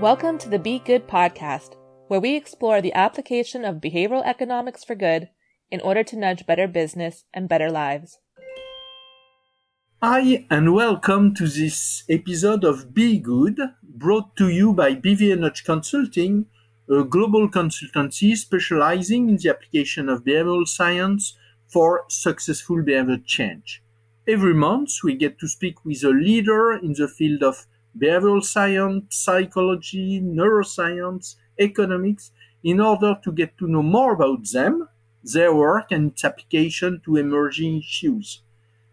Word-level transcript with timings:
Welcome 0.00 0.38
to 0.38 0.48
the 0.48 0.60
Be 0.60 0.78
Good 0.78 1.08
podcast, 1.08 1.74
where 2.06 2.20
we 2.20 2.36
explore 2.36 2.80
the 2.80 2.92
application 2.94 3.64
of 3.64 3.80
behavioral 3.80 4.24
economics 4.24 4.84
for 4.84 4.94
good 4.94 5.30
in 5.68 5.80
order 5.80 6.04
to 6.04 6.16
nudge 6.16 6.46
better 6.46 6.68
business 6.68 7.24
and 7.34 7.48
better 7.48 7.70
lives. 7.70 8.18
Hi, 10.02 10.46
and 10.48 10.74
welcome 10.74 11.34
to 11.34 11.48
this 11.48 12.04
episode 12.08 12.62
of 12.62 12.94
Be 12.94 13.18
Good, 13.18 13.58
brought 13.82 14.36
to 14.36 14.48
you 14.48 14.72
by 14.72 14.94
BVA 14.94 15.38
Nudge 15.40 15.64
Consulting, 15.64 16.46
a 16.88 17.02
global 17.02 17.48
consultancy 17.48 18.36
specializing 18.36 19.28
in 19.28 19.38
the 19.38 19.48
application 19.48 20.08
of 20.08 20.22
behavioral 20.22 20.68
science 20.68 21.36
for 21.66 22.04
successful 22.08 22.82
behavior 22.82 23.18
change. 23.24 23.82
Every 24.28 24.54
month, 24.54 25.04
we 25.04 25.14
get 25.14 25.38
to 25.38 25.46
speak 25.46 25.84
with 25.84 26.02
a 26.02 26.08
leader 26.08 26.72
in 26.72 26.94
the 26.94 27.06
field 27.06 27.44
of 27.44 27.64
behavioral 27.96 28.42
science, 28.42 29.14
psychology, 29.14 30.20
neuroscience, 30.20 31.36
economics, 31.60 32.32
in 32.64 32.80
order 32.80 33.16
to 33.22 33.30
get 33.30 33.56
to 33.58 33.68
know 33.68 33.84
more 33.84 34.14
about 34.14 34.50
them, 34.52 34.88
their 35.22 35.54
work, 35.54 35.92
and 35.92 36.10
its 36.10 36.24
application 36.24 37.00
to 37.04 37.14
emerging 37.14 37.78
issues. 37.78 38.42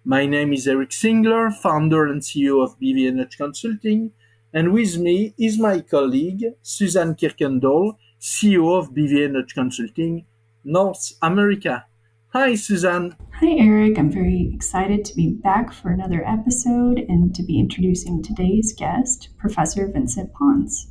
My 0.05 0.27
name 0.27 0.53
is 0.53 0.67
Eric 0.67 0.91
Singler, 0.91 1.51
founder 1.51 2.05
and 2.05 2.21
CEO 2.21 2.63
of 2.63 2.79
BVA 2.79 3.15
Nudge 3.15 3.35
Consulting, 3.35 4.11
and 4.53 4.71
with 4.71 4.99
me 4.99 5.33
is 5.39 5.57
my 5.57 5.79
colleague, 5.79 6.45
Suzanne 6.61 7.15
Kirkendall, 7.15 7.97
CEO 8.21 8.77
of 8.77 8.91
BVA 8.91 9.31
Nudge 9.31 9.55
Consulting, 9.55 10.25
North 10.63 11.13
America. 11.23 11.87
Hi, 12.33 12.55
Suzanne. 12.55 13.15
Hi, 13.41 13.51
Eric. 13.59 13.99
I'm 13.99 14.11
very 14.11 14.49
excited 14.55 15.05
to 15.05 15.15
be 15.15 15.29
back 15.29 15.71
for 15.71 15.91
another 15.91 16.27
episode 16.27 16.97
and 16.97 17.35
to 17.35 17.43
be 17.43 17.59
introducing 17.59 18.23
today's 18.23 18.73
guest, 18.73 19.29
Professor 19.37 19.87
Vincent 19.87 20.33
Pons. 20.33 20.87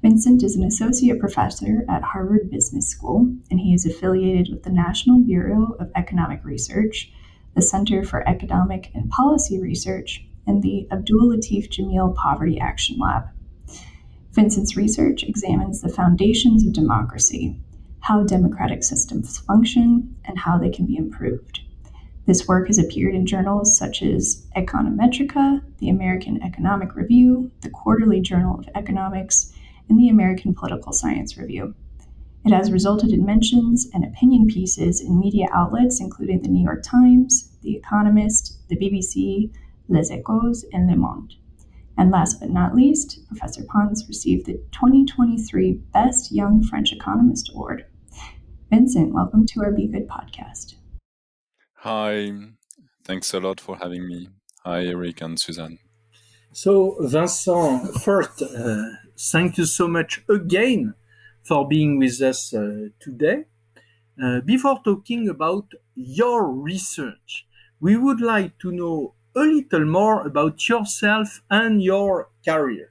Vincent 0.00 0.44
is 0.44 0.54
an 0.54 0.62
associate 0.62 1.18
professor 1.18 1.84
at 1.88 2.04
Harvard 2.04 2.52
Business 2.52 2.88
School, 2.88 3.34
and 3.50 3.58
he 3.58 3.74
is 3.74 3.84
affiliated 3.84 4.46
with 4.48 4.62
the 4.62 4.70
National 4.70 5.18
Bureau 5.18 5.74
of 5.80 5.90
Economic 5.96 6.44
Research, 6.44 7.10
the 7.56 7.60
Center 7.60 8.04
for 8.04 8.22
Economic 8.28 8.92
and 8.94 9.10
Policy 9.10 9.60
Research, 9.60 10.24
and 10.46 10.62
the 10.62 10.86
Abdul 10.92 11.30
Latif 11.30 11.68
Jameel 11.68 12.14
Poverty 12.14 12.60
Action 12.60 12.96
Lab. 13.00 13.24
Vincent's 14.30 14.76
research 14.76 15.24
examines 15.24 15.80
the 15.80 15.88
foundations 15.88 16.64
of 16.64 16.72
democracy, 16.72 17.60
how 18.04 18.22
democratic 18.22 18.84
systems 18.84 19.38
function, 19.38 20.14
and 20.26 20.38
how 20.38 20.58
they 20.58 20.68
can 20.68 20.84
be 20.84 20.94
improved. 20.94 21.60
This 22.26 22.46
work 22.46 22.66
has 22.66 22.78
appeared 22.78 23.14
in 23.14 23.24
journals 23.24 23.78
such 23.78 24.02
as 24.02 24.46
Econometrica, 24.54 25.62
the 25.78 25.88
American 25.88 26.42
Economic 26.42 26.94
Review, 26.96 27.50
the 27.62 27.70
Quarterly 27.70 28.20
Journal 28.20 28.58
of 28.58 28.68
Economics, 28.74 29.54
and 29.88 29.98
the 29.98 30.10
American 30.10 30.54
Political 30.54 30.92
Science 30.92 31.38
Review. 31.38 31.74
It 32.44 32.52
has 32.52 32.70
resulted 32.70 33.10
in 33.10 33.24
mentions 33.24 33.88
and 33.94 34.04
opinion 34.04 34.48
pieces 34.48 35.00
in 35.00 35.18
media 35.18 35.46
outlets 35.54 35.98
including 35.98 36.42
the 36.42 36.48
New 36.48 36.62
York 36.62 36.82
Times, 36.82 37.52
The 37.62 37.74
Economist, 37.74 38.68
the 38.68 38.76
BBC, 38.76 39.50
Les 39.88 40.10
Echos, 40.10 40.62
and 40.74 40.90
Le 40.90 40.96
Monde. 40.96 41.36
And 41.96 42.10
last 42.10 42.38
but 42.38 42.50
not 42.50 42.74
least, 42.74 43.26
Professor 43.28 43.64
Pons 43.64 44.06
received 44.08 44.44
the 44.44 44.60
2023 44.72 45.72
Best 45.94 46.32
Young 46.32 46.62
French 46.62 46.92
Economist 46.92 47.50
Award. 47.54 47.86
Vincent, 48.74 49.14
welcome 49.14 49.46
to 49.46 49.60
our 49.60 49.70
Be 49.70 49.86
Good 49.86 50.08
podcast. 50.08 50.74
Hi, 51.76 52.32
thanks 53.04 53.32
a 53.32 53.38
lot 53.38 53.60
for 53.60 53.76
having 53.76 54.04
me. 54.08 54.30
Hi, 54.64 54.86
Eric 54.86 55.20
and 55.20 55.38
Suzanne. 55.38 55.78
So, 56.50 56.96
Vincent, 56.98 57.94
first, 58.02 58.42
uh, 58.42 58.82
thank 59.16 59.58
you 59.58 59.64
so 59.64 59.86
much 59.86 60.24
again 60.28 60.94
for 61.44 61.68
being 61.68 62.00
with 62.00 62.20
us 62.20 62.52
uh, 62.52 62.88
today. 62.98 63.44
Uh, 64.20 64.40
before 64.40 64.80
talking 64.84 65.28
about 65.28 65.66
your 65.94 66.50
research, 66.50 67.46
we 67.78 67.96
would 67.96 68.20
like 68.20 68.58
to 68.58 68.72
know 68.72 69.14
a 69.36 69.42
little 69.42 69.84
more 69.84 70.26
about 70.26 70.68
yourself 70.68 71.42
and 71.48 71.80
your 71.80 72.28
career. 72.44 72.90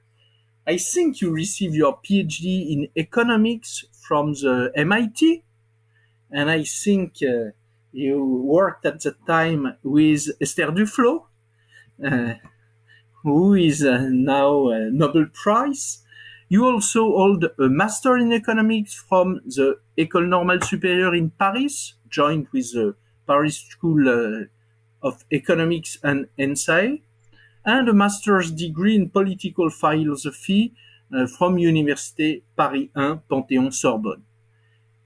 I 0.66 0.78
think 0.78 1.20
you 1.20 1.30
received 1.30 1.74
your 1.74 1.98
PhD 1.98 2.72
in 2.72 2.88
economics 2.96 3.84
from 4.08 4.32
the 4.32 4.72
MIT 4.74 5.44
and 6.34 6.50
I 6.50 6.64
think 6.64 7.18
uh, 7.22 7.52
you 7.92 8.42
worked 8.44 8.84
at 8.84 9.00
the 9.02 9.14
time 9.24 9.76
with 9.84 10.26
Esther 10.40 10.72
Duflo, 10.72 11.26
uh, 12.04 12.34
who 13.22 13.54
is 13.54 13.84
uh, 13.84 14.08
now 14.10 14.68
a 14.70 14.90
Nobel 14.90 15.26
Prize. 15.32 16.02
You 16.48 16.66
also 16.66 17.02
hold 17.02 17.44
a 17.44 17.68
Master 17.68 18.16
in 18.16 18.32
Economics 18.32 18.94
from 19.08 19.40
the 19.46 19.76
École 19.96 20.26
Normale 20.26 20.58
Supérieure 20.58 21.16
in 21.16 21.30
Paris, 21.30 21.94
joined 22.10 22.48
with 22.52 22.72
the 22.72 22.96
Paris 23.28 23.58
School 23.58 24.08
uh, 24.08 25.06
of 25.06 25.24
Economics 25.32 25.98
and 26.02 26.26
ENSAE, 26.36 27.00
and 27.64 27.88
a 27.88 27.92
Master's 27.92 28.50
degree 28.50 28.96
in 28.96 29.08
Political 29.08 29.70
Philosophy 29.70 30.74
uh, 31.16 31.28
from 31.28 31.56
Université 31.58 32.42
Paris 32.56 32.88
1 32.94 33.22
Panthéon-Sorbonne. 33.30 34.24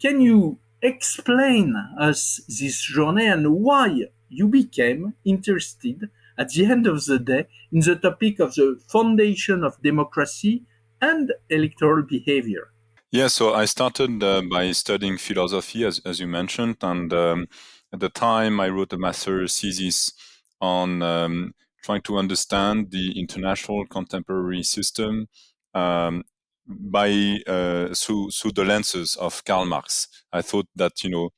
Can 0.00 0.22
you 0.22 0.58
explain 0.82 1.74
us 1.98 2.40
this 2.48 2.82
journey 2.82 3.26
and 3.26 3.54
why 3.54 4.04
you 4.28 4.48
became 4.48 5.14
interested 5.24 6.10
at 6.36 6.50
the 6.50 6.64
end 6.66 6.86
of 6.86 7.04
the 7.06 7.18
day 7.18 7.46
in 7.72 7.80
the 7.80 7.96
topic 7.96 8.38
of 8.38 8.54
the 8.54 8.80
foundation 8.88 9.64
of 9.64 9.80
democracy 9.82 10.64
and 11.00 11.32
electoral 11.50 12.02
behavior. 12.02 12.70
Yeah, 13.10 13.28
so 13.28 13.54
I 13.54 13.64
started 13.64 14.22
uh, 14.22 14.42
by 14.42 14.72
studying 14.72 15.16
philosophy, 15.16 15.84
as, 15.84 16.00
as 16.04 16.20
you 16.20 16.26
mentioned, 16.26 16.76
and 16.82 17.12
um, 17.12 17.46
at 17.92 18.00
the 18.00 18.10
time 18.10 18.60
I 18.60 18.68
wrote 18.68 18.92
a 18.92 18.98
master's 18.98 19.58
thesis 19.58 20.12
on 20.60 21.02
um, 21.02 21.54
trying 21.82 22.02
to 22.02 22.18
understand 22.18 22.90
the 22.90 23.18
international 23.18 23.86
contemporary 23.86 24.62
system 24.62 25.28
um, 25.74 26.22
by 26.68 27.40
uh, 27.46 27.94
through 27.94 28.30
through 28.30 28.52
the 28.52 28.64
lenses 28.64 29.16
of 29.16 29.44
Karl 29.44 29.64
Marx. 29.64 30.08
I 30.32 30.42
thought 30.42 30.66
that 30.76 31.02
you 31.02 31.10
know 31.10 31.30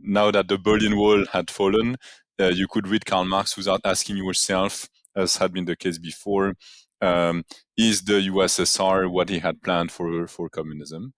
now 0.00 0.30
that 0.30 0.48
the 0.48 0.58
Berlin 0.58 0.96
Wall 0.96 1.24
had 1.32 1.50
fallen, 1.50 1.96
uh, 2.40 2.48
you 2.48 2.66
could 2.68 2.88
read 2.88 3.06
Karl 3.06 3.24
Marx 3.24 3.56
without 3.56 3.80
asking 3.84 4.16
yourself, 4.16 4.88
as 5.16 5.36
had 5.36 5.52
been 5.52 5.64
the 5.64 5.76
case 5.76 5.98
before, 5.98 6.54
um, 7.00 7.44
is 7.76 8.02
the 8.02 8.28
USSR 8.30 9.10
what 9.10 9.28
he 9.28 9.38
had 9.38 9.62
planned 9.62 9.92
for 9.92 10.26
for 10.26 10.48
communism? 10.48 11.14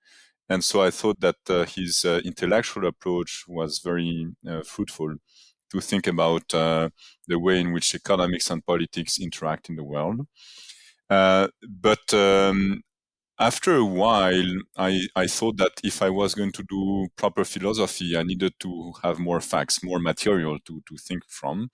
And 0.48 0.62
so 0.62 0.82
I 0.82 0.90
thought 0.90 1.20
that 1.20 1.36
uh, 1.48 1.64
his 1.64 2.04
uh, 2.04 2.20
intellectual 2.24 2.86
approach 2.86 3.44
was 3.48 3.80
very 3.80 4.28
uh, 4.48 4.62
fruitful 4.62 5.16
to 5.72 5.80
think 5.80 6.06
about 6.06 6.54
uh, 6.54 6.90
the 7.26 7.38
way 7.38 7.60
in 7.60 7.72
which 7.72 7.94
economics 7.94 8.50
and 8.50 8.64
politics 8.64 9.18
interact 9.18 9.68
in 9.68 9.76
the 9.76 9.82
world. 9.82 10.20
Uh, 11.10 11.48
but 11.68 12.14
um, 12.14 12.82
after 13.38 13.74
a 13.76 13.84
while, 13.84 14.52
I, 14.76 15.00
I 15.14 15.26
thought 15.26 15.58
that 15.58 15.72
if 15.84 16.02
I 16.02 16.10
was 16.10 16.34
going 16.34 16.52
to 16.52 16.64
do 16.68 17.08
proper 17.16 17.44
philosophy, 17.44 18.16
I 18.16 18.22
needed 18.22 18.54
to 18.60 18.92
have 19.02 19.18
more 19.18 19.40
facts, 19.40 19.82
more 19.82 19.98
material 19.98 20.58
to, 20.66 20.82
to 20.88 20.96
think 20.96 21.22
from. 21.28 21.70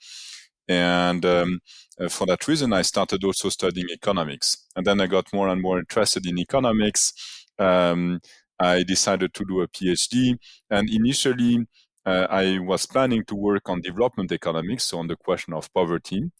And 0.69 1.25
um, 1.25 1.61
uh, 2.01 2.09
for 2.09 2.27
that 2.27 2.49
reason, 2.49 2.73
I 2.73 2.83
started 2.83 3.23
also 3.25 3.49
studying 3.49 3.87
economics. 3.93 4.67
And 4.75 4.87
then 4.87 5.01
I 5.01 5.07
got 5.07 5.33
more 5.33 5.49
and 5.49 5.61
more 5.61 5.79
interested 5.79 6.27
in 6.27 6.39
economics. 6.39 7.13
Um, 7.59 8.21
I 8.59 8.83
decided 8.83 9.35
to 9.35 9.45
do 9.45 9.61
a 9.61 9.69
PhD. 9.69 10.37
And 10.71 10.89
initially, 10.91 11.67
uh, 12.05 12.27
I 12.31 12.59
was 12.59 12.87
planning 12.87 13.25
to 13.27 13.35
work 13.35 13.69
on 13.69 13.81
development 13.81 14.33
economics, 14.33 14.85
so 14.85 14.99
on 14.99 15.07
the 15.07 15.17
question 15.17 15.53
of 15.55 15.73
poverty. 15.73 16.31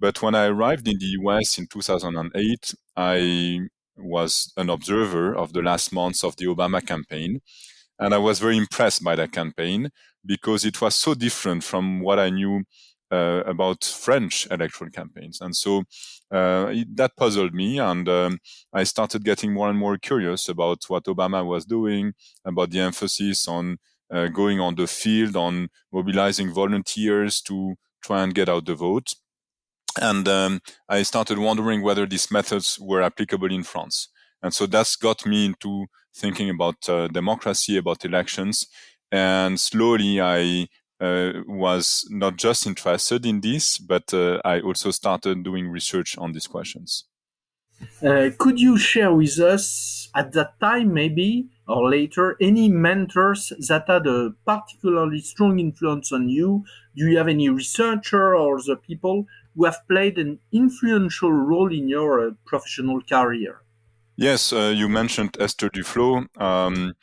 But 0.00 0.20
when 0.22 0.34
I 0.34 0.46
arrived 0.46 0.88
in 0.88 0.98
the 0.98 1.16
US 1.20 1.58
in 1.58 1.66
2008, 1.66 2.74
I 2.96 3.60
was 3.96 4.52
an 4.56 4.70
observer 4.70 5.34
of 5.34 5.52
the 5.52 5.62
last 5.62 5.92
months 5.92 6.24
of 6.24 6.36
the 6.36 6.46
Obama 6.46 6.84
campaign. 6.84 7.40
And 7.98 8.12
I 8.12 8.18
was 8.18 8.40
very 8.40 8.56
impressed 8.56 9.04
by 9.04 9.14
that 9.16 9.32
campaign 9.32 9.90
because 10.24 10.64
it 10.64 10.80
was 10.80 10.94
so 10.94 11.14
different 11.14 11.62
from 11.62 12.00
what 12.00 12.18
I 12.18 12.30
knew 12.30 12.64
uh, 13.10 13.42
about 13.46 13.84
French 13.84 14.48
electoral 14.50 14.90
campaigns. 14.90 15.40
And 15.40 15.54
so 15.54 15.84
uh, 16.32 16.66
it, 16.70 16.96
that 16.96 17.16
puzzled 17.16 17.54
me. 17.54 17.78
And 17.78 18.08
um, 18.08 18.38
I 18.72 18.84
started 18.84 19.24
getting 19.24 19.52
more 19.52 19.68
and 19.68 19.78
more 19.78 19.98
curious 19.98 20.48
about 20.48 20.84
what 20.88 21.04
Obama 21.04 21.46
was 21.46 21.64
doing, 21.64 22.14
about 22.44 22.70
the 22.70 22.80
emphasis 22.80 23.46
on 23.46 23.78
uh, 24.12 24.28
going 24.28 24.60
on 24.60 24.74
the 24.74 24.86
field, 24.86 25.36
on 25.36 25.68
mobilizing 25.92 26.52
volunteers 26.52 27.40
to 27.42 27.74
try 28.02 28.22
and 28.22 28.34
get 28.34 28.48
out 28.48 28.66
the 28.66 28.74
vote. 28.74 29.14
And 30.00 30.26
um, 30.28 30.60
I 30.88 31.02
started 31.02 31.38
wondering 31.38 31.82
whether 31.82 32.06
these 32.06 32.30
methods 32.30 32.78
were 32.80 33.02
applicable 33.02 33.52
in 33.52 33.62
France. 33.62 34.08
And 34.42 34.52
so 34.52 34.66
that's 34.66 34.96
got 34.96 35.24
me 35.24 35.46
into 35.46 35.86
thinking 36.14 36.50
about 36.50 36.88
uh, 36.88 37.08
democracy, 37.08 37.76
about 37.76 38.04
elections. 38.04 38.66
And 39.10 39.58
slowly 39.58 40.20
I 40.20 40.68
uh, 41.00 41.32
was 41.46 42.06
not 42.10 42.36
just 42.36 42.66
interested 42.66 43.26
in 43.26 43.40
this, 43.40 43.78
but 43.78 44.12
uh, 44.12 44.40
I 44.44 44.60
also 44.60 44.90
started 44.90 45.44
doing 45.44 45.68
research 45.68 46.16
on 46.18 46.32
these 46.32 46.46
questions. 46.46 47.04
Uh, 48.02 48.30
could 48.38 48.60
you 48.60 48.78
share 48.78 49.12
with 49.12 49.38
us 49.38 50.08
at 50.14 50.32
that 50.32 50.58
time, 50.60 50.94
maybe 50.94 51.48
or 51.66 51.88
later, 51.90 52.36
any 52.40 52.68
mentors 52.68 53.52
that 53.68 53.84
had 53.88 54.06
a 54.06 54.30
particularly 54.46 55.20
strong 55.20 55.58
influence 55.58 56.12
on 56.12 56.28
you? 56.28 56.64
Do 56.96 57.06
you 57.06 57.16
have 57.18 57.28
any 57.28 57.48
researcher 57.48 58.36
or 58.36 58.60
the 58.62 58.76
people 58.76 59.26
who 59.54 59.64
have 59.64 59.78
played 59.88 60.18
an 60.18 60.38
influential 60.52 61.32
role 61.32 61.72
in 61.72 61.88
your 61.88 62.28
uh, 62.28 62.30
professional 62.44 63.00
career? 63.02 63.62
Yes, 64.16 64.52
uh, 64.52 64.72
you 64.74 64.88
mentioned 64.88 65.36
Esther 65.40 65.68
Duflo. 65.68 66.26
Um, 66.40 66.94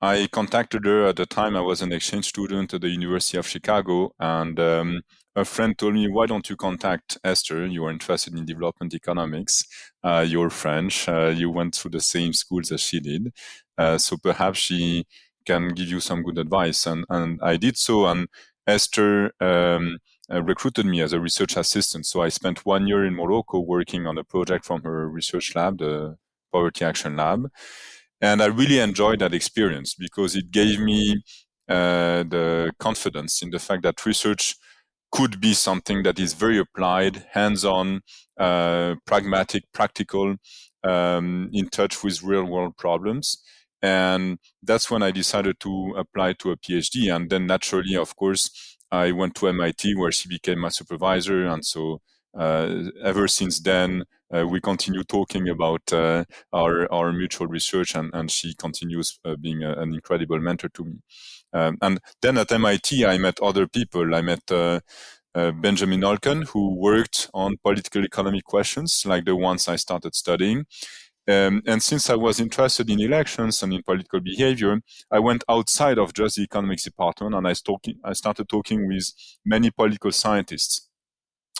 I 0.00 0.28
contacted 0.32 0.86
her 0.86 1.06
at 1.06 1.16
the 1.16 1.26
time 1.26 1.56
I 1.56 1.60
was 1.60 1.82
an 1.82 1.92
exchange 1.92 2.26
student 2.26 2.72
at 2.72 2.80
the 2.80 2.88
University 2.88 3.36
of 3.36 3.46
Chicago, 3.46 4.12
and 4.18 4.58
um, 4.58 5.02
a 5.36 5.44
friend 5.44 5.76
told 5.76 5.94
me, 5.94 6.08
"Why 6.08 6.26
don't 6.26 6.48
you 6.48 6.56
contact 6.56 7.18
Esther? 7.24 7.66
You 7.66 7.84
are 7.84 7.90
interested 7.90 8.34
in 8.34 8.46
development 8.46 8.94
economics. 8.94 9.64
Uh, 10.02 10.24
you're 10.26 10.50
French. 10.50 11.08
Uh, 11.08 11.32
you 11.36 11.50
went 11.50 11.74
through 11.74 11.90
the 11.90 12.00
same 12.00 12.32
schools 12.32 12.72
as 12.72 12.80
she 12.80 13.00
did, 13.00 13.32
uh, 13.76 13.98
so 13.98 14.16
perhaps 14.16 14.58
she 14.60 15.06
can 15.44 15.68
give 15.70 15.88
you 15.88 16.00
some 16.00 16.22
good 16.22 16.38
advice." 16.38 16.86
And 16.86 17.04
and 17.10 17.40
I 17.42 17.56
did 17.56 17.76
so, 17.76 18.06
and 18.06 18.28
Esther. 18.66 19.32
Um, 19.40 19.98
uh, 20.32 20.42
recruited 20.42 20.86
me 20.86 21.00
as 21.00 21.12
a 21.12 21.20
research 21.20 21.56
assistant. 21.56 22.06
So 22.06 22.22
I 22.22 22.28
spent 22.28 22.64
one 22.66 22.86
year 22.86 23.04
in 23.04 23.14
Morocco 23.14 23.60
working 23.60 24.06
on 24.06 24.18
a 24.18 24.24
project 24.24 24.64
from 24.64 24.82
her 24.82 25.08
research 25.08 25.54
lab, 25.54 25.78
the 25.78 26.16
Poverty 26.52 26.84
Action 26.84 27.16
Lab. 27.16 27.50
And 28.20 28.42
I 28.42 28.46
really 28.46 28.78
enjoyed 28.78 29.20
that 29.20 29.34
experience 29.34 29.94
because 29.94 30.36
it 30.36 30.50
gave 30.50 30.78
me 30.78 31.22
uh, 31.68 32.24
the 32.24 32.72
confidence 32.78 33.42
in 33.42 33.50
the 33.50 33.58
fact 33.58 33.82
that 33.82 34.04
research 34.04 34.56
could 35.12 35.40
be 35.40 35.54
something 35.54 36.02
that 36.02 36.18
is 36.18 36.34
very 36.34 36.58
applied, 36.58 37.24
hands-on, 37.32 38.00
uh, 38.38 38.94
pragmatic, 39.06 39.64
practical, 39.72 40.36
um, 40.84 41.50
in 41.52 41.68
touch 41.68 42.02
with 42.04 42.22
real-world 42.22 42.76
problems. 42.76 43.42
And 43.82 44.38
that's 44.62 44.90
when 44.90 45.02
I 45.02 45.10
decided 45.10 45.58
to 45.60 45.94
apply 45.96 46.34
to 46.34 46.50
a 46.50 46.56
PhD. 46.56 47.14
And 47.14 47.30
then 47.30 47.46
naturally, 47.46 47.96
of 47.96 48.14
course, 48.14 48.78
I 48.90 49.12
went 49.12 49.34
to 49.36 49.48
MIT 49.48 49.94
where 49.96 50.12
she 50.12 50.28
became 50.28 50.60
my 50.60 50.68
supervisor. 50.68 51.46
And 51.46 51.64
so 51.64 52.00
uh, 52.38 52.84
ever 53.02 53.28
since 53.28 53.60
then, 53.60 54.04
uh, 54.34 54.46
we 54.46 54.60
continue 54.60 55.02
talking 55.02 55.48
about 55.48 55.92
uh, 55.92 56.24
our 56.52 56.90
our 56.92 57.12
mutual 57.12 57.48
research, 57.48 57.96
and, 57.96 58.10
and 58.14 58.30
she 58.30 58.54
continues 58.54 59.18
uh, 59.24 59.34
being 59.34 59.64
a, 59.64 59.72
an 59.72 59.92
incredible 59.92 60.38
mentor 60.38 60.68
to 60.68 60.84
me. 60.84 60.98
Um, 61.52 61.78
and 61.82 61.98
then 62.22 62.38
at 62.38 62.52
MIT, 62.52 63.04
I 63.04 63.18
met 63.18 63.40
other 63.42 63.66
people. 63.66 64.14
I 64.14 64.20
met 64.20 64.42
uh, 64.50 64.80
uh, 65.34 65.50
Benjamin 65.52 66.02
Olken, 66.02 66.44
who 66.46 66.76
worked 66.76 67.28
on 67.34 67.56
political 67.62 68.04
economy 68.04 68.40
questions 68.40 69.02
like 69.04 69.24
the 69.24 69.36
ones 69.36 69.68
I 69.68 69.76
started 69.76 70.14
studying. 70.14 70.66
Um, 71.30 71.62
and 71.66 71.82
since 71.82 72.10
I 72.10 72.16
was 72.16 72.40
interested 72.40 72.90
in 72.90 73.00
elections 73.00 73.62
and 73.62 73.72
in 73.72 73.82
political 73.82 74.20
behavior, 74.20 74.80
I 75.10 75.18
went 75.18 75.44
outside 75.48 75.98
of 75.98 76.12
just 76.12 76.36
the 76.36 76.42
economics 76.42 76.84
department 76.84 77.34
and 77.34 77.46
I, 77.46 77.54
talking, 77.54 77.96
I 78.04 78.14
started 78.14 78.48
talking 78.48 78.88
with 78.88 79.12
many 79.44 79.70
political 79.70 80.12
scientists 80.12 80.90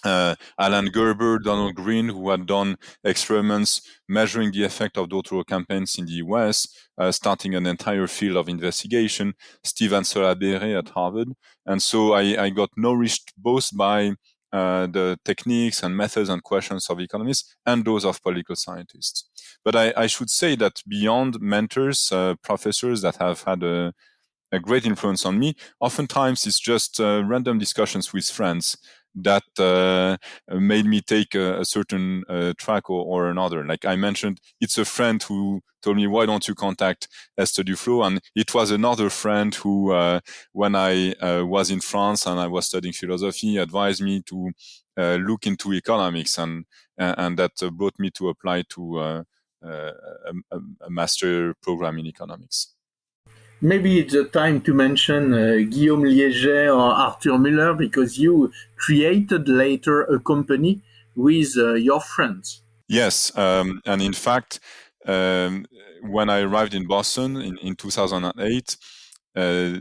uh, 0.05 0.35
Alan 0.59 0.87
Gerber, 0.87 1.39
Donald 1.39 1.75
Green, 1.75 2.09
who 2.09 2.31
had 2.31 2.47
done 2.47 2.77
experiments 3.05 3.83
measuring 4.09 4.53
the 4.53 4.65
effect 4.65 4.97
of 4.97 5.09
door-to-door 5.09 5.45
campaigns 5.45 5.99
in 5.99 6.07
the 6.07 6.13
US, 6.25 6.67
uh, 6.99 7.13
starting 7.13 7.55
an 7.55 7.67
entire 7.67 8.07
field 8.07 8.37
of 8.37 8.49
investigation, 8.49 9.35
Stephen 9.63 10.03
Ansolabehere 10.03 10.79
at 10.79 10.89
Harvard. 10.91 11.29
And 11.67 11.83
so 11.83 12.15
I, 12.15 12.45
I 12.45 12.51
got 12.51 12.71
nourished 12.77 13.33
both 13.37 13.77
by 13.77 14.13
uh, 14.53 14.87
the 14.87 15.19
techniques 15.25 15.83
and 15.83 15.97
methods 15.97 16.29
and 16.29 16.43
questions 16.43 16.89
of 16.91 17.01
economists 17.01 17.55
and 17.67 17.85
those 17.85 18.05
of 18.05 18.23
political 18.23 18.57
scientists. 18.57 19.29
But 19.65 19.77
I, 19.77 19.93
I 19.97 20.07
should 20.07 20.31
say 20.31 20.57
that 20.57 20.83
beyond 20.89 21.41
mentors, 21.41 22.11
uh, 22.13 22.35
professors 22.43 23.03
that 23.03 23.17
have 23.17 23.43
had 23.43 23.63
a, 23.63 23.93
a 24.53 24.59
great 24.59 24.87
influence 24.87 25.25
on 25.25 25.39
me, 25.39 25.55
oftentimes 25.81 26.47
it's 26.47 26.59
just 26.59 27.01
uh, 27.01 27.23
random 27.25 27.59
discussions 27.59 28.13
with 28.13 28.29
friends 28.29 28.77
that 29.15 29.43
uh, 29.59 30.17
made 30.59 30.87
me 30.87 31.01
take 31.01 31.35
a, 31.35 31.61
a 31.61 31.65
certain 31.65 32.25
uh, 32.29 32.53
track 32.57 32.89
or, 32.91 33.05
or, 33.05 33.31
another. 33.31 33.65
Like 33.65 33.85
I 33.85 33.97
mentioned, 33.97 34.41
it's 34.61 34.79
a 34.79 34.85
friend 34.85 35.23
who 35.23 35.63
told 35.83 35.97
me, 35.97 36.07
"Why 36.07 36.27
don't 36.27 36.47
you 36.47 36.55
contact 36.55 37.09
Esther 37.37 37.63
Duflo?" 37.65 38.07
And 38.07 38.21
it 38.35 38.55
was 38.55 38.71
another 38.71 39.11
friend 39.11 39.55
who, 39.55 39.93
uh, 39.93 40.21
when 40.53 40.75
I 40.75 41.13
uh, 41.15 41.45
was 41.47 41.71
in 41.71 41.81
France 41.81 42.27
and 42.27 42.39
I 42.39 42.47
was 42.47 42.67
studying 42.67 42.95
philosophy, 42.95 43.57
advised 43.57 44.03
me 44.03 44.23
to 44.27 44.51
uh, 44.97 45.17
look 45.17 45.47
into 45.47 45.73
economics, 45.73 46.39
and 46.39 46.65
and 46.97 47.39
that 47.39 47.53
brought 47.73 47.99
me 47.99 48.11
to 48.11 48.29
apply 48.29 48.63
to 48.71 48.99
uh, 48.99 49.23
a, 49.63 49.93
a 50.83 50.91
master 50.91 51.55
program 51.63 51.99
in 51.99 52.07
economics. 52.07 52.75
Maybe 53.63 53.99
it's 53.99 54.15
the 54.15 54.25
time 54.25 54.63
to 54.63 54.73
mention 54.73 55.35
uh, 55.35 55.57
Guillaume 55.69 56.05
Liegey 56.05 56.67
or 56.67 56.81
Arthur 56.81 57.39
Muller 57.39 57.75
because 57.75 58.19
you 58.19 58.51
created 58.77 59.49
later 59.49 60.03
a 60.03 60.19
company 60.19 60.81
with 61.15 61.57
uh, 61.59 61.75
your 61.75 62.01
friends. 62.01 62.63
Yes, 62.89 63.37
um, 63.37 63.83
and 63.85 64.01
in 64.01 64.15
fact, 64.15 64.61
um, 65.07 65.67
when 66.03 66.31
I 66.31 66.41
arrived 66.41 66.75
in 66.75 66.87
Boston 66.87 67.37
in, 67.37 67.59
in 67.59 67.77
2008, 67.77 68.77
uh, 69.37 69.81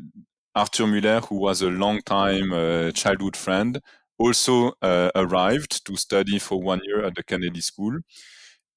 Arthur 0.54 0.88
Muller, 0.88 1.22
who 1.22 1.36
was 1.36 1.62
a 1.62 1.70
long-time 1.70 2.52
uh, 2.52 2.92
childhood 2.92 3.38
friend, 3.38 3.82
also 4.18 4.74
uh, 4.82 5.10
arrived 5.16 5.86
to 5.86 5.96
study 5.96 6.38
for 6.38 6.62
one 6.62 6.82
year 6.84 7.06
at 7.06 7.16
the 7.16 7.24
Kennedy 7.24 7.62
School. 7.62 8.00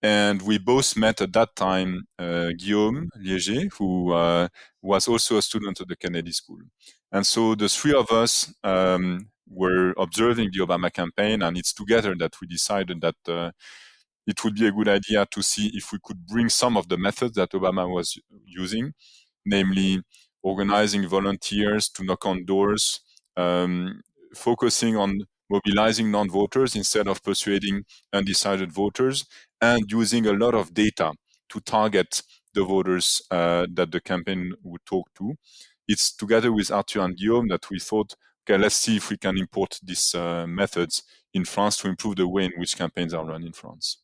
And 0.03 0.43
we 0.43 0.59
both 0.59 0.97
met 0.97 1.21
at 1.21 1.33
that 1.33 1.55
time 1.55 2.07
uh, 2.19 2.51
Guillaume 2.59 3.09
Liegey, 3.19 3.73
who 3.75 4.13
uh, 4.13 4.49
was 4.81 5.07
also 5.07 5.37
a 5.37 5.43
student 5.43 5.81
at 5.81 5.87
the 5.87 5.97
Kennedy 5.97 6.33
School. 6.33 6.59
And 7.13 7.27
so 7.27 7.55
the 7.55 7.69
three 7.69 7.95
of 7.95 8.11
us 8.11 8.53
um, 8.65 9.29
were 9.49 9.95
observing 9.97 10.51
the 10.53 10.61
Obama 10.61 10.93
campaign, 10.93 11.43
and 11.43 11.57
it's 11.57 11.73
together 11.73 12.15
that 12.19 12.41
we 12.41 12.49
decided 12.49 13.01
that 13.03 13.15
uh, 13.29 13.51
it 14.27 14.43
would 14.43 14.55
be 14.55 14.67
a 14.67 14.73
good 14.73 14.89
idea 14.89 15.27
to 15.31 15.43
see 15.43 15.71
if 15.75 15.93
we 15.93 15.99
could 16.03 16.27
bring 16.27 16.49
some 16.49 16.77
of 16.77 16.89
the 16.89 16.97
methods 16.97 17.35
that 17.35 17.51
Obama 17.51 17.89
was 17.89 18.19
using, 18.45 18.95
namely 19.45 20.03
organizing 20.43 21.07
volunteers 21.07 21.89
to 21.91 22.05
knock 22.05 22.27
on 22.27 22.45
doors, 22.45 23.01
um, 23.37 24.01
focusing 24.35 24.97
on 24.97 25.21
mobilizing 25.51 26.11
non-voters 26.11 26.75
instead 26.75 27.07
of 27.07 27.23
persuading 27.23 27.85
undecided 28.13 28.73
voters, 28.73 29.27
and 29.63 29.91
using 29.91 30.27
a 30.27 30.33
lot 30.33 30.55
of 30.55 30.75
data 30.75 31.13
to 31.49 31.61
target 31.61 32.21
the 32.53 32.65
voters 32.65 33.23
uh, 33.31 33.67
that 33.73 33.93
the 33.93 34.01
campaign 34.01 34.53
would 34.65 34.85
talk 34.85 35.09
to. 35.15 35.35
It's 35.87 36.15
together 36.15 36.53
with 36.53 36.71
Arthur 36.71 37.01
and 37.01 37.17
Guillaume 37.17 37.49
that 37.49 37.71
we 37.71 37.79
thought, 37.79 38.15
okay, 38.45 38.61
let's 38.61 38.75
see 38.75 38.97
if 38.97 39.09
we 39.09 39.17
can 39.17 39.39
import 39.39 39.79
these 39.83 40.15
uh, 40.15 40.47
methods 40.47 41.05
in 41.33 41.45
France 41.45 41.77
to 41.79 41.89
improve 41.89 42.17
the 42.17 42.29
way 42.29 42.45
in 42.45 42.53
which 42.57 42.77
campaigns 42.77 43.15
are 43.15 43.25
run 43.25 43.45
in 43.45 43.53
France. 43.53 43.99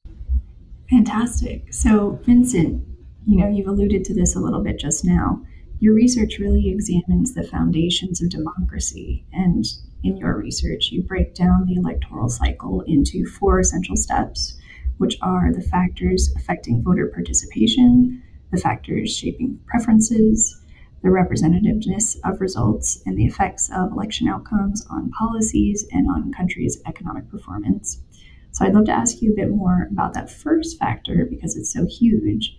Fantastic. 0.88 1.72
So, 1.74 2.20
Vincent, 2.24 2.84
you 3.26 3.36
know, 3.36 3.48
you've 3.48 3.66
alluded 3.66 4.04
to 4.04 4.14
this 4.14 4.36
a 4.36 4.40
little 4.40 4.62
bit 4.62 4.78
just 4.78 5.04
now. 5.04 5.42
Your 5.80 5.94
research 5.94 6.38
really 6.38 6.70
examines 6.70 7.34
the 7.34 7.42
foundations 7.42 8.22
of 8.22 8.30
democracy. 8.30 9.26
And 9.32 9.64
in 10.02 10.16
your 10.16 10.36
research, 10.36 10.90
you 10.90 11.02
break 11.02 11.34
down 11.34 11.66
the 11.66 11.74
electoral 11.74 12.28
cycle 12.28 12.82
into 12.82 13.26
four 13.26 13.58
essential 13.58 13.96
steps 13.96 14.54
which 14.98 15.18
are 15.22 15.52
the 15.52 15.62
factors 15.62 16.32
affecting 16.36 16.82
voter 16.82 17.06
participation, 17.06 18.22
the 18.52 18.58
factors 18.58 19.16
shaping 19.16 19.58
preferences, 19.66 20.60
the 21.02 21.08
representativeness 21.08 22.16
of 22.24 22.40
results, 22.40 23.00
and 23.06 23.16
the 23.16 23.24
effects 23.24 23.70
of 23.74 23.92
election 23.92 24.28
outcomes 24.28 24.86
on 24.90 25.10
policies 25.10 25.86
and 25.92 26.08
on 26.08 26.32
countries' 26.32 26.82
economic 26.86 27.28
performance. 27.30 28.02
So 28.50 28.64
I'd 28.64 28.74
love 28.74 28.86
to 28.86 28.92
ask 28.92 29.22
you 29.22 29.32
a 29.32 29.36
bit 29.36 29.50
more 29.50 29.88
about 29.90 30.14
that 30.14 30.30
first 30.30 30.78
factor 30.78 31.26
because 31.28 31.56
it's 31.56 31.72
so 31.72 31.86
huge. 31.86 32.56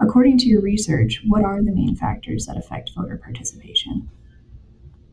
According 0.00 0.38
to 0.38 0.46
your 0.46 0.62
research, 0.62 1.22
what 1.28 1.44
are 1.44 1.62
the 1.62 1.74
main 1.74 1.94
factors 1.94 2.46
that 2.46 2.56
affect 2.56 2.92
voter 2.96 3.20
participation? 3.22 4.08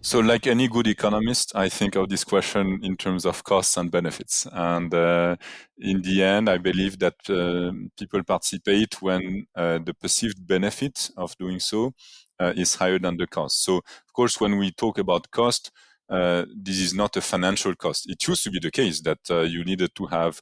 So, 0.02 0.20
like 0.20 0.48
any 0.48 0.68
good 0.68 0.88
economist, 0.88 1.54
I 1.56 1.70
think 1.70 1.96
of 1.96 2.08
this 2.08 2.24
question 2.24 2.80
in 2.84 2.96
terms 2.96 3.26
of 3.26 3.44
costs 3.44 3.76
and 3.78 3.92
benefits. 3.92 4.48
And 4.52 4.94
uh, 4.94 5.36
in 5.80 6.02
the 6.02 6.24
end, 6.24 6.50
I 6.50 6.58
believe 6.60 7.00
that 7.00 7.16
uh, 7.30 7.74
people 8.00 8.24
participate 8.24 9.02
when 9.02 9.48
uh, 9.56 9.80
the 9.84 9.94
perceived 9.94 10.48
benefit 10.48 11.10
of 11.18 11.36
doing 11.38 11.60
so 11.60 11.94
uh, 12.40 12.54
is 12.56 12.76
higher 12.76 13.00
than 13.00 13.18
the 13.18 13.28
cost. 13.28 13.64
So, 13.66 13.78
of 13.78 14.14
course, 14.14 14.40
when 14.40 14.58
we 14.58 14.72
talk 14.72 14.98
about 14.98 15.30
cost, 15.32 15.72
uh, 16.10 16.46
this 16.56 16.80
is 16.80 16.94
not 16.94 17.18
a 17.18 17.22
financial 17.22 17.76
cost. 17.76 18.10
It 18.10 18.26
used 18.28 18.44
to 18.46 18.52
be 18.52 18.60
the 18.60 18.72
case 18.72 19.02
that 19.02 19.20
uh, 19.30 19.42
you 19.42 19.66
needed 19.66 19.94
to 19.96 20.06
have 20.06 20.42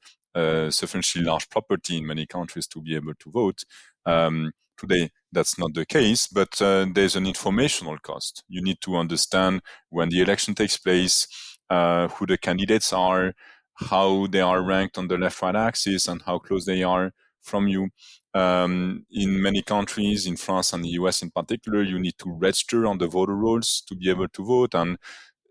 sufficiently 0.70 1.24
large 1.24 1.50
property 1.50 1.98
in 1.98 2.06
many 2.06 2.26
countries 2.26 2.68
to 2.68 2.82
be 2.82 2.94
able 2.94 3.14
to 3.16 3.32
vote. 3.32 3.64
Um, 4.06 4.52
today, 4.78 5.10
that's 5.36 5.60
not 5.60 5.74
the 5.76 5.86
case, 5.86 6.28
but 6.28 6.60
uh, 6.62 6.88
there's 6.92 7.16
an 7.16 7.28
informational 7.28 7.98
cost. 8.00 8.44
You 8.48 8.62
need 8.64 8.80
to 8.82 8.96
understand 8.96 9.62
when 9.90 10.10
the 10.10 10.22
election 10.22 10.56
takes 10.56 10.78
place, 10.78 11.28
uh, 11.70 12.08
who 12.08 12.26
the 12.26 12.38
candidates 12.38 12.92
are, 12.94 13.34
how 13.76 14.28
they 14.28 14.42
are 14.42 14.64
ranked 14.64 14.98
on 14.98 15.08
the 15.08 15.18
left-right 15.18 15.56
axis, 15.56 16.08
and 16.08 16.22
how 16.26 16.40
close 16.40 16.66
they 16.66 16.82
are 16.82 17.12
from 17.42 17.68
you. 17.68 17.90
Um, 18.34 19.06
in 19.12 19.42
many 19.42 19.62
countries, 19.62 20.26
in 20.26 20.38
France 20.38 20.74
and 20.74 20.84
the 20.84 20.90
US 21.02 21.22
in 21.22 21.30
particular, 21.32 21.84
you 21.84 22.00
need 22.00 22.18
to 22.20 22.32
register 22.32 22.88
on 22.88 22.98
the 22.98 23.08
voter 23.08 23.36
rolls 23.36 23.84
to 23.88 23.96
be 23.96 24.10
able 24.10 24.28
to 24.30 24.44
vote. 24.44 24.74
And 24.74 24.98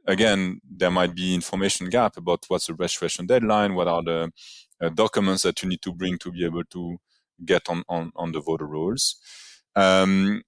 again, 0.07 0.61
there 0.69 0.91
might 0.91 1.15
be 1.15 1.35
information 1.35 1.89
gap 1.89 2.17
about 2.17 2.45
what's 2.49 2.67
the 2.67 2.75
registration 2.75 3.27
deadline, 3.27 3.75
what 3.75 3.89
are 3.89 4.03
the 4.03 4.33
uh, 4.83 4.89
documents 4.91 5.43
that 5.43 5.63
you 5.63 5.69
need 5.69 5.83
to 5.83 5.93
bring 5.93 6.19
to 6.19 6.33
be 6.33 6.45
able 6.45 6.65
to 6.65 6.99
get 7.45 7.69
on, 7.69 7.83
on, 7.89 8.13
on 8.17 8.33
the 8.33 8.41
voter 8.41 8.67
rolls. 8.67 9.17
Um, 9.77 10.43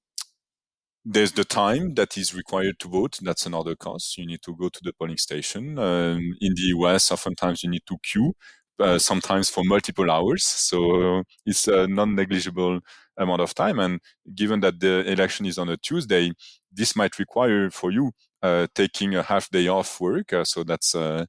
there's 1.04 1.32
the 1.32 1.44
time 1.44 1.94
that 1.94 2.16
is 2.18 2.34
required 2.34 2.78
to 2.80 2.88
vote. 2.88 3.18
That's 3.22 3.46
another 3.46 3.76
cost. 3.76 4.18
You 4.18 4.26
need 4.26 4.42
to 4.42 4.54
go 4.56 4.68
to 4.68 4.80
the 4.82 4.92
polling 4.92 5.18
station. 5.18 5.78
Um, 5.78 6.18
in 6.40 6.54
the 6.54 6.62
US, 6.78 7.12
oftentimes 7.12 7.62
you 7.62 7.70
need 7.70 7.82
to 7.86 7.96
queue, 8.02 8.32
uh, 8.80 8.98
sometimes 8.98 9.48
for 9.48 9.62
multiple 9.64 10.10
hours. 10.10 10.44
So 10.44 11.22
it's 11.44 11.68
a 11.68 11.86
non-negligible 11.86 12.80
amount 13.16 13.40
of 13.40 13.54
time. 13.54 13.78
And 13.78 14.00
given 14.34 14.60
that 14.60 14.80
the 14.80 15.08
election 15.10 15.46
is 15.46 15.58
on 15.58 15.68
a 15.68 15.76
Tuesday, 15.76 16.32
this 16.72 16.96
might 16.96 17.18
require 17.20 17.70
for 17.70 17.90
you 17.92 18.10
uh, 18.42 18.66
taking 18.74 19.14
a 19.14 19.22
half 19.22 19.48
day 19.50 19.68
off 19.68 20.00
work. 20.00 20.32
Uh, 20.32 20.44
so 20.44 20.64
that's 20.64 20.94
a 20.96 21.26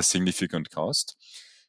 significant 0.00 0.70
cost. 0.70 1.16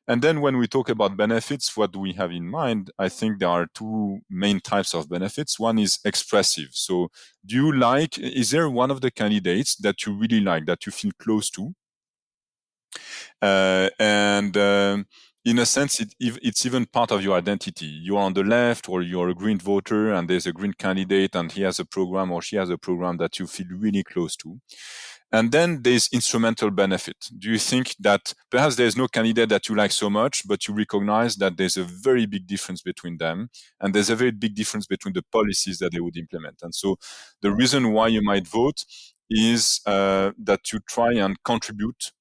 And 0.07 0.21
then 0.21 0.41
when 0.41 0.57
we 0.57 0.67
talk 0.67 0.89
about 0.89 1.15
benefits, 1.15 1.77
what 1.77 1.91
do 1.93 1.99
we 1.99 2.13
have 2.13 2.31
in 2.31 2.49
mind? 2.49 2.91
I 2.97 3.07
think 3.07 3.39
there 3.39 3.49
are 3.49 3.67
two 3.73 4.19
main 4.29 4.59
types 4.59 4.93
of 4.93 5.09
benefits. 5.09 5.59
One 5.59 5.79
is 5.79 5.99
expressive. 6.03 6.69
So 6.71 7.09
do 7.45 7.55
you 7.55 7.71
like, 7.71 8.17
is 8.17 8.51
there 8.51 8.69
one 8.69 8.91
of 8.91 9.01
the 9.01 9.11
candidates 9.11 9.75
that 9.75 10.05
you 10.05 10.13
really 10.13 10.41
like, 10.41 10.65
that 10.65 10.85
you 10.85 10.91
feel 10.91 11.11
close 11.19 11.49
to? 11.51 11.73
Uh, 13.41 13.89
and 13.99 14.57
um, 14.57 15.05
in 15.45 15.59
a 15.59 15.65
sense, 15.65 15.99
it, 15.99 16.13
it's 16.19 16.65
even 16.65 16.85
part 16.85 17.11
of 17.11 17.23
your 17.23 17.37
identity. 17.37 17.85
You're 17.85 18.19
on 18.19 18.33
the 18.33 18.43
left 18.43 18.89
or 18.89 19.01
you're 19.01 19.29
a 19.29 19.35
green 19.35 19.57
voter 19.59 20.13
and 20.13 20.29
there's 20.29 20.45
a 20.45 20.53
green 20.53 20.73
candidate 20.73 21.35
and 21.35 21.51
he 21.51 21.61
has 21.61 21.79
a 21.79 21.85
program 21.85 22.31
or 22.31 22.41
she 22.41 22.57
has 22.57 22.69
a 22.69 22.77
program 22.77 23.17
that 23.17 23.39
you 23.39 23.47
feel 23.47 23.67
really 23.71 24.03
close 24.03 24.35
to. 24.37 24.59
And 25.31 25.51
then 25.51 25.81
there's 25.83 26.09
instrumental 26.11 26.71
benefit. 26.71 27.29
Do 27.37 27.49
you 27.49 27.57
think 27.57 27.95
that 27.99 28.33
perhaps 28.49 28.75
there's 28.75 28.97
no 28.97 29.07
candidate 29.07 29.49
that 29.49 29.69
you 29.69 29.75
like 29.75 29.91
so 29.91 30.09
much, 30.09 30.47
but 30.47 30.67
you 30.67 30.73
recognize 30.73 31.37
that 31.37 31.57
there's 31.57 31.77
a 31.77 31.83
very 31.83 32.25
big 32.25 32.47
difference 32.47 32.81
between 32.81 33.17
them 33.17 33.49
and 33.79 33.93
there's 33.93 34.09
a 34.09 34.15
very 34.15 34.31
big 34.31 34.55
difference 34.55 34.87
between 34.87 35.13
the 35.13 35.23
policies 35.31 35.79
that 35.79 35.93
they 35.93 36.01
would 36.01 36.17
implement. 36.17 36.59
And 36.61 36.75
so 36.75 36.97
the 37.41 37.51
reason 37.51 37.93
why 37.93 38.07
you 38.07 38.21
might 38.21 38.47
vote 38.47 38.85
is 39.29 39.79
uh, 39.85 40.31
that 40.37 40.73
you 40.73 40.79
try 40.87 41.13
and 41.13 41.41
contribute 41.43 42.11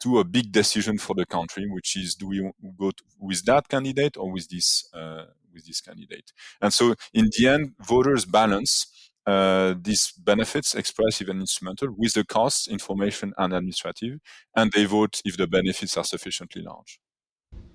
to 0.00 0.18
a 0.18 0.24
big 0.24 0.52
decision 0.52 0.98
for 0.98 1.14
the 1.14 1.26
country, 1.26 1.66
which 1.68 1.96
is 1.96 2.14
do 2.14 2.28
we 2.28 2.50
go 2.78 2.90
with 3.18 3.44
that 3.44 3.68
candidate 3.68 4.16
or 4.16 4.30
with 4.30 4.48
this 4.48 4.88
uh, 4.94 5.24
with 5.52 5.66
this 5.66 5.80
candidate? 5.80 6.32
And 6.60 6.72
so 6.72 6.94
in 7.12 7.30
the 7.36 7.48
end, 7.48 7.72
voters 7.80 8.24
balance 8.24 8.86
uh, 9.26 9.74
these 9.80 10.12
benefits, 10.12 10.74
expressive 10.74 11.28
and 11.28 11.40
instrumental, 11.40 11.88
with 11.96 12.14
the 12.14 12.24
costs, 12.24 12.68
information 12.68 13.32
and 13.38 13.52
administrative, 13.52 14.20
and 14.54 14.72
they 14.72 14.84
vote 14.84 15.20
if 15.24 15.36
the 15.36 15.46
benefits 15.46 15.96
are 15.96 16.04
sufficiently 16.04 16.62
large. 16.62 17.00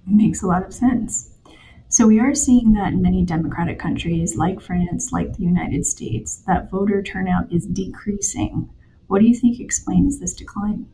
Makes 0.06 0.44
a 0.44 0.48
lot 0.48 0.66
of 0.66 0.74
sense. 0.74 1.32
So 1.92 2.06
we 2.06 2.20
are 2.20 2.36
seeing 2.36 2.74
that 2.74 2.94
in 2.94 3.02
many 3.02 3.26
democratic 3.26 3.80
countries 3.80 4.36
like 4.36 4.62
France, 4.62 5.12
like 5.12 5.34
the 5.34 5.44
United 5.44 5.88
States, 5.88 6.44
that 6.46 6.70
voter 6.70 7.02
turnout 7.02 7.52
is 7.52 7.66
decreasing. 7.66 8.70
What 9.08 9.22
do 9.22 9.28
you 9.28 9.34
think 9.34 9.60
explains 9.60 10.20
this 10.20 10.36
decline? 10.36 10.86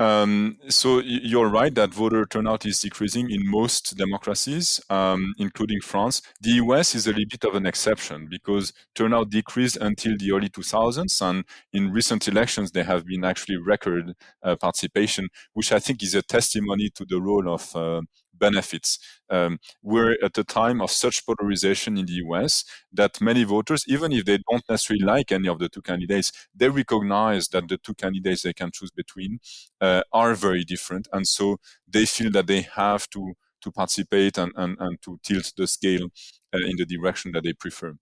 Um, 0.00 0.56
so 0.70 1.00
you're 1.00 1.50
right 1.50 1.74
that 1.74 1.92
voter 1.92 2.24
turnout 2.24 2.64
is 2.64 2.80
decreasing 2.80 3.30
in 3.30 3.42
most 3.44 3.98
democracies, 3.98 4.80
um, 4.88 5.34
including 5.36 5.82
France. 5.82 6.22
The 6.40 6.52
US 6.52 6.94
is 6.94 7.06
a 7.06 7.10
little 7.10 7.28
bit 7.30 7.44
of 7.44 7.54
an 7.54 7.66
exception 7.66 8.26
because 8.26 8.72
turnout 8.94 9.28
decreased 9.28 9.76
until 9.76 10.16
the 10.16 10.32
early 10.32 10.48
2000s, 10.48 11.20
and 11.20 11.44
in 11.74 11.92
recent 11.92 12.26
elections 12.28 12.70
there 12.70 12.84
have 12.84 13.04
been 13.04 13.24
actually 13.24 13.58
record 13.58 14.14
uh, 14.42 14.56
participation, 14.56 15.28
which 15.52 15.70
I 15.70 15.78
think 15.78 16.02
is 16.02 16.14
a 16.14 16.22
testimony 16.22 16.88
to 16.94 17.04
the 17.04 17.20
role 17.20 17.52
of 17.52 17.76
uh, 17.76 18.00
benefits. 18.40 18.98
Um, 19.28 19.58
we're 19.82 20.16
at 20.24 20.36
a 20.38 20.44
time 20.44 20.80
of 20.80 20.90
such 20.90 21.24
polarization 21.24 21.96
in 21.96 22.06
the 22.06 22.14
US 22.26 22.64
that 22.92 23.20
many 23.20 23.44
voters, 23.44 23.84
even 23.86 24.12
if 24.12 24.24
they 24.24 24.38
don't 24.50 24.64
necessarily 24.68 25.04
like 25.04 25.30
any 25.30 25.48
of 25.48 25.58
the 25.60 25.68
two 25.68 25.82
candidates, 25.82 26.32
they 26.54 26.68
recognize 26.68 27.48
that 27.48 27.68
the 27.68 27.78
two 27.78 27.94
candidates 27.94 28.42
they 28.42 28.52
can 28.52 28.70
choose 28.72 28.90
between 28.90 29.38
uh, 29.80 30.02
are 30.12 30.34
very 30.34 30.64
different. 30.64 31.06
And 31.12 31.28
so 31.28 31.58
they 31.86 32.06
feel 32.06 32.32
that 32.32 32.48
they 32.48 32.62
have 32.62 33.08
to 33.10 33.34
to 33.62 33.70
participate 33.70 34.38
and, 34.38 34.52
and, 34.56 34.76
and 34.80 35.02
to 35.02 35.18
tilt 35.22 35.52
the 35.56 35.66
scale 35.66 36.06
uh, 36.54 36.58
in 36.66 36.76
the 36.78 36.86
direction 36.86 37.32
that 37.32 37.44
they 37.44 37.52
prefer. 37.52 37.94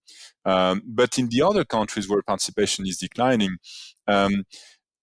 Um, 0.44 0.82
but 0.86 1.18
in 1.18 1.28
the 1.28 1.42
other 1.42 1.64
countries 1.64 2.08
where 2.08 2.22
participation 2.22 2.86
is 2.86 2.98
declining, 2.98 3.56
um, 4.06 4.44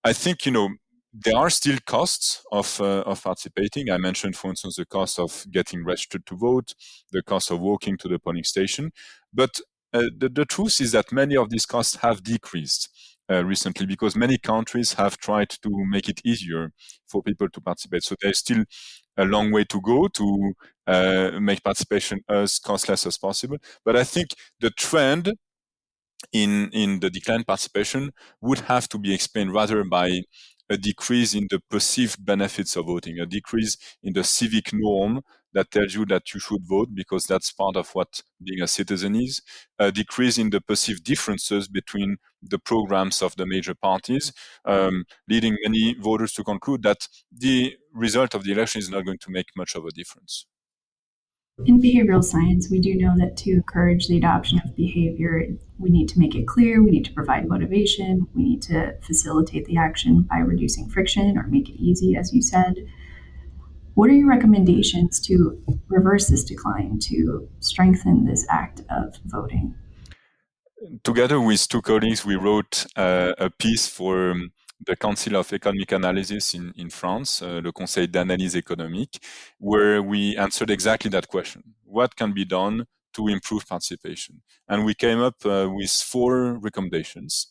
I 0.03 0.13
think, 0.13 0.45
you 0.45 0.51
know, 0.51 0.69
there 1.17 1.37
are 1.37 1.49
still 1.49 1.77
costs 1.85 2.43
of, 2.51 2.79
uh, 2.81 3.01
of 3.01 3.23
participating. 3.23 3.89
I 3.89 3.97
mentioned, 3.97 4.35
for 4.35 4.49
instance, 4.49 4.75
the 4.75 4.85
cost 4.85 5.19
of 5.19 5.45
getting 5.51 5.85
registered 5.85 6.25
to 6.27 6.35
vote, 6.35 6.73
the 7.11 7.23
cost 7.23 7.51
of 7.51 7.59
walking 7.59 7.97
to 7.99 8.07
the 8.07 8.19
polling 8.19 8.43
station. 8.43 8.91
But 9.33 9.59
uh, 9.93 10.09
the, 10.17 10.29
the 10.29 10.45
truth 10.45 10.81
is 10.81 10.91
that 10.91 11.11
many 11.11 11.37
of 11.37 11.49
these 11.49 11.65
costs 11.65 11.97
have 11.97 12.23
decreased. 12.23 12.89
Uh, 13.27 13.43
recently 13.43 13.87
because 13.87 14.15
many 14.15 14.37
countries 14.37 14.93
have 14.93 15.17
tried 15.17 15.49
to 15.49 15.71
make 15.89 16.07
it 16.07 16.21
easier 16.23 16.71
for 17.07 17.23
people 17.23 17.49
to 17.49 17.59
participate. 17.59 18.03
So 18.03 18.15
there's 18.21 18.37
still 18.37 18.63
a 19.17 19.25
long 19.25 19.51
way 19.51 19.63
to 19.63 19.81
go 19.81 20.07
to 20.09 20.53
uh, 20.85 21.31
make 21.39 21.63
participation 21.63 22.19
as 22.29 22.59
costless 22.59 23.05
as 23.07 23.17
possible. 23.17 23.57
But 23.83 23.95
I 23.95 24.03
think 24.03 24.29
the 24.59 24.69
trend 24.69 25.33
in 26.31 26.69
in 26.71 26.99
the 26.99 27.09
decline 27.09 27.43
participation 27.43 28.11
would 28.41 28.59
have 28.61 28.87
to 28.89 28.97
be 28.97 29.13
explained 29.13 29.53
rather 29.53 29.83
by 29.83 30.21
a 30.69 30.77
decrease 30.77 31.33
in 31.33 31.47
the 31.49 31.59
perceived 31.69 32.23
benefits 32.25 32.75
of 32.75 32.85
voting, 32.85 33.19
a 33.19 33.25
decrease 33.25 33.77
in 34.03 34.13
the 34.13 34.23
civic 34.23 34.73
norm 34.73 35.21
that 35.53 35.71
tells 35.71 35.95
you 35.95 36.05
that 36.05 36.33
you 36.33 36.39
should 36.39 36.61
vote 36.65 36.89
because 36.93 37.23
that's 37.23 37.51
part 37.51 37.77
of 37.77 37.89
what 37.91 38.21
being 38.43 38.61
a 38.61 38.67
citizen 38.67 39.15
is, 39.15 39.41
a 39.79 39.91
decrease 39.91 40.37
in 40.37 40.49
the 40.49 40.59
perceived 40.59 41.03
differences 41.03 41.67
between 41.67 42.17
the 42.41 42.59
programs 42.59 43.21
of 43.21 43.35
the 43.37 43.45
major 43.45 43.73
parties, 43.73 44.33
um, 44.65 45.05
leading 45.29 45.55
many 45.63 45.95
voters 45.95 46.33
to 46.33 46.43
conclude 46.43 46.83
that 46.83 47.07
the 47.31 47.73
result 47.93 48.33
of 48.33 48.43
the 48.43 48.51
election 48.51 48.79
is 48.79 48.89
not 48.89 49.05
going 49.05 49.19
to 49.19 49.31
make 49.31 49.47
much 49.55 49.75
of 49.75 49.85
a 49.85 49.91
difference. 49.91 50.45
In 51.63 51.81
behavioral 51.81 52.23
science, 52.23 52.69
we 52.69 52.81
do 52.81 52.95
know 52.95 53.15
that 53.17 53.37
to 53.37 53.51
encourage 53.53 54.07
the 54.07 54.17
adoption 54.17 54.59
of 54.65 54.75
behavior, 54.75 55.47
we 55.79 55.89
need 55.89 56.09
to 56.09 56.19
make 56.19 56.35
it 56.35 56.45
clear, 56.45 56.83
we 56.83 56.91
need 56.91 57.05
to 57.05 57.13
provide 57.13 57.47
motivation, 57.47 58.27
we 58.35 58.43
need 58.43 58.61
to 58.63 58.93
facilitate 59.01 59.65
the 59.65 59.77
action 59.77 60.23
by 60.23 60.39
reducing 60.39 60.89
friction 60.89 61.37
or 61.37 61.47
make 61.47 61.69
it 61.69 61.81
easy, 61.81 62.17
as 62.17 62.33
you 62.33 62.41
said. 62.41 62.75
What 63.93 64.09
are 64.09 64.13
your 64.13 64.27
recommendations 64.27 65.21
to 65.27 65.57
reverse 65.87 66.27
this 66.27 66.43
decline, 66.43 66.99
to 67.03 67.47
strengthen 67.61 68.25
this 68.25 68.45
act 68.49 68.81
of 68.89 69.15
voting? 69.23 69.75
Together 71.05 71.39
with 71.39 71.69
two 71.69 71.81
colleagues, 71.81 72.25
we 72.25 72.35
wrote 72.35 72.85
uh, 72.97 73.31
a 73.37 73.49
piece 73.49 73.87
for 73.87 74.31
um, 74.31 74.51
the 74.85 74.95
Council 74.95 75.35
of 75.35 75.51
Economic 75.51 75.91
Analysis 75.91 76.53
in, 76.53 76.73
in 76.75 76.89
France, 76.89 77.41
uh, 77.41 77.61
le 77.63 77.71
Conseil 77.71 78.07
d'analyse 78.07 78.55
économique, 78.55 79.19
where 79.59 80.01
we 80.01 80.37
answered 80.37 80.69
exactly 80.69 81.09
that 81.09 81.27
question. 81.27 81.61
What 81.83 82.15
can 82.15 82.33
be 82.33 82.45
done 82.45 82.85
to 83.13 83.27
improve 83.27 83.67
participation? 83.67 84.41
And 84.67 84.85
we 84.85 84.93
came 84.93 85.21
up 85.21 85.45
uh, 85.45 85.69
with 85.71 85.91
four 85.91 86.59
recommendations, 86.59 87.47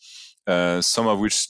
uh, 0.47 0.81
some 0.81 1.07
of 1.07 1.19
which 1.21 1.49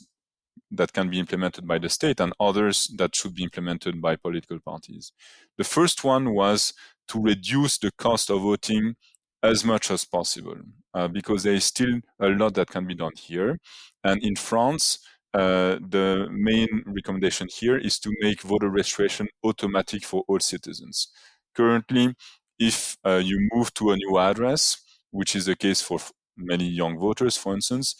that 0.70 0.92
can 0.92 1.08
be 1.10 1.18
implemented 1.18 1.66
by 1.66 1.78
the 1.78 1.88
state 1.88 2.20
and 2.20 2.32
others 2.40 2.90
that 2.96 3.14
should 3.14 3.34
be 3.34 3.44
implemented 3.44 4.00
by 4.00 4.16
political 4.16 4.58
parties. 4.58 5.12
The 5.58 5.64
first 5.64 6.04
one 6.04 6.34
was 6.34 6.72
to 7.08 7.20
reduce 7.20 7.78
the 7.78 7.92
cost 7.98 8.30
of 8.30 8.42
voting 8.42 8.96
as 9.42 9.64
much 9.64 9.90
as 9.90 10.04
possible, 10.04 10.56
uh, 10.94 11.06
because 11.06 11.42
there 11.42 11.54
is 11.54 11.64
still 11.64 12.00
a 12.18 12.28
lot 12.28 12.54
that 12.54 12.70
can 12.70 12.86
be 12.86 12.94
done 12.94 13.12
here. 13.14 13.58
And 14.02 14.22
in 14.22 14.36
France, 14.36 14.98
uh, 15.34 15.78
the 15.80 16.28
main 16.30 16.82
recommendation 16.86 17.48
here 17.50 17.76
is 17.76 17.98
to 17.98 18.10
make 18.20 18.40
voter 18.42 18.70
registration 18.70 19.28
automatic 19.44 20.04
for 20.04 20.24
all 20.28 20.40
citizens. 20.40 21.08
Currently, 21.54 22.14
if 22.58 22.96
uh, 23.04 23.20
you 23.22 23.48
move 23.52 23.74
to 23.74 23.90
a 23.90 23.96
new 23.96 24.18
address, 24.18 24.80
which 25.10 25.34
is 25.36 25.46
the 25.46 25.56
case 25.56 25.80
for 25.82 25.98
many 26.36 26.66
young 26.68 26.98
voters, 26.98 27.36
for 27.36 27.54
instance, 27.54 27.96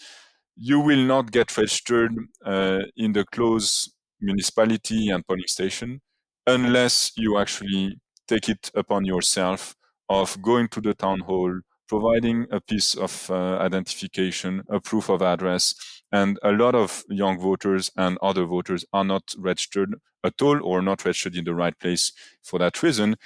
you 0.57 0.81
will 0.81 1.05
not 1.05 1.33
get 1.33 1.57
registered 1.57 2.15
uh, 2.45 2.81
in 2.97 3.13
the 3.13 3.25
close 3.25 3.93
municipality 4.21 5.11
and 5.11 5.27
polling 5.27 5.47
station 5.47 6.01
unless 6.47 7.13
you 7.17 7.39
actually 7.39 7.99
take 8.29 8.49
it 8.49 8.71
upon 8.75 9.05
yourself 9.05 9.75
of 10.09 10.41
going 10.43 10.69
to 10.69 10.81
the 10.81 10.95
town 10.95 11.21
hall, 11.21 11.61
providing 11.89 12.47
a 12.51 12.61
piece 12.61 12.95
of 12.95 13.31
uh, 13.31 13.59
identification, 13.59 14.63
a 14.69 14.81
proof 14.81 15.09
of 15.09 15.23
address, 15.23 15.75
and 16.15 16.39
a 16.45 16.53
lot 16.53 16.77
of 16.77 17.03
young 17.09 17.41
voters 17.41 17.91
and 17.97 18.17
other 18.23 18.45
voters 18.45 18.85
are 18.93 19.03
not 19.03 19.35
registered 19.37 19.97
at 20.23 20.41
all 20.41 20.61
or 20.63 20.81
not 20.81 21.05
registered 21.05 21.35
in 21.35 21.45
the 21.45 21.55
right 21.55 21.77
place 21.81 22.13
for 22.41 22.61
that 22.61 22.81
reason. 22.85 23.17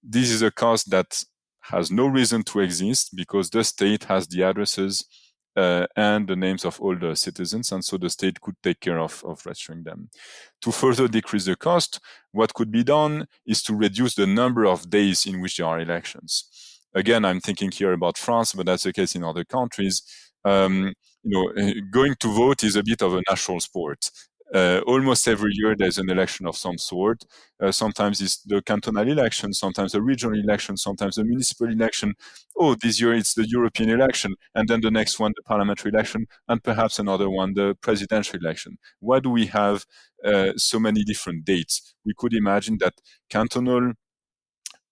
This 0.00 0.30
is 0.30 0.42
a 0.42 0.52
cost 0.52 0.88
that 0.90 1.24
has 1.72 1.90
no 1.90 2.06
reason 2.06 2.44
to 2.44 2.60
exist 2.60 3.16
because 3.16 3.50
the 3.50 3.64
state 3.64 4.04
has 4.04 4.28
the 4.28 4.44
addresses 4.44 5.04
uh, 5.56 5.88
and 5.96 6.28
the 6.28 6.36
names 6.36 6.64
of 6.64 6.80
all 6.80 6.94
the 6.96 7.16
citizens, 7.16 7.72
and 7.72 7.84
so 7.84 7.96
the 7.96 8.10
state 8.10 8.40
could 8.40 8.54
take 8.62 8.78
care 8.78 9.00
of, 9.00 9.24
of 9.26 9.44
registering 9.44 9.82
them. 9.82 10.08
To 10.60 10.70
further 10.70 11.08
decrease 11.08 11.46
the 11.46 11.56
cost, 11.56 11.98
what 12.30 12.54
could 12.54 12.70
be 12.70 12.84
done 12.84 13.26
is 13.44 13.60
to 13.64 13.74
reduce 13.74 14.14
the 14.14 14.26
number 14.26 14.66
of 14.66 14.88
days 14.88 15.26
in 15.26 15.40
which 15.40 15.56
there 15.56 15.66
are 15.66 15.80
elections. 15.80 16.44
Again, 16.94 17.24
I'm 17.24 17.40
thinking 17.40 17.72
here 17.72 17.92
about 17.92 18.18
France, 18.18 18.52
but 18.52 18.66
that's 18.66 18.84
the 18.84 18.92
case 18.92 19.16
in 19.16 19.24
other 19.24 19.44
countries. 19.44 20.02
Um, 20.44 20.94
you 21.26 21.32
know, 21.54 21.80
going 21.90 22.14
to 22.20 22.28
vote 22.28 22.62
is 22.64 22.76
a 22.76 22.82
bit 22.82 23.02
of 23.02 23.14
a 23.14 23.22
national 23.28 23.60
sport 23.60 24.10
uh, 24.54 24.80
almost 24.86 25.26
every 25.26 25.50
year 25.54 25.74
there's 25.76 25.98
an 25.98 26.08
election 26.10 26.46
of 26.46 26.56
some 26.56 26.78
sort. 26.78 27.24
Uh, 27.60 27.72
sometimes 27.72 28.20
it's 28.20 28.38
the 28.42 28.62
cantonal 28.62 29.08
election, 29.08 29.52
sometimes 29.52 29.94
a 29.94 30.00
regional 30.02 30.38
election, 30.38 30.76
sometimes 30.76 31.18
a 31.18 31.24
municipal 31.24 31.68
election. 31.68 32.14
Oh, 32.56 32.74
this 32.74 33.00
year 33.00 33.14
it's 33.14 33.34
the 33.34 33.46
European 33.48 33.90
election, 33.90 34.34
and 34.54 34.68
then 34.68 34.80
the 34.82 34.90
next 34.90 35.18
one, 35.18 35.32
the 35.36 35.42
parliamentary 35.42 35.90
election, 35.90 36.26
and 36.48 36.62
perhaps 36.62 36.98
another 36.98 37.28
one, 37.28 37.54
the 37.54 37.76
presidential 37.80 38.38
election. 38.38 38.78
Why 39.00 39.20
do 39.20 39.30
we 39.30 39.46
have 39.46 39.84
uh, 40.24 40.52
so 40.56 40.78
many 40.78 41.02
different 41.02 41.44
dates? 41.44 41.94
We 42.04 42.14
could 42.16 42.32
imagine 42.34 42.78
that 42.80 42.94
cantonal, 43.28 43.92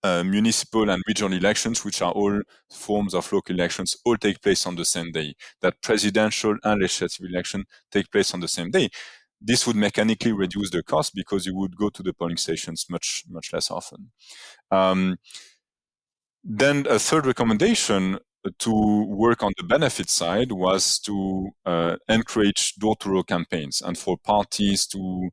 uh, 0.05 0.23
municipal 0.23 0.89
and 0.89 1.03
regional 1.09 1.37
elections, 1.37 1.85
which 1.85 2.01
are 2.03 2.13
all 2.13 2.41
forms 2.71 3.15
of 3.15 3.33
local 3.33 3.57
elections, 3.57 3.97
all 4.05 4.17
take 4.17 4.41
place 4.41 4.67
on 4.67 4.77
the 4.77 4.85
same 4.85 5.11
day. 5.11 5.35
That 5.63 5.83
presidential 5.83 6.57
and 6.63 6.81
legislative 6.81 7.27
election 7.29 7.65
take 7.91 8.13
place 8.13 8.33
on 8.33 8.41
the 8.41 8.49
same 8.49 8.71
day 8.71 8.91
this 9.45 9.67
would 9.67 9.77
mechanically 9.77 10.33
reduce 10.33 10.71
the 10.71 10.83
cost 10.83 11.15
because 11.15 11.45
you 11.45 11.55
would 11.55 11.77
go 11.77 11.91
to 11.91 12.03
the 12.03 12.15
polling 12.15 12.39
stations 12.39 12.87
much 12.89 13.25
much 13.29 13.53
less 13.53 13.71
often. 13.71 14.11
Um, 14.71 15.17
then 16.43 16.87
a 16.89 16.99
third 16.99 17.27
recommendation 17.27 18.19
to 18.59 19.05
work 19.07 19.43
on 19.43 19.53
the 19.57 19.65
benefit 19.65 20.11
side 20.11 20.53
was 20.53 20.99
to 21.01 21.49
uh, 21.65 21.97
encourage 22.09 22.75
door-to-door 22.75 23.25
campaigns 23.25 23.81
and 23.81 23.97
for 23.97 24.19
parties 24.19 24.87
to 24.87 25.31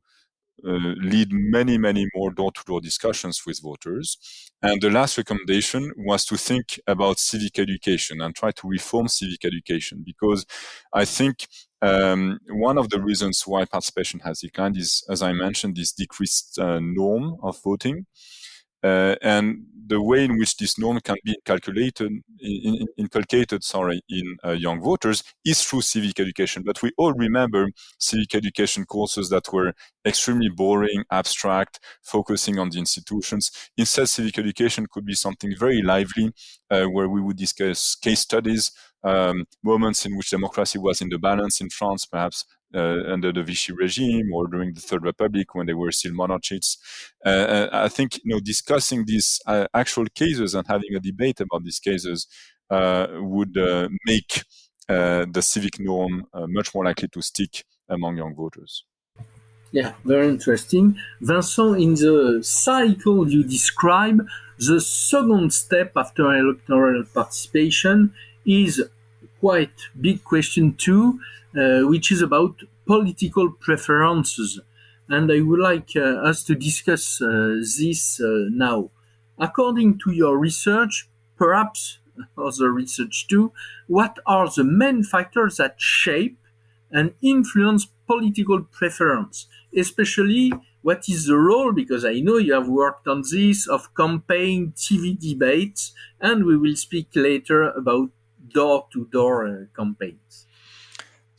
lead 0.62 1.28
many, 1.32 1.78
many 1.78 2.06
more 2.14 2.32
door-to-door 2.32 2.80
discussions 2.80 3.42
with 3.46 3.60
voters. 3.60 4.16
And 4.62 4.80
the 4.80 4.90
last 4.90 5.18
recommendation 5.18 5.92
was 5.96 6.24
to 6.26 6.36
think 6.36 6.80
about 6.86 7.18
civic 7.18 7.58
education 7.58 8.20
and 8.20 8.34
try 8.34 8.52
to 8.52 8.68
reform 8.68 9.08
civic 9.08 9.44
education 9.44 10.02
because 10.04 10.46
I 10.92 11.04
think 11.04 11.46
um, 11.80 12.38
one 12.48 12.78
of 12.78 12.90
the 12.90 13.00
reasons 13.00 13.42
why 13.44 13.64
participation 13.64 14.20
has 14.20 14.40
declined 14.40 14.76
is, 14.76 15.04
as 15.10 15.20
I 15.20 15.32
mentioned, 15.32 15.76
this 15.76 15.92
decreased 15.92 16.58
uh, 16.58 16.78
norm 16.80 17.38
of 17.42 17.60
voting. 17.62 18.06
Uh, 18.82 19.16
and 19.22 19.64
the 19.86 20.00
way 20.00 20.24
in 20.24 20.38
which 20.38 20.56
this 20.56 20.78
norm 20.78 21.00
can 21.00 21.16
be 21.24 21.36
calculated, 21.44 22.10
in, 22.10 22.22
in, 22.40 22.86
inculcated, 22.96 23.62
sorry, 23.62 24.00
in 24.08 24.36
uh, 24.44 24.50
young 24.50 24.80
voters 24.80 25.22
is 25.44 25.62
through 25.62 25.82
civic 25.82 26.18
education. 26.18 26.62
But 26.64 26.80
we 26.82 26.92
all 26.96 27.12
remember 27.12 27.68
civic 27.98 28.34
education 28.34 28.84
courses 28.84 29.28
that 29.30 29.52
were 29.52 29.74
extremely 30.06 30.48
boring, 30.48 31.04
abstract, 31.10 31.80
focusing 32.02 32.58
on 32.58 32.70
the 32.70 32.78
institutions. 32.78 33.50
Instead, 33.76 34.08
civic 34.08 34.38
education 34.38 34.86
could 34.90 35.04
be 35.04 35.14
something 35.14 35.52
very 35.58 35.82
lively, 35.82 36.32
uh, 36.70 36.84
where 36.84 37.08
we 37.08 37.20
would 37.20 37.36
discuss 37.36 37.94
case 37.96 38.20
studies, 38.20 38.72
um, 39.04 39.44
moments 39.62 40.06
in 40.06 40.16
which 40.16 40.30
democracy 40.30 40.78
was 40.78 41.00
in 41.00 41.08
the 41.08 41.18
balance 41.18 41.60
in 41.60 41.68
France, 41.68 42.06
perhaps 42.06 42.44
under 42.74 43.32
the 43.32 43.42
Vichy 43.42 43.72
regime 43.72 44.32
or 44.32 44.46
during 44.46 44.74
the 44.74 44.80
Third 44.80 45.02
Republic 45.02 45.54
when 45.54 45.66
they 45.66 45.74
were 45.74 45.92
still 45.92 46.14
monarchists. 46.14 46.78
Uh, 47.24 47.28
uh 47.28 47.68
I 47.72 47.88
think 47.88 48.16
you 48.24 48.34
know 48.34 48.40
discussing 48.40 49.04
these 49.04 49.40
uh, 49.46 49.66
actual 49.74 50.06
cases 50.14 50.54
and 50.54 50.66
having 50.66 50.94
a 50.94 51.00
debate 51.00 51.40
about 51.40 51.64
these 51.64 51.78
cases 51.78 52.26
uh, 52.70 53.06
would 53.12 53.56
uh, 53.56 53.88
make 54.06 54.44
the 54.88 55.40
civic 55.40 55.80
norm 55.80 56.26
much 56.48 56.74
more 56.74 56.84
likely 56.84 57.08
to 57.08 57.22
stick 57.22 57.64
among 57.88 58.16
young 58.18 58.34
voters. 58.34 58.84
Yeah, 59.72 59.92
very 60.04 60.28
interesting. 60.28 60.96
Vincent, 61.20 61.80
in 61.80 61.94
the 61.94 62.40
cycle 62.42 63.30
you 63.30 63.42
describe, 63.42 64.26
the 64.58 64.80
second 64.80 65.52
step 65.54 65.92
after 65.96 66.30
electoral 66.34 67.04
participation 67.04 68.12
is 68.44 68.82
quite 69.40 69.72
big 70.00 70.22
question 70.22 70.74
too, 70.74 71.18
uh, 71.18 71.18
which 71.54 72.10
is 72.10 72.22
about 72.22 72.62
political 72.86 73.50
preferences. 73.50 74.60
And 75.08 75.30
I 75.30 75.40
would 75.40 75.60
like 75.60 75.90
uh, 75.96 76.00
us 76.00 76.42
to 76.44 76.54
discuss 76.54 77.20
uh, 77.20 77.60
this 77.78 78.20
uh, 78.20 78.46
now. 78.50 78.90
According 79.38 79.98
to 80.04 80.12
your 80.12 80.38
research, 80.38 81.08
perhaps 81.36 81.98
other 82.38 82.70
research 82.70 83.26
too, 83.28 83.52
what 83.86 84.18
are 84.26 84.48
the 84.48 84.64
main 84.64 85.02
factors 85.02 85.56
that 85.56 85.74
shape 85.78 86.38
and 86.90 87.14
influence 87.22 87.88
political 88.06 88.62
preference, 88.62 89.46
especially 89.76 90.52
what 90.82 91.08
is 91.08 91.26
the 91.26 91.36
role, 91.36 91.72
because 91.72 92.04
I 92.04 92.20
know 92.20 92.36
you 92.36 92.52
have 92.54 92.68
worked 92.68 93.06
on 93.08 93.22
this, 93.30 93.66
of 93.68 93.94
campaign 93.94 94.72
TV 94.76 95.18
debates, 95.18 95.92
and 96.20 96.44
we 96.44 96.56
will 96.56 96.76
speak 96.76 97.08
later 97.14 97.70
about 97.70 98.10
door 98.48 98.86
to 98.92 99.06
door 99.06 99.68
campaigns. 99.74 100.46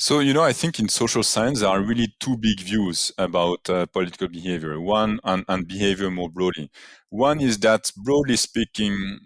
So, 0.05 0.19
you 0.19 0.33
know, 0.33 0.43
I 0.43 0.51
think 0.51 0.79
in 0.79 0.89
social 0.89 1.23
science, 1.23 1.61
there 1.61 1.69
are 1.69 1.81
really 1.81 2.13
two 2.19 2.35
big 2.35 2.59
views 2.59 3.13
about 3.17 3.69
uh, 3.69 3.85
political 3.85 4.27
behavior. 4.27 4.77
One, 4.81 5.21
and, 5.23 5.45
and 5.47 5.65
behavior 5.65 6.11
more 6.11 6.29
broadly. 6.29 6.69
One 7.07 7.39
is 7.39 7.57
that, 7.59 7.89
broadly 7.95 8.35
speaking, 8.35 9.21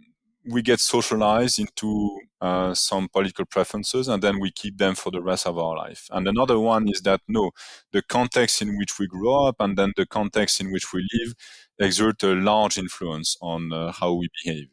we 0.47 0.61
get 0.61 0.79
socialized 0.79 1.57
into 1.57 2.19
uh, 2.41 2.75
some 2.75 3.07
political 3.11 3.45
preferences 3.45 4.07
and 4.07 4.21
then 4.21 4.39
we 4.39 4.51
keep 4.51 4.77
them 4.77 4.93
for 4.93 5.09
the 5.09 5.19
rest 5.19 5.47
of 5.47 5.57
our 5.57 5.75
life. 5.75 6.07
And 6.11 6.27
another 6.27 6.59
one 6.59 6.87
is 6.87 7.01
that 7.01 7.21
no, 7.27 7.49
the 7.91 8.03
context 8.03 8.61
in 8.61 8.77
which 8.77 8.99
we 8.99 9.07
grow 9.07 9.47
up 9.47 9.55
and 9.59 9.79
then 9.79 9.93
the 9.97 10.05
context 10.05 10.61
in 10.61 10.71
which 10.71 10.93
we 10.93 11.07
live 11.11 11.33
exert 11.79 12.21
a 12.21 12.35
large 12.35 12.77
influence 12.77 13.35
on 13.41 13.73
uh, 13.73 13.93
how 13.93 14.13
we 14.13 14.29
behave. 14.43 14.67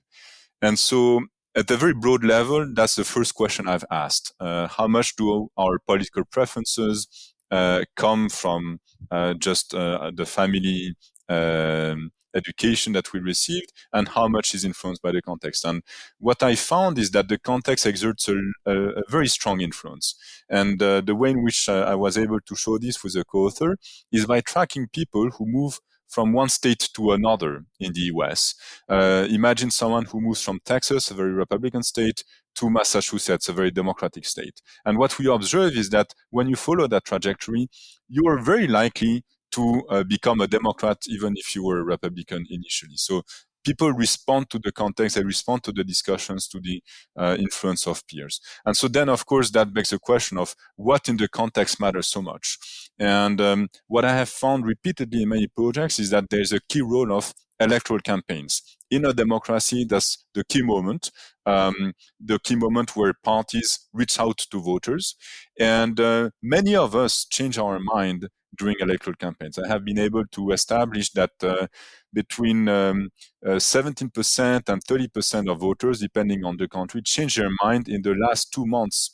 And 0.61 0.79
so 0.79 1.23
at 1.57 1.69
the 1.69 1.77
very 1.77 1.95
broad 1.95 2.25
level, 2.25 2.67
that's 2.75 2.97
the 2.97 3.05
first 3.05 3.35
question 3.35 3.69
I've 3.69 3.85
asked. 3.91 4.33
Uh, 4.41 4.67
how 4.69 4.89
much 4.89 5.17
do 5.17 5.49
our 5.57 5.79
political 5.79 6.25
preferences 6.25 7.35
uh, 7.51 7.85
come 7.97 8.29
from 8.29 8.81
uh, 9.11 9.35
just 9.35 9.75
uh, 9.75 10.11
the 10.15 10.27
family 10.27 10.97
um, 11.29 12.11
education 12.35 12.93
that 12.95 13.13
we 13.13 13.21
received, 13.21 13.73
and 13.93 14.09
how 14.09 14.27
much 14.27 14.55
is 14.55 14.65
influenced 14.65 15.03
by 15.03 15.13
the 15.13 15.23
context? 15.23 15.65
And 15.65 15.83
what 16.19 16.43
I 16.43 16.57
found 16.57 16.99
is 16.99 17.13
that 17.13 17.29
the 17.29 17.39
context 17.39 17.87
exerts 17.87 18.29
a, 18.29 18.35
a, 18.67 18.89
a 18.89 19.03
very 19.09 19.29
strong 19.29 19.61
influence. 19.61 20.17
And 20.51 20.83
uh, 20.83 21.03
the 21.03 21.15
way 21.15 21.31
in 21.31 21.45
which 21.45 21.69
uh, 21.69 21.85
I 21.87 21.95
was 21.95 22.19
able 22.19 22.41
to 22.41 22.57
show 22.57 22.79
this 22.79 23.05
with 23.05 23.15
a 23.15 23.25
co-author 23.25 23.77
is 24.11 24.27
by 24.27 24.41
tracking 24.41 24.89
people 24.93 25.31
who 25.31 25.47
move 25.47 25.79
from 26.09 26.33
one 26.33 26.49
state 26.49 26.89
to 26.95 27.13
another 27.13 27.65
in 27.81 27.93
the 27.93 28.03
US. 28.15 28.55
Uh, 28.89 29.27
imagine 29.31 29.71
someone 29.71 30.05
who 30.05 30.21
moves 30.21 30.43
from 30.43 30.61
Texas, 30.65 31.11
a 31.11 31.15
very 31.15 31.33
Republican 31.33 31.83
state, 31.83 32.25
to 32.57 32.71
Massachusetts, 32.71 33.49
a 33.49 33.53
very 33.53 33.71
Democratic 33.71 34.25
state. 34.25 34.61
And 34.85 34.99
what 34.99 35.19
we 35.19 35.27
observe 35.29 35.77
is 35.77 35.91
that 35.91 36.15
when 36.31 36.49
you 36.49 36.57
follow 36.57 36.87
that 36.87 37.05
trajectory, 37.05 37.69
you 38.09 38.27
are 38.29 38.39
very 38.39 38.69
likely 38.69 39.25
to 39.53 39.83
uh, 39.89 40.03
become 40.05 40.41
a 40.41 40.47
Democrat, 40.47 40.99
even 41.09 41.35
if 41.37 41.55
you 41.55 41.65
were 41.65 41.79
a 41.79 41.85
Republican 41.85 42.45
initially. 42.51 42.97
So 42.97 43.23
people 43.65 43.93
respond 43.93 44.51
to 44.51 44.59
the 44.59 44.73
context, 44.73 45.17
they 45.17 45.25
respond 45.25 45.63
to 45.65 45.73
the 45.73 45.85
discussions, 45.85 46.47
to 46.49 46.61
the 46.61 46.83
uh, 47.17 47.37
influence 47.39 47.87
of 47.87 48.07
peers. 48.07 48.41
And 48.65 48.77
so 48.77 48.89
then, 48.89 49.09
of 49.09 49.27
course, 49.27 49.51
that 49.51 49.73
begs 49.73 49.91
the 49.91 49.99
question 49.99 50.39
of 50.39 50.55
what 50.77 51.09
in 51.09 51.17
the 51.17 51.29
context 51.29 51.81
matters 51.81 52.09
so 52.09 52.23
much. 52.23 52.59
And 52.99 53.41
um, 53.41 53.69
what 53.89 54.05
I 54.05 54.15
have 54.15 54.29
found 54.29 54.67
repeatedly 54.67 55.23
in 55.23 55.31
many 55.31 55.49
projects 55.49 55.99
is 55.99 56.11
that 56.11 56.27
there's 56.31 56.53
a 56.53 56.61
key 56.69 56.83
role 56.83 57.13
of 57.13 57.35
electoral 57.61 58.01
campaigns. 58.01 58.63
In 58.91 59.05
a 59.05 59.13
democracy, 59.13 59.85
that's 59.85 60.25
the 60.35 60.45
key 60.45 60.63
moment, 60.63 61.11
um, 61.47 61.95
the 62.21 62.39
key 62.39 62.57
moment 62.57 62.95
where 62.97 63.15
parties 63.25 63.89
reach 63.93 64.21
out 64.21 64.39
to 64.39 64.61
voters. 64.61 65.17
And 65.59 65.99
uh, 65.99 66.31
many 66.43 66.77
of 66.77 66.95
us 66.95 67.25
change 67.25 67.59
our 67.59 67.79
mind 67.79 68.29
during 68.59 68.77
electoral 68.81 69.17
campaigns. 69.17 69.59
I 69.59 69.69
have 69.69 69.85
been 69.85 69.99
able 69.99 70.25
to 70.27 70.51
establish 70.53 71.11
that 71.11 71.33
uh, 71.43 71.67
between 72.13 72.69
um, 72.69 73.11
uh, 73.45 73.59
17% 73.59 74.69
and 74.69 74.85
30% 74.85 75.51
of 75.51 75.61
voters, 75.61 76.01
depending 76.01 76.45
on 76.45 76.57
the 76.57 76.69
country, 76.69 77.03
change 77.03 77.37
their 77.37 77.51
mind 77.63 77.89
in 77.89 78.03
the 78.03 78.15
last 78.15 78.53
two 78.53 78.67
months 78.67 79.11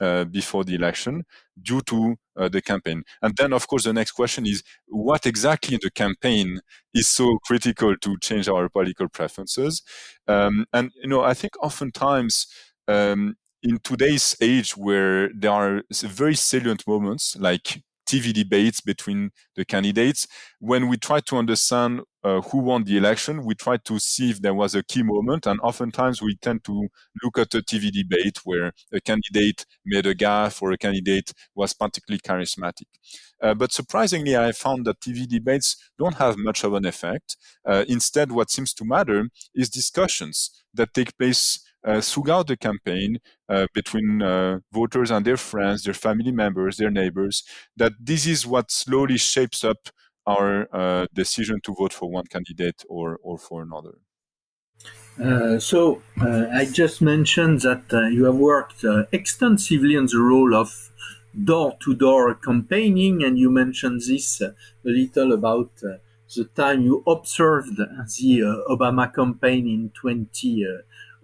uh, 0.00 0.24
before 0.24 0.64
the 0.64 0.74
election 0.74 1.24
due 1.60 1.80
to 1.82 2.16
uh, 2.36 2.48
the 2.48 2.60
campaign. 2.60 3.04
And 3.20 3.36
then, 3.36 3.52
of 3.52 3.68
course, 3.68 3.84
the 3.84 3.92
next 3.92 4.12
question 4.12 4.46
is 4.46 4.62
what 4.88 5.26
exactly 5.26 5.74
in 5.74 5.80
the 5.82 5.90
campaign 5.90 6.60
is 6.92 7.08
so 7.08 7.38
critical 7.44 7.96
to 7.96 8.16
change 8.18 8.48
our 8.48 8.68
political 8.68 9.08
preferences? 9.08 9.82
Um, 10.26 10.66
and, 10.72 10.90
you 11.00 11.08
know, 11.08 11.22
I 11.22 11.34
think 11.34 11.52
oftentimes 11.62 12.46
um, 12.88 13.36
in 13.62 13.78
today's 13.78 14.34
age 14.40 14.76
where 14.76 15.30
there 15.34 15.52
are 15.52 15.82
very 15.92 16.34
salient 16.34 16.86
moments 16.86 17.36
like 17.38 17.82
TV 18.12 18.32
debates 18.32 18.80
between 18.82 19.30
the 19.56 19.64
candidates. 19.64 20.26
When 20.58 20.88
we 20.88 20.98
try 20.98 21.20
to 21.20 21.36
understand 21.38 22.02
uh, 22.22 22.42
who 22.42 22.58
won 22.58 22.84
the 22.84 22.98
election, 22.98 23.44
we 23.44 23.54
try 23.54 23.78
to 23.78 23.98
see 23.98 24.30
if 24.30 24.42
there 24.42 24.54
was 24.54 24.74
a 24.74 24.82
key 24.82 25.02
moment. 25.02 25.46
And 25.46 25.58
oftentimes 25.60 26.20
we 26.20 26.36
tend 26.36 26.62
to 26.64 26.88
look 27.24 27.38
at 27.38 27.54
a 27.54 27.62
TV 27.62 27.90
debate 27.90 28.38
where 28.44 28.72
a 28.92 29.00
candidate 29.00 29.64
made 29.86 30.06
a 30.06 30.14
gaffe 30.14 30.60
or 30.60 30.72
a 30.72 30.78
candidate 30.78 31.32
was 31.54 31.72
particularly 31.72 32.20
charismatic. 32.20 32.86
Uh, 33.42 33.54
but 33.54 33.72
surprisingly, 33.72 34.36
I 34.36 34.52
found 34.52 34.84
that 34.86 35.00
TV 35.00 35.26
debates 35.26 35.76
don't 35.98 36.16
have 36.16 36.36
much 36.36 36.64
of 36.64 36.74
an 36.74 36.84
effect. 36.84 37.36
Uh, 37.66 37.84
instead, 37.88 38.30
what 38.30 38.50
seems 38.50 38.74
to 38.74 38.84
matter 38.84 39.28
is 39.54 39.68
discussions 39.68 40.62
that 40.74 40.94
take 40.94 41.16
place 41.18 41.60
throughout 42.00 42.46
the 42.46 42.56
campaign 42.56 43.18
uh, 43.48 43.66
between 43.74 44.22
uh, 44.22 44.60
voters 44.72 45.10
and 45.10 45.24
their 45.24 45.36
friends, 45.36 45.84
their 45.84 45.94
family 45.94 46.32
members, 46.32 46.76
their 46.76 46.90
neighbors, 46.90 47.42
that 47.76 47.92
this 48.00 48.26
is 48.26 48.46
what 48.46 48.70
slowly 48.70 49.18
shapes 49.18 49.64
up 49.64 49.88
our 50.26 50.68
uh, 50.72 51.06
decision 51.12 51.60
to 51.64 51.74
vote 51.74 51.92
for 51.92 52.10
one 52.10 52.26
candidate 52.26 52.84
or, 52.88 53.18
or 53.22 53.38
for 53.38 53.62
another. 53.62 53.98
Uh, 55.22 55.58
so, 55.58 56.00
uh, 56.20 56.46
I 56.52 56.64
just 56.64 57.02
mentioned 57.02 57.60
that 57.62 58.10
you 58.12 58.24
have 58.24 58.36
worked 58.36 58.84
extensively 59.12 59.96
on 59.96 60.06
the 60.06 60.18
role 60.18 60.54
of 60.54 60.90
door 61.44 61.76
to 61.84 61.94
door 61.94 62.34
campaigning, 62.34 63.22
and 63.22 63.38
you 63.38 63.50
mentioned 63.50 64.02
this 64.06 64.40
a 64.40 64.54
little 64.84 65.32
about 65.32 65.70
the 65.80 66.44
time 66.54 66.82
you 66.82 67.02
observed 67.06 67.76
the 67.76 68.64
Obama 68.70 69.12
campaign 69.12 69.66
in 69.66 69.90
20. 69.90 70.66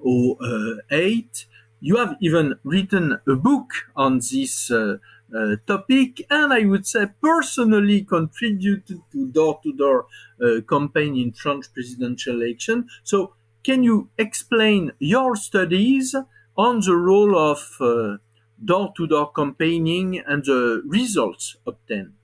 2008. 0.02 1.46
You 1.80 1.96
have 1.96 2.16
even 2.20 2.58
written 2.64 3.18
a 3.26 3.34
book 3.36 3.70
on 3.94 4.18
this 4.18 4.70
uh, 4.70 4.96
uh, 5.34 5.56
topic, 5.66 6.26
and 6.30 6.52
I 6.52 6.64
would 6.64 6.86
say 6.86 7.06
personally 7.22 8.02
contributed 8.02 9.00
to 9.12 9.26
door-to-door 9.28 10.06
uh, 10.42 10.60
campaign 10.68 11.16
in 11.16 11.32
French 11.32 11.72
presidential 11.72 12.40
election. 12.42 12.88
So, 13.04 13.34
can 13.62 13.82
you 13.84 14.08
explain 14.18 14.92
your 14.98 15.36
studies 15.36 16.14
on 16.56 16.80
the 16.80 16.96
role 16.96 17.36
of 17.38 17.76
uh, 17.80 18.16
door-to-door 18.64 19.32
campaigning 19.32 20.18
and 20.18 20.44
the 20.44 20.82
results 20.86 21.56
obtained? 21.66 22.17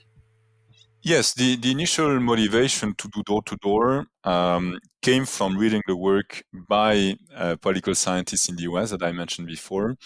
Yes, 1.06 1.34
the, 1.34 1.56
the 1.56 1.70
initial 1.70 2.18
motivation 2.18 2.94
to 2.94 3.08
do 3.08 3.22
door 3.24 3.42
to 3.42 3.56
door 3.56 4.06
came 5.02 5.26
from 5.26 5.58
reading 5.58 5.82
the 5.86 5.96
work 5.96 6.42
by 6.68 7.16
uh, 7.36 7.56
political 7.60 7.94
scientists 7.94 8.48
in 8.48 8.56
the 8.56 8.62
US 8.62 8.90
that 8.90 9.02
I 9.02 9.12
mentioned 9.12 9.46
before, 9.46 9.96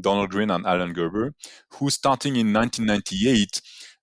Donald 0.00 0.30
Green 0.30 0.50
and 0.50 0.64
Alan 0.66 0.94
Gerber, 0.94 1.34
who 1.74 1.90
starting 1.90 2.36
in 2.36 2.52
1998 2.54 3.60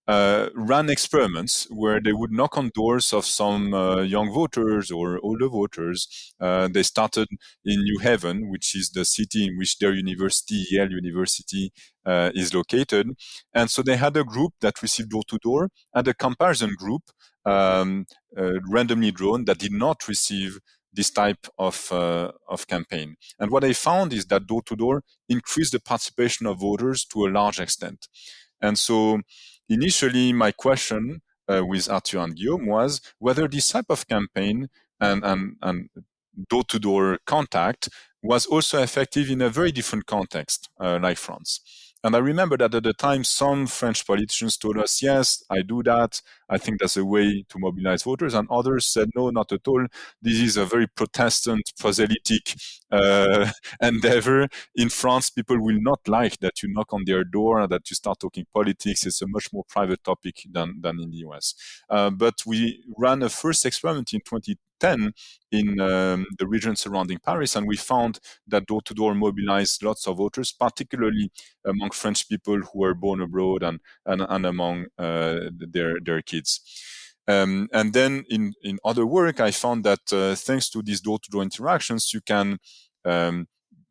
uh, 0.08 0.50
ran 0.54 0.89
experiments 0.89 1.66
where 1.70 2.02
they 2.02 2.12
would 2.12 2.32
knock 2.32 2.58
on 2.58 2.72
doors 2.74 3.13
of 3.13 3.26
some 3.26 3.74
uh, 3.74 4.02
young 4.02 4.32
voters 4.34 4.92
or 4.92 5.20
older 5.24 5.48
voters. 5.48 6.34
Uh, 6.39 6.68
they 6.68 6.84
started 6.84 7.28
in 7.63 7.82
New 7.82 8.00
Haven, 8.00 8.50
which 8.50 8.76
is 8.76 8.89
the 8.89 9.06
city 9.06 9.46
in 9.48 9.58
which 9.58 9.78
their 9.78 9.94
university, 9.94 10.66
Yale 10.70 10.92
University, 10.92 11.72
uh, 12.06 12.32
is 12.34 12.54
located. 12.54 13.12
And 13.54 13.70
so 13.70 13.82
they 13.82 13.96
had 13.96 14.18
a 14.18 14.24
group 14.24 14.54
that 14.62 14.82
received 14.82 15.12
door 15.12 15.24
to 15.28 15.38
door 15.38 15.70
and 15.94 16.08
a 16.08 16.13
comparison 16.13 16.76
group 16.78 17.04
um, 17.46 18.06
uh, 18.38 18.60
randomly 18.70 19.12
drawn 19.12 19.46
that 19.46 19.60
did 19.60 19.72
not 19.72 20.08
receive 20.08 20.60
this 20.92 21.10
type 21.10 21.48
of, 21.58 21.92
uh, 21.92 22.32
of 22.48 22.68
campaign. 22.68 23.16
And 23.39 23.52
what 23.52 23.62
they 23.62 23.74
found 23.74 24.13
is 24.13 24.26
that 24.26 24.48
door 24.48 24.62
to 24.63 24.76
door 24.76 25.04
increased 25.28 25.72
the 25.72 25.80
participation 25.80 26.46
of 26.46 26.60
voters 26.60 27.04
to 27.06 27.26
a 27.26 27.30
large 27.32 27.60
extent. 27.60 28.08
And 28.62 28.78
so 28.78 29.22
initially, 29.69 30.34
my 30.34 30.52
question 30.52 31.21
uh, 31.47 31.65
with 31.65 31.89
Arthur 31.89 32.19
and 32.19 32.36
Guillaume 32.36 32.65
was 32.65 33.02
whether 33.19 33.47
this 33.47 33.69
type 33.69 33.86
of 33.89 34.08
campaign 34.08 34.69
and, 34.99 35.23
and, 35.23 35.56
and 35.62 35.89
door-to-door 36.49 37.19
contact 37.26 37.89
was 38.21 38.45
also 38.45 38.82
effective 38.82 39.30
in 39.30 39.41
a 39.41 39.49
very 39.49 39.71
different 39.71 40.06
context, 40.06 40.69
uh, 40.80 40.97
like 41.02 41.17
France. 41.17 41.60
And 42.04 42.18
I 42.18 42.20
remember 42.20 42.58
that 42.58 42.76
at 42.76 42.84
the 42.84 42.92
time, 42.94 43.24
some 43.24 43.66
French 43.66 44.06
politicians 44.06 44.58
told 44.58 44.78
us, 44.78 45.02
yes, 45.02 45.42
I 45.50 45.62
do 45.62 45.82
that. 45.84 46.22
I 46.50 46.58
think 46.58 46.82
that's 46.82 46.98
a 46.98 47.06
way 47.06 47.46
to 47.48 47.60
mobilize 47.60 48.04
voters. 48.04 48.34
And 48.34 48.48
others 48.52 48.86
said, 48.86 49.10
no, 49.16 49.30
not 49.30 49.54
at 49.54 49.66
all. 49.68 49.86
This 50.22 50.39
is 50.39 50.58
a 50.58 50.66
very 50.66 50.88
Protestant, 50.88 51.62
proselytic 51.80 52.56
uh, 52.92 53.50
endeavor. 53.82 54.50
In 54.76 54.89
France, 54.89 55.30
people 55.30 55.62
will 55.62 55.80
not 55.80 56.06
like 56.08 56.39
that 56.39 56.62
you 56.62 56.74
knock 56.74 56.94
on 56.94 57.04
their 57.06 57.24
door, 57.24 57.66
that 57.68 57.89
you 57.89 57.96
start 57.96 58.20
talking 58.20 58.46
politics. 58.54 59.06
It's 59.06 59.22
a 59.22 59.28
much 59.28 59.54
more 59.54 59.63
private 59.70 60.04
topic 60.04 60.44
than, 60.52 60.82
than 60.82 61.00
in 61.00 61.10
the 61.10 61.18
US. 61.30 61.56
Uh, 61.89 62.10
but 62.10 62.46
we 62.46 62.84
ran 62.98 63.24
a 63.24 63.30
first 63.30 63.66
experiment 63.66 64.13
in 64.13 64.20
2010 64.80 65.14
in 65.52 65.80
um, 65.80 66.26
the 66.38 66.48
region 66.48 66.76
surrounding 66.76 67.20
Paris, 67.20 67.56
and 67.56 67.68
we 67.68 67.78
found 67.78 68.20
that 68.48 68.66
door 68.68 68.82
to 68.82 68.94
door 68.94 69.16
mobilized 69.16 69.82
lots 69.84 70.08
of 70.08 70.18
voters, 70.18 70.52
particularly 70.52 71.32
among 71.66 71.92
French 71.92 72.28
people 72.28 72.60
who 72.60 72.80
were 72.80 72.94
born 72.94 73.22
abroad 73.22 73.64
and, 73.64 73.80
and, 74.06 74.22
and 74.28 74.46
among 74.46 74.86
uh, 74.98 75.40
their, 75.58 76.00
their 76.02 76.22
kids 76.22 76.34
kids. 76.34 76.62
Um, 77.28 77.70
and 77.72 77.94
then 77.94 78.26
in, 78.30 78.54
in 78.64 78.80
other 78.84 79.06
work, 79.06 79.40
I 79.40 79.52
found 79.52 79.84
that 79.86 80.12
uh, 80.12 80.36
thanks 80.36 80.70
to 80.72 80.82
these 80.82 81.02
door 81.02 81.20
to 81.20 81.30
door 81.30 81.42
interactions, 81.42 82.14
you 82.14 82.22
can 82.22 82.58
um, 83.06 83.48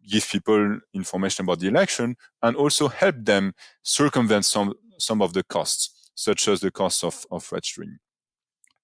give 0.06 0.28
people 0.28 0.80
information 0.92 1.44
about 1.44 1.60
the 1.60 1.68
election 1.68 2.16
and 2.42 2.56
also 2.56 2.88
help 2.88 3.16
them 3.18 3.54
circumvent 3.82 4.44
some, 4.44 4.74
some 4.98 5.22
of 5.22 5.32
the 5.32 5.44
costs, 5.44 6.10
such 6.14 6.46
as 6.48 6.60
the 6.60 6.70
cost 6.70 7.04
of, 7.04 7.24
of 7.30 7.50
registering. 7.52 7.98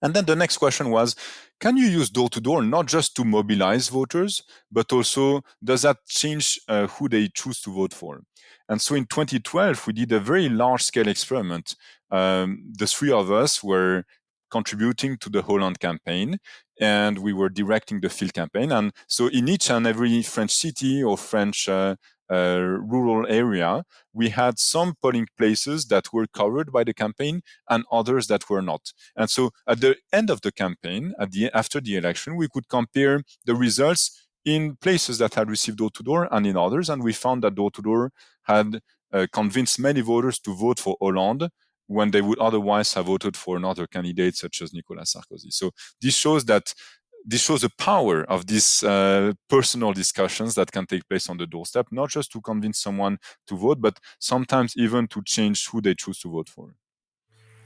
And 0.01 0.15
then 0.15 0.25
the 0.27 0.37
next 0.37 0.59
question 0.59 0.91
was, 0.91 1.17
can 1.61 1.77
you 1.77 1.87
use 1.87 2.11
door 2.11 2.29
to 2.31 2.41
door 2.41 2.63
not 2.63 2.87
just 2.87 3.17
to 3.17 3.25
mobilize 3.25 3.89
voters, 3.89 4.43
but 4.71 4.93
also 4.93 5.43
does 5.63 5.83
that 5.83 5.97
change 6.09 6.59
uh, 6.69 6.87
who 6.87 7.09
they 7.09 7.29
choose 7.35 7.61
to 7.63 7.73
vote 7.73 7.93
for? 7.93 8.23
And 8.69 8.81
so 8.81 8.95
in 8.95 9.07
2012, 9.07 9.87
we 9.87 9.93
did 9.95 10.13
a 10.13 10.21
very 10.21 10.49
large 10.49 10.83
scale 10.83 11.09
experiment. 11.09 11.75
Um, 12.11 12.73
the 12.79 12.87
three 12.87 13.11
of 13.11 13.33
us 13.33 13.63
were 13.63 14.05
contributing 14.51 15.17
to 15.19 15.29
the 15.29 15.43
Hollande 15.43 15.79
campaign 15.79 16.39
and 16.81 17.19
we 17.19 17.33
were 17.33 17.49
directing 17.49 18.01
the 18.01 18.09
field 18.09 18.33
campaign. 18.33 18.73
And 18.73 18.93
so 19.07 19.27
in 19.27 19.49
each 19.49 19.71
and 19.71 19.87
every 19.87 20.23
French 20.23 20.53
city 20.53 21.03
or 21.03 21.19
French 21.19 21.69
uh, 21.69 21.97
uh, 22.31 22.59
rural 22.61 23.27
area, 23.29 23.85
we 24.13 24.29
had 24.31 24.59
some 24.59 24.95
polling 25.01 25.27
places 25.37 25.87
that 25.87 26.13
were 26.13 26.27
covered 26.27 26.73
by 26.73 26.85
the 26.85 26.95
campaign 26.95 27.43
and 27.69 27.85
others 27.91 28.27
that 28.27 28.49
were 28.51 28.63
not. 28.63 28.93
And 29.17 29.31
so 29.31 29.51
at 29.67 29.81
the 29.81 29.97
end 30.13 30.31
of 30.31 30.41
the 30.43 30.53
campaign, 30.53 31.15
at 31.19 31.33
the 31.33 31.51
after 31.55 31.81
the 31.81 31.97
election, 31.97 32.37
we 32.37 32.49
could 32.53 32.69
compare 32.69 33.23
the 33.45 33.55
results 33.55 34.27
in 34.45 34.77
places 34.77 35.19
that 35.19 35.35
had 35.35 35.51
received 35.51 35.79
door 35.79 35.91
to 35.95 36.03
door 36.03 36.29
and 36.31 36.47
in 36.47 36.57
others, 36.57 36.89
and 36.89 37.03
we 37.03 37.13
found 37.13 37.43
that 37.43 37.55
door 37.55 37.71
to 37.71 37.83
door 37.83 38.11
had 38.45 38.81
uh, 39.13 39.27
convinced 39.33 39.79
many 39.79 40.01
voters 40.01 40.39
to 40.39 40.55
vote 40.55 40.79
for 40.79 40.97
Hollande 41.01 41.51
when 41.87 42.11
they 42.11 42.21
would 42.21 42.39
otherwise 42.39 42.93
have 42.95 43.07
voted 43.07 43.37
for 43.37 43.57
another 43.57 43.87
candidate 43.87 44.37
such 44.37 44.63
as 44.63 44.73
Nicolas 44.73 45.15
Sarkozy. 45.15 45.51
So 45.53 45.71
this 46.01 46.15
shows 46.15 46.45
that 46.45 46.75
this 47.25 47.43
shows 47.43 47.63
the 47.63 47.71
power 47.79 48.25
of 48.25 48.47
these 48.47 48.83
uh, 48.83 49.33
personal 49.49 49.93
discussions 49.93 50.55
that 50.55 50.73
can 50.73 50.87
take 50.87 51.09
place 51.09 51.29
on 51.29 51.37
the 51.37 51.47
doorstep, 51.47 51.87
not 51.91 52.11
just 52.11 52.33
to 52.33 52.41
convince 52.41 52.79
someone 52.79 53.19
to 53.47 53.57
vote, 53.57 53.81
but 53.81 53.99
sometimes 54.19 54.75
even 54.77 55.07
to 55.09 55.23
change 55.25 55.69
who 55.69 55.81
they 55.81 55.95
choose 55.95 56.19
to 56.21 56.31
vote 56.31 56.49
for. 56.49 56.75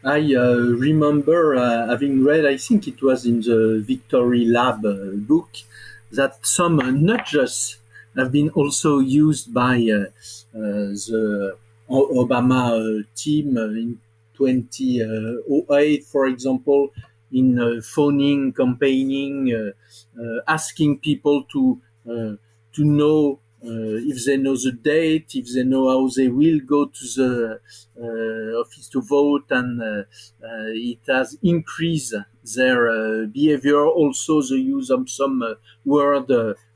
I 0.04 0.34
uh, 0.34 0.56
remember 0.78 1.54
uh, 1.54 1.86
having 1.86 2.24
read, 2.24 2.44
I 2.44 2.56
think 2.56 2.88
it 2.88 3.00
was 3.02 3.24
in 3.24 3.40
the 3.40 3.84
Victory 3.86 4.44
Lab 4.46 4.84
uh, 4.84 5.14
book, 5.14 5.50
that 6.10 6.44
some 6.44 6.76
nudges 7.04 7.78
have 8.16 8.32
been 8.32 8.50
also 8.50 8.98
used 8.98 9.54
by 9.54 9.76
uh, 9.76 10.06
uh, 10.58 10.90
the 11.06 11.56
Obama 11.88 13.04
team 13.14 13.56
in 13.56 13.98
2008, 14.36 16.04
for 16.04 16.26
example, 16.26 16.90
in 17.32 17.58
uh, 17.58 17.80
phoning, 17.82 18.52
campaigning, 18.52 19.52
uh, 19.54 20.20
uh, 20.20 20.40
asking 20.48 20.98
people 20.98 21.44
to 21.52 21.80
to 22.74 22.84
know 22.84 23.38
uh, 23.64 23.94
if 24.10 24.24
they 24.24 24.36
know 24.36 24.56
the 24.56 24.72
date, 24.72 25.32
if 25.34 25.46
they 25.54 25.62
know 25.62 25.88
how 25.88 26.08
they 26.16 26.26
will 26.28 26.58
go 26.66 26.86
to 26.86 27.04
the 27.16 27.60
uh, 28.00 28.60
office 28.60 28.88
to 28.88 29.00
vote, 29.00 29.44
and 29.50 29.80
uh, 29.80 30.02
it 30.42 30.98
has 31.06 31.38
increased 31.42 32.14
their 32.56 33.26
behavior. 33.28 33.86
Also, 33.86 34.42
the 34.42 34.58
use 34.58 34.90
of 34.90 35.08
some 35.08 35.44
word 35.84 36.28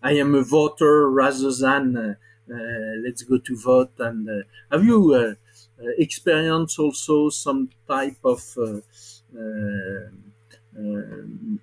"I 0.02 0.12
am 0.12 0.34
a 0.36 0.42
voter" 0.42 1.10
rather 1.10 1.52
than 1.52 2.16
"Let's 3.04 3.22
go 3.22 3.38
to 3.38 3.56
vote." 3.56 3.92
And 3.98 4.44
have 4.70 4.84
you 4.84 5.36
experienced 5.98 6.78
also 6.78 7.30
some 7.30 7.70
type 7.88 8.16
of 8.24 8.40
uh, 8.58 8.80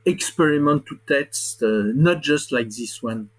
experiment 0.06 0.86
to 0.88 1.00
test, 1.08 1.64
uh, 1.64 1.92
not 1.94 2.22
just 2.22 2.52
like 2.52 2.70
this 2.70 3.02
one. 3.02 3.30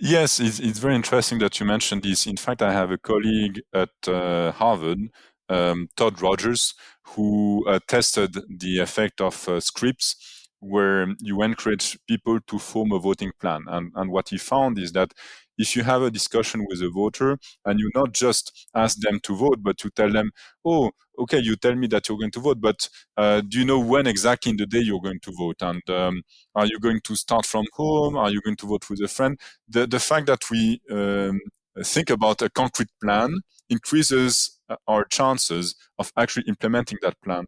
Yes, 0.00 0.40
it's, 0.40 0.58
it's 0.58 0.78
very 0.78 0.94
interesting 0.94 1.38
that 1.38 1.58
you 1.58 1.66
mentioned 1.66 2.02
this. 2.02 2.26
In 2.26 2.36
fact, 2.36 2.62
I 2.62 2.72
have 2.72 2.90
a 2.90 2.98
colleague 2.98 3.62
at 3.72 3.90
uh, 4.06 4.52
Harvard, 4.52 5.08
um, 5.48 5.88
Todd 5.96 6.20
Rogers, 6.20 6.74
who 7.02 7.64
uh, 7.66 7.78
tested 7.86 8.36
the 8.48 8.80
effect 8.80 9.20
of 9.20 9.48
uh, 9.48 9.60
scripts 9.60 10.48
where 10.60 11.14
you 11.20 11.42
encourage 11.42 11.98
people 12.06 12.40
to 12.40 12.58
form 12.58 12.92
a 12.92 12.98
voting 12.98 13.32
plan. 13.40 13.64
And, 13.68 13.92
and 13.94 14.10
what 14.10 14.30
he 14.30 14.38
found 14.38 14.78
is 14.78 14.92
that 14.92 15.12
if 15.58 15.76
you 15.76 15.82
have 15.84 16.02
a 16.02 16.10
discussion 16.10 16.66
with 16.68 16.82
a 16.82 16.90
voter 16.90 17.38
and 17.64 17.78
you 17.78 17.90
not 17.94 18.12
just 18.12 18.68
ask 18.74 18.98
them 18.98 19.20
to 19.20 19.36
vote, 19.36 19.58
but 19.62 19.82
you 19.84 19.90
tell 19.90 20.10
them, 20.10 20.30
oh, 20.64 20.90
okay, 21.18 21.38
you 21.38 21.56
tell 21.56 21.74
me 21.74 21.86
that 21.88 22.08
you're 22.08 22.18
going 22.18 22.30
to 22.30 22.40
vote, 22.40 22.60
but 22.60 22.88
uh, 23.16 23.40
do 23.40 23.58
you 23.58 23.64
know 23.64 23.78
when 23.78 24.06
exactly 24.06 24.50
in 24.50 24.56
the 24.56 24.66
day 24.66 24.80
you're 24.80 25.00
going 25.00 25.20
to 25.20 25.32
vote? 25.32 25.56
And 25.60 25.82
um, 25.90 26.22
are 26.54 26.66
you 26.66 26.78
going 26.78 27.00
to 27.04 27.16
start 27.16 27.46
from 27.46 27.64
home? 27.72 28.16
Are 28.16 28.30
you 28.30 28.40
going 28.42 28.56
to 28.56 28.66
vote 28.66 28.88
with 28.90 29.00
a 29.00 29.08
friend? 29.08 29.38
The, 29.68 29.86
the 29.86 30.00
fact 30.00 30.26
that 30.26 30.50
we 30.50 30.80
um, 30.90 31.40
think 31.82 32.10
about 32.10 32.42
a 32.42 32.50
concrete 32.50 32.90
plan 33.02 33.34
increases 33.68 34.58
uh, 34.68 34.76
our 34.86 35.04
chances 35.04 35.74
of 35.98 36.12
actually 36.16 36.44
implementing 36.48 36.98
that 37.02 37.20
plan 37.22 37.46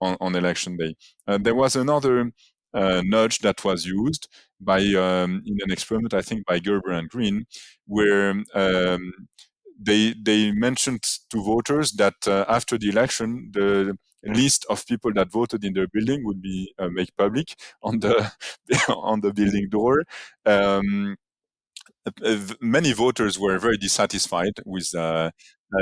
on, 0.00 0.16
on 0.20 0.34
election 0.34 0.76
day. 0.76 0.94
Uh, 1.26 1.38
there 1.38 1.54
was 1.54 1.76
another 1.76 2.32
uh, 2.74 3.02
nudge 3.04 3.38
that 3.40 3.64
was 3.64 3.86
used 3.86 4.28
by 4.60 4.80
um, 4.94 5.42
in 5.46 5.58
an 5.62 5.70
experiment, 5.72 6.14
I 6.14 6.22
think 6.22 6.46
by 6.46 6.58
Gerber 6.58 6.92
and 6.92 7.08
Green, 7.08 7.46
where 7.86 8.30
um, 8.54 9.12
they 9.78 10.14
they 10.20 10.52
mentioned 10.52 11.02
to 11.30 11.42
voters 11.42 11.92
that 11.92 12.14
uh, 12.26 12.44
after 12.48 12.78
the 12.78 12.88
election, 12.88 13.50
the 13.52 13.96
list 14.24 14.64
of 14.70 14.86
people 14.86 15.12
that 15.14 15.30
voted 15.30 15.64
in 15.64 15.74
their 15.74 15.88
building 15.88 16.24
would 16.24 16.40
be 16.40 16.72
uh, 16.78 16.88
made 16.88 17.10
public 17.18 17.54
on 17.82 18.00
the 18.00 18.32
on 18.88 19.20
the 19.20 19.32
building 19.32 19.68
door. 19.70 20.04
Um, 20.46 21.16
many 22.60 22.92
voters 22.92 23.38
were 23.38 23.58
very 23.58 23.76
dissatisfied 23.76 24.52
with 24.66 24.94
uh, 24.94 25.30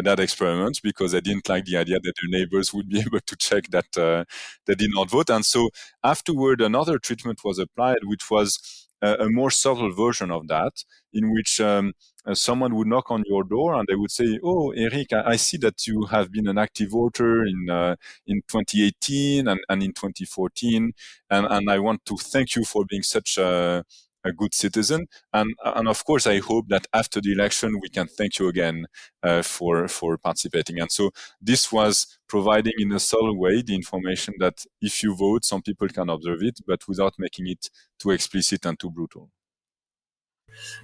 that 0.05 0.20
experiment 0.20 0.81
because 0.83 1.12
they 1.12 1.20
didn't 1.20 1.48
like 1.48 1.64
the 1.64 1.76
idea 1.76 1.98
that 2.00 2.14
their 2.20 2.40
neighbors 2.40 2.72
would 2.72 2.88
be 2.88 3.00
able 3.07 3.20
to 3.20 3.37
check 3.37 3.64
that 3.70 3.96
uh, 3.96 4.24
they 4.66 4.74
did 4.74 4.90
not 4.94 5.11
vote. 5.11 5.31
And 5.31 5.44
so 5.44 5.70
afterward, 6.02 6.61
another 6.61 6.98
treatment 6.98 7.40
was 7.44 7.59
applied, 7.59 7.98
which 8.05 8.31
was 8.31 8.88
a, 9.02 9.26
a 9.26 9.31
more 9.31 9.50
subtle 9.50 9.92
version 9.92 10.31
of 10.31 10.48
that, 10.48 10.85
in 11.12 11.33
which 11.33 11.61
um, 11.61 11.92
uh, 12.26 12.35
someone 12.35 12.74
would 12.76 12.87
knock 12.87 13.11
on 13.11 13.24
your 13.26 13.44
door 13.44 13.74
and 13.74 13.87
they 13.88 13.96
would 13.96 14.11
say, 14.11 14.38
"Oh, 14.44 14.70
Eric, 14.70 15.12
I, 15.12 15.33
I 15.33 15.37
see 15.37 15.57
that 15.59 15.87
you 15.87 16.05
have 16.07 16.31
been 16.33 16.48
an 16.48 16.59
active 16.59 16.90
voter 16.90 17.44
in 17.44 17.68
uh, 17.70 17.96
in 18.26 18.42
2018 18.48 19.48
and, 19.48 19.61
and 19.68 19.83
in 19.83 19.92
2014, 19.92 20.92
and, 21.31 21.46
and 21.46 21.70
I 21.70 21.78
want 21.81 22.05
to 22.07 22.16
thank 22.16 22.55
you 22.57 22.64
for 22.64 22.85
being 22.88 23.02
such 23.02 23.38
a 23.38 23.85
a 24.24 24.32
good 24.32 24.54
citizen. 24.54 25.06
And, 25.32 25.54
and 25.64 25.88
of 25.88 26.04
course, 26.04 26.26
I 26.26 26.38
hope 26.38 26.68
that 26.68 26.87
after 26.92 27.20
the 27.20 27.32
election, 27.32 27.78
we 27.80 27.88
can 27.88 28.08
thank 28.08 28.38
you 28.38 28.48
again 28.48 28.87
uh, 29.22 29.42
for, 29.42 29.88
for 29.88 30.18
participating. 30.18 30.80
And 30.80 30.90
so 30.90 31.11
this 31.40 31.72
was 31.72 32.18
providing 32.28 32.74
in 32.78 32.92
a 32.92 33.00
subtle 33.00 33.38
way 33.38 33.62
the 33.62 33.74
information 33.74 34.35
that 34.38 34.64
if 34.80 35.02
you 35.02 35.14
vote, 35.14 35.44
some 35.44 35.62
people 35.62 35.88
can 35.88 36.08
observe 36.08 36.42
it, 36.42 36.61
but 36.66 36.87
without 36.88 37.14
making 37.18 37.46
it 37.48 37.68
too 37.98 38.11
explicit 38.11 38.64
and 38.66 38.78
too 38.78 38.90
brutal. 38.90 39.30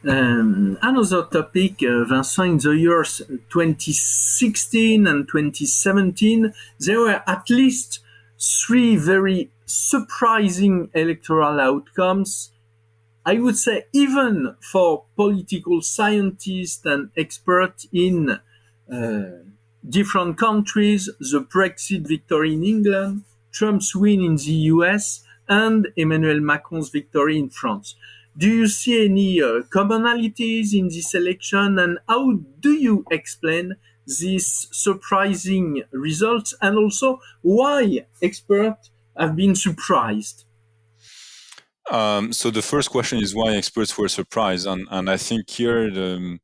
Um, 0.06 0.78
another 0.80 1.24
topic, 1.24 1.82
uh, 1.82 2.04
Vincent, 2.04 2.64
in 2.64 2.70
the 2.70 2.76
years 2.76 3.18
2016 3.50 5.06
and 5.06 5.28
2017, 5.28 6.54
there 6.80 7.00
were 7.00 7.22
at 7.26 7.50
least 7.50 8.00
three 8.38 8.96
very 8.96 9.50
surprising 9.66 10.88
electoral 10.94 11.60
outcomes 11.60 12.50
I 13.30 13.38
would 13.38 13.58
say 13.58 13.84
even 13.92 14.56
for 14.72 15.04
political 15.14 15.82
scientists 15.82 16.82
and 16.86 17.10
experts 17.14 17.86
in 17.92 18.40
uh, 18.90 19.22
different 19.86 20.38
countries, 20.38 21.10
the 21.20 21.42
Brexit 21.42 22.08
victory 22.08 22.54
in 22.54 22.64
England, 22.64 23.24
Trump's 23.52 23.94
win 23.94 24.22
in 24.22 24.36
the 24.36 24.58
US, 24.72 25.22
and 25.46 25.88
Emmanuel 25.94 26.40
Macron's 26.40 26.88
victory 26.88 27.38
in 27.38 27.50
France. 27.50 27.96
Do 28.34 28.48
you 28.48 28.66
see 28.66 29.04
any 29.04 29.42
uh, 29.42 29.60
commonalities 29.76 30.72
in 30.72 30.88
this 30.88 31.14
election, 31.14 31.78
and 31.78 31.98
how 32.08 32.32
do 32.60 32.72
you 32.72 33.04
explain 33.10 33.76
these 34.06 34.68
surprising 34.72 35.82
results, 35.92 36.54
and 36.62 36.78
also 36.78 37.20
why 37.42 38.06
experts 38.22 38.88
have 39.14 39.36
been 39.36 39.54
surprised? 39.54 40.46
Um, 41.90 42.32
so 42.32 42.50
the 42.50 42.62
first 42.62 42.90
question 42.90 43.18
is 43.18 43.34
why 43.34 43.54
experts 43.54 43.96
were 43.96 44.08
surprised, 44.08 44.66
and, 44.66 44.86
and 44.90 45.08
I 45.08 45.16
think 45.16 45.48
here 45.48 45.90
the, 45.90 46.16
um, 46.16 46.40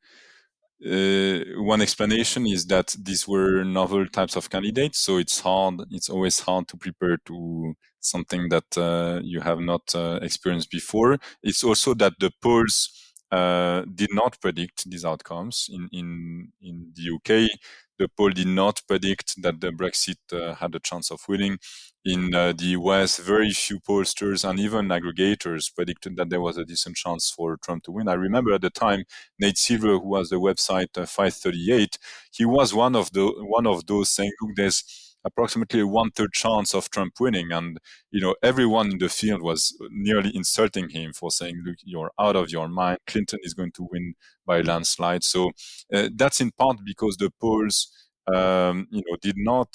uh, 0.85 1.63
one 1.63 1.81
explanation 1.81 2.47
is 2.47 2.67
that 2.67 2.95
these 3.01 3.27
were 3.29 3.65
novel 3.65 4.07
types 4.07 4.37
of 4.37 4.51
candidates, 4.51 4.99
so 4.99 5.19
it's 5.19 5.41
hard. 5.41 5.83
It's 5.91 6.09
always 6.11 6.41
hard 6.41 6.69
to 6.69 6.77
prepare 6.77 7.19
to 7.27 7.75
something 8.01 8.49
that 8.51 8.77
uh, 8.77 9.21
you 9.23 9.41
have 9.41 9.61
not 9.61 9.95
uh, 9.95 10.19
experienced 10.23 10.71
before. 10.71 11.19
It's 11.43 11.65
also 11.65 11.95
that 11.95 12.15
the 12.21 12.31
polls 12.43 12.91
uh, 13.31 13.83
did 13.95 14.11
not 14.13 14.41
predict 14.41 14.89
these 14.91 15.05
outcomes 15.05 15.69
in 15.73 15.89
in 15.93 16.53
in 16.61 16.93
the 16.95 17.15
UK 17.15 17.51
the 17.99 18.09
poll 18.09 18.31
did 18.31 18.47
not 18.47 18.83
predict 18.89 19.41
that 19.43 19.61
the 19.61 19.71
Brexit 19.71 20.17
uh, 20.33 20.55
had 20.55 20.75
a 20.75 20.81
chance 20.81 21.11
of 21.11 21.21
winning. 21.29 21.59
In 22.05 22.35
uh, 22.35 22.53
the 22.53 22.67
US, 22.79 23.19
very 23.19 23.51
few 23.51 23.81
pollsters 23.81 24.47
and 24.47 24.61
even 24.61 24.89
aggregators 24.89 25.75
predicted 25.75 26.17
that 26.17 26.29
there 26.29 26.41
was 26.41 26.59
a 26.59 26.65
decent 26.65 26.97
chance 26.97 27.31
for 27.31 27.57
Trump 27.57 27.85
to 27.85 27.93
win. 27.93 28.09
I 28.09 28.13
remember 28.15 28.53
at 28.53 28.61
the 28.61 28.69
time, 28.69 29.05
Nate 29.39 29.57
Silver, 29.57 29.93
who 29.99 30.09
was 30.09 30.29
the 30.29 30.37
website 30.37 30.99
uh, 30.99 31.07
538, 31.07 31.97
he 32.31 32.45
was 32.45 32.75
one 32.75 32.95
of 32.95 33.13
the 33.13 33.27
one 33.39 33.67
of 33.67 33.87
those 33.87 34.11
saying, 34.11 34.33
"Look, 34.43 34.57
there's." 34.57 35.01
approximately 35.27 35.81
a 35.81 35.87
one 35.87 36.11
third 36.11 36.35
chance 36.35 36.75
of 36.75 36.91
Trump 36.91 37.15
winning. 37.19 37.51
And, 37.51 37.79
you 38.11 38.21
know, 38.21 38.35
everyone 38.43 38.91
in 38.93 38.99
the 38.99 39.09
field 39.09 39.41
was 39.41 39.75
nearly 39.91 40.31
insulting 40.37 40.91
him 40.91 41.15
for 41.15 41.31
saying, 41.31 41.63
look, 41.65 41.77
you're 41.83 42.11
out 42.21 42.37
of 42.37 42.51
your 42.51 42.69
mind. 42.69 42.99
Clinton 43.07 43.39
is 43.43 43.55
going 43.55 43.73
to 43.73 43.89
win 43.91 44.17
by 44.45 44.59
a 44.59 44.63
landslide. 44.63 45.25
So 45.25 45.53
uh, 45.95 46.11
that's 46.15 46.43
in 46.43 46.51
part 46.51 46.77
because 46.85 47.17
the 47.17 47.31
polls, 47.41 47.89
um, 48.27 48.87
you 48.91 49.03
know, 49.09 49.17
did 49.23 49.37
not 49.39 49.69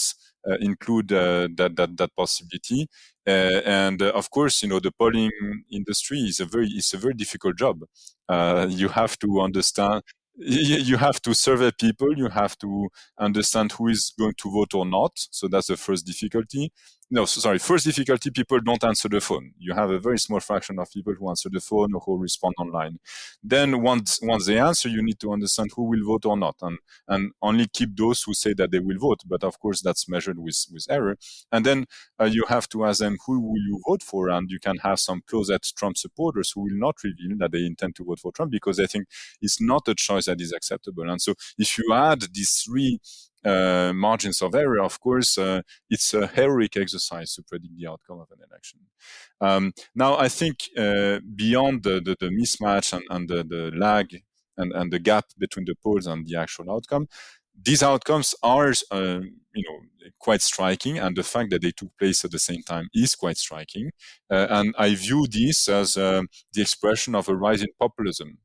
include 0.62 1.12
uh, 1.12 1.48
that, 1.56 1.76
that, 1.76 1.98
that 1.98 2.16
possibility. 2.16 2.88
Uh, 3.28 3.62
and 3.66 4.02
uh, 4.02 4.12
of 4.16 4.30
course, 4.30 4.64
you 4.64 4.70
know, 4.70 4.80
the 4.80 4.92
polling 4.92 5.32
industry 5.72 6.20
is 6.20 6.40
a 6.40 6.46
very, 6.46 6.68
it's 6.68 6.94
a 6.94 6.98
very 6.98 7.14
difficult 7.14 7.58
job. 7.58 7.82
Uh, 8.28 8.68
you 8.70 8.88
have 8.90 9.18
to 9.20 9.42
understand 9.42 10.02
you 10.42 10.96
have 10.96 11.22
to 11.22 11.34
survey 11.34 11.70
people 11.78 12.18
you 12.18 12.30
have 12.30 12.58
to 12.58 12.88
understand 13.20 13.74
who 13.74 13.90
is 13.90 14.14
going 14.18 14.34
to 14.38 14.50
vote 14.50 14.74
or 14.74 14.86
not 14.86 15.12
so 15.16 15.50
that's 15.50 15.68
the 15.68 15.76
first 15.76 16.06
difficulty 16.06 16.72
no 17.12 17.26
sorry. 17.26 17.58
First 17.58 17.86
difficulty 17.86 18.30
people 18.30 18.60
don't 18.60 18.84
answer 18.84 19.10
the 19.10 19.20
phone. 19.20 19.52
You 19.58 19.74
have 19.74 19.90
a 19.90 20.00
very 20.00 20.20
small 20.20 20.40
fraction 20.40 20.78
of 20.78 20.92
people 20.92 21.14
who 21.18 21.28
answer 21.30 21.50
the 21.52 21.60
phone 21.60 21.94
or 21.96 22.02
who 22.02 22.18
respond 22.18 22.54
online. 22.60 23.00
Then 23.44 23.82
once 23.82 24.20
once 24.22 24.46
they 24.46 24.60
answer 24.60 24.90
you 24.90 25.02
need 25.02 25.20
to 25.22 25.34
understand 25.34 25.72
who 25.76 25.86
will 25.86 26.06
vote 26.06 26.28
or 26.28 26.38
not 26.38 26.56
and 26.62 26.78
and 27.08 27.32
only 27.42 27.68
keep 27.68 27.96
those 27.98 28.22
who 28.22 28.36
say 28.36 28.54
that 28.54 28.70
they 28.72 28.80
will 28.80 29.00
vote. 29.00 29.22
But 29.26 29.44
of 29.44 29.60
course 29.60 29.82
that's 29.82 30.08
measured 30.08 30.38
with 30.38 30.66
with 30.72 30.86
error. 30.88 31.18
And 31.52 31.66
then 31.66 31.86
uh, 32.22 32.26
you 32.26 32.46
have 32.48 32.70
to 32.70 32.86
ask 32.86 33.00
them 33.00 33.18
who 33.26 33.40
will 33.40 33.58
you 33.58 33.82
vote 33.88 34.04
for? 34.04 34.30
And 34.30 34.50
you 34.52 34.60
can 34.60 34.78
have 34.78 35.00
some 35.00 35.22
closet 35.26 35.66
trump 35.76 35.98
supporters 35.98 36.52
who 36.54 36.62
will 36.62 36.78
not 36.78 37.04
reveal 37.04 37.38
that 37.40 37.52
they 37.52 37.66
intend 37.66 37.96
to 37.96 38.04
vote 38.04 38.20
for 38.20 38.32
trump 38.32 38.52
because 38.52 38.78
they 38.78 38.88
think 38.88 39.08
it's 39.42 39.60
not 39.60 39.88
a 39.88 39.96
choice 39.96 40.26
that 40.26 40.40
is 40.42 40.54
acceptable. 40.54 41.10
And 41.10 41.20
so 41.20 41.34
if 41.58 41.76
you 41.80 41.92
add 41.92 42.22
these 42.34 42.52
three 42.64 43.00
uh, 43.46 43.92
margins 43.94 44.42
of 44.42 44.56
error, 44.56 44.82
of 44.82 45.00
course, 45.00 45.38
uh, 45.38 45.62
it's 45.90 46.14
a 46.14 46.28
heroic 46.28 46.76
exercise 46.78 47.34
to 47.36 47.44
predict 47.44 47.78
the 47.78 47.88
outcome 47.88 48.20
of 48.20 48.28
an 48.32 48.40
election. 48.50 48.80
Um, 49.42 49.74
now, 49.96 50.18
I 50.18 50.28
think 50.30 50.58
uh, 50.78 51.20
beyond 51.36 51.84
the, 51.84 52.02
the, 52.02 52.16
the, 52.20 52.30
mismatch 52.30 52.94
and, 52.94 53.04
and 53.10 53.30
the, 53.30 53.44
the, 53.44 53.72
lag 53.76 54.22
and, 54.58 54.74
and 54.74 54.92
the 54.92 55.00
gap 55.00 55.26
between 55.38 55.66
the 55.66 55.76
polls 55.82 56.06
and 56.08 56.26
the 56.28 56.36
actual 56.38 56.72
outcome, 56.72 57.08
these 57.62 57.84
outcomes 57.84 58.36
are, 58.44 58.74
uh, 58.92 59.20
you 59.54 59.64
know, 59.68 59.80
quite 60.20 60.42
striking, 60.42 60.98
and 60.98 61.16
the 61.16 61.24
fact 61.24 61.50
that 61.52 61.62
they 61.62 61.72
took 61.72 61.98
place 61.98 62.24
at 62.26 62.32
the 62.32 62.40
same 62.40 62.62
time 62.64 62.88
is 62.94 63.16
quite 63.16 63.38
striking. 63.38 63.92
Uh, 64.30 64.48
and 64.50 64.74
I 64.78 64.96
view 64.96 65.28
this 65.30 65.68
as 65.68 65.98
uh, 65.98 66.24
the 66.54 66.62
expression 66.62 67.16
of 67.16 67.28
a 67.30 67.36
rise 67.36 67.62
in 67.62 67.70
populism 67.80 68.38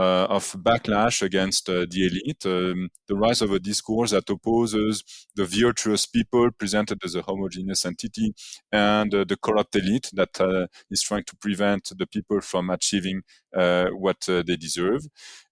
of 0.00 0.52
backlash 0.62 1.22
against 1.22 1.68
uh, 1.68 1.86
the 1.90 2.06
elite, 2.06 2.46
um, 2.46 2.88
the 3.06 3.16
rise 3.16 3.42
of 3.42 3.50
a 3.50 3.58
discourse 3.58 4.12
that 4.12 4.28
opposes 4.30 5.02
the 5.34 5.44
virtuous 5.44 6.06
people 6.06 6.50
presented 6.52 6.98
as 7.04 7.14
a 7.14 7.22
homogeneous 7.22 7.84
entity 7.84 8.32
and 8.70 9.14
uh, 9.14 9.24
the 9.24 9.36
corrupt 9.36 9.74
elite 9.76 10.10
that 10.12 10.68
is 10.90 11.02
trying 11.02 11.24
to 11.24 11.36
prevent 11.36 11.90
the 11.96 12.06
people 12.06 12.40
from 12.40 12.70
achieving 12.70 13.22
what 13.52 14.24
they 14.26 14.56
deserve. 14.56 15.02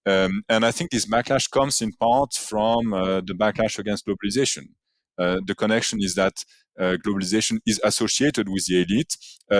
Um, 0.04 0.42
and 0.48 0.64
I 0.64 0.70
think 0.70 0.90
this 0.90 1.06
backlash 1.06 1.50
comes 1.50 1.82
in 1.82 1.92
part 1.92 2.34
from 2.34 2.90
the 2.90 3.34
backlash 3.36 3.78
against 3.78 4.06
globalization. 4.06 4.68
Uh, 5.18 5.40
the 5.46 5.54
connection 5.54 5.98
is 6.00 6.14
that 6.14 6.44
uh, 6.78 6.96
globalization 7.04 7.58
is 7.64 7.80
associated 7.84 8.48
with 8.50 8.66
the 8.66 8.82
elite 8.82 9.16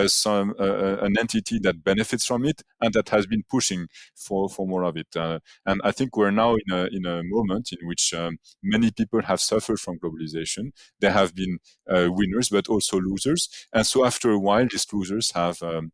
some 0.07 0.53
uh, 0.59 0.63
uh, 0.63 0.97
an 1.01 1.17
entity 1.17 1.57
that 1.59 1.83
benefits 1.83 2.25
from 2.25 2.45
it 2.45 2.61
and 2.81 2.93
that 2.93 3.09
has 3.09 3.25
been 3.25 3.41
pushing 3.49 3.87
for, 4.15 4.49
for 4.49 4.67
more 4.67 4.83
of 4.83 4.97
it. 4.97 5.07
And 5.15 5.81
I 5.83 5.91
think 5.91 6.15
we're 6.15 6.29
now 6.29 6.55
in 6.55 6.73
a 6.73 6.87
in 6.91 7.05
a 7.05 7.23
moment 7.23 7.69
in 7.71 7.87
which 7.87 8.13
um, 8.13 8.37
many 8.61 8.91
people 8.91 9.21
have 9.23 9.41
suffered 9.41 9.79
from 9.79 9.97
globalization. 9.97 10.71
There 10.99 11.11
have 11.11 11.33
been 11.33 11.57
winners, 11.87 12.49
but 12.49 12.67
also 12.67 12.99
losers. 12.99 13.49
And 13.73 13.87
so 13.87 14.05
after 14.05 14.29
a 14.29 14.39
while, 14.39 14.67
these 14.69 14.85
losers 14.93 15.31
have 15.31 15.63
um, 15.63 15.91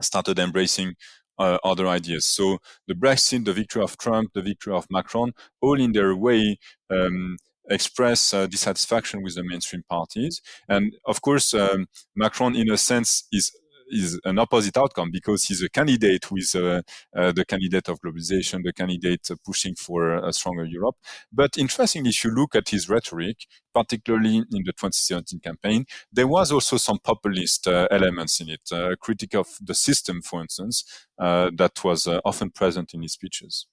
started 0.00 0.38
embracing 0.38 0.94
uh, 1.38 1.58
other 1.64 1.86
ideas. 1.86 2.26
So 2.26 2.58
the 2.86 2.94
Brexit, 2.94 3.44
the 3.44 3.52
victory 3.52 3.82
of 3.82 3.96
Trump, 3.98 4.32
the 4.34 4.42
victory 4.42 4.74
of 4.74 4.86
Macron, 4.90 5.32
all 5.60 5.80
in 5.80 5.92
their 5.92 6.14
way 6.14 6.58
um, 6.90 7.36
express 7.70 8.34
uh, 8.34 8.46
dissatisfaction 8.46 9.22
with 9.22 9.34
the 9.34 9.44
mainstream 9.44 9.82
parties. 9.88 10.40
And 10.68 10.94
of 11.06 11.20
course, 11.20 11.54
um, 11.54 11.86
Macron, 12.16 12.56
in 12.56 12.70
a 12.70 12.76
sense, 12.76 13.24
is 13.32 13.52
is 13.90 14.20
an 14.24 14.38
opposite 14.38 14.76
outcome 14.76 15.10
because 15.10 15.44
he's 15.44 15.62
a 15.62 15.68
candidate 15.68 16.24
who 16.24 16.36
is 16.36 16.54
uh, 16.54 16.82
uh, 17.16 17.32
the 17.32 17.44
candidate 17.44 17.88
of 17.88 18.00
globalization, 18.00 18.62
the 18.62 18.72
candidate 18.72 19.26
uh, 19.30 19.36
pushing 19.44 19.74
for 19.74 20.16
a 20.16 20.32
stronger 20.32 20.64
Europe. 20.64 20.96
But 21.32 21.56
interestingly, 21.56 22.10
if 22.10 22.24
you 22.24 22.30
look 22.30 22.54
at 22.54 22.68
his 22.68 22.88
rhetoric, 22.88 23.46
particularly 23.74 24.36
in 24.36 24.62
the 24.64 24.72
2017 24.72 25.40
campaign, 25.40 25.84
there 26.12 26.26
was 26.26 26.52
also 26.52 26.76
some 26.76 26.98
populist 26.98 27.66
uh, 27.66 27.88
elements 27.90 28.40
in 28.40 28.50
it, 28.50 28.60
uh, 28.72 28.94
critique 29.00 29.34
of 29.34 29.46
the 29.60 29.74
system, 29.74 30.22
for 30.22 30.42
instance, 30.42 30.84
uh, 31.18 31.50
that 31.56 31.82
was 31.84 32.06
often 32.24 32.50
present 32.50 32.94
in 32.94 33.02
his 33.02 33.12
speeches. 33.12 33.66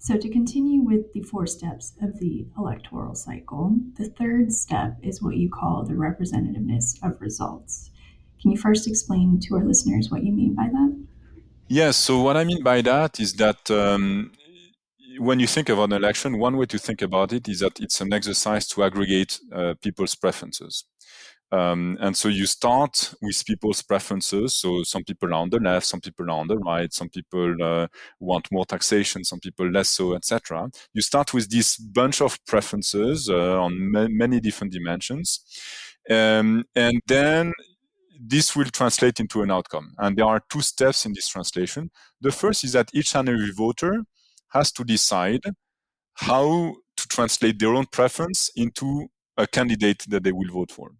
So, 0.00 0.16
to 0.16 0.28
continue 0.28 0.80
with 0.80 1.12
the 1.12 1.22
four 1.22 1.46
steps 1.46 1.94
of 2.00 2.20
the 2.20 2.46
electoral 2.56 3.16
cycle, 3.16 3.76
the 3.96 4.08
third 4.08 4.52
step 4.52 4.96
is 5.02 5.20
what 5.20 5.36
you 5.36 5.50
call 5.50 5.84
the 5.84 5.94
representativeness 5.94 7.02
of 7.02 7.20
results. 7.20 7.90
Can 8.40 8.52
you 8.52 8.56
first 8.56 8.86
explain 8.86 9.40
to 9.40 9.56
our 9.56 9.64
listeners 9.64 10.08
what 10.08 10.22
you 10.22 10.32
mean 10.32 10.54
by 10.54 10.68
that? 10.70 11.06
Yes. 11.66 11.96
So, 11.96 12.20
what 12.20 12.36
I 12.36 12.44
mean 12.44 12.62
by 12.62 12.80
that 12.82 13.18
is 13.18 13.32
that 13.34 13.70
um, 13.72 14.30
when 15.18 15.40
you 15.40 15.48
think 15.48 15.68
about 15.68 15.84
an 15.84 15.92
election, 15.94 16.38
one 16.38 16.56
way 16.56 16.66
to 16.66 16.78
think 16.78 17.02
about 17.02 17.32
it 17.32 17.48
is 17.48 17.58
that 17.60 17.80
it's 17.80 18.00
an 18.00 18.12
exercise 18.12 18.68
to 18.68 18.84
aggregate 18.84 19.40
uh, 19.52 19.74
people's 19.82 20.14
preferences. 20.14 20.84
Um, 21.50 21.96
and 22.00 22.16
so 22.16 22.28
you 22.28 22.46
start 22.46 23.14
with 23.22 23.44
people's 23.46 23.82
preferences. 23.82 24.54
So 24.54 24.82
some 24.82 25.04
people 25.04 25.30
are 25.30 25.40
on 25.40 25.50
the 25.50 25.58
left, 25.58 25.86
some 25.86 26.00
people 26.00 26.26
are 26.26 26.38
on 26.38 26.48
the 26.48 26.58
right, 26.58 26.92
some 26.92 27.08
people 27.08 27.54
uh, 27.62 27.86
want 28.20 28.52
more 28.52 28.66
taxation, 28.66 29.24
some 29.24 29.40
people 29.40 29.70
less 29.70 29.88
so, 29.88 30.14
etc. 30.14 30.70
You 30.92 31.00
start 31.00 31.32
with 31.32 31.50
this 31.50 31.76
bunch 31.76 32.20
of 32.20 32.38
preferences 32.46 33.28
uh, 33.30 33.62
on 33.62 33.90
ma- 33.92 34.08
many 34.08 34.40
different 34.40 34.72
dimensions, 34.72 35.40
um, 36.10 36.64
and 36.74 37.00
then 37.06 37.54
this 38.20 38.54
will 38.54 38.66
translate 38.66 39.20
into 39.20 39.42
an 39.42 39.50
outcome. 39.50 39.94
And 39.98 40.16
there 40.16 40.26
are 40.26 40.42
two 40.50 40.60
steps 40.60 41.06
in 41.06 41.12
this 41.14 41.28
translation. 41.28 41.90
The 42.20 42.32
first 42.32 42.64
is 42.64 42.72
that 42.72 42.90
each 42.92 43.14
and 43.14 43.28
every 43.28 43.52
voter 43.52 44.02
has 44.50 44.72
to 44.72 44.84
decide 44.84 45.40
how 46.14 46.74
to 46.96 47.08
translate 47.08 47.58
their 47.58 47.74
own 47.74 47.86
preference 47.86 48.50
into 48.56 49.06
a 49.36 49.46
candidate 49.46 50.04
that 50.08 50.24
they 50.24 50.32
will 50.32 50.50
vote 50.52 50.72
for. 50.72 50.90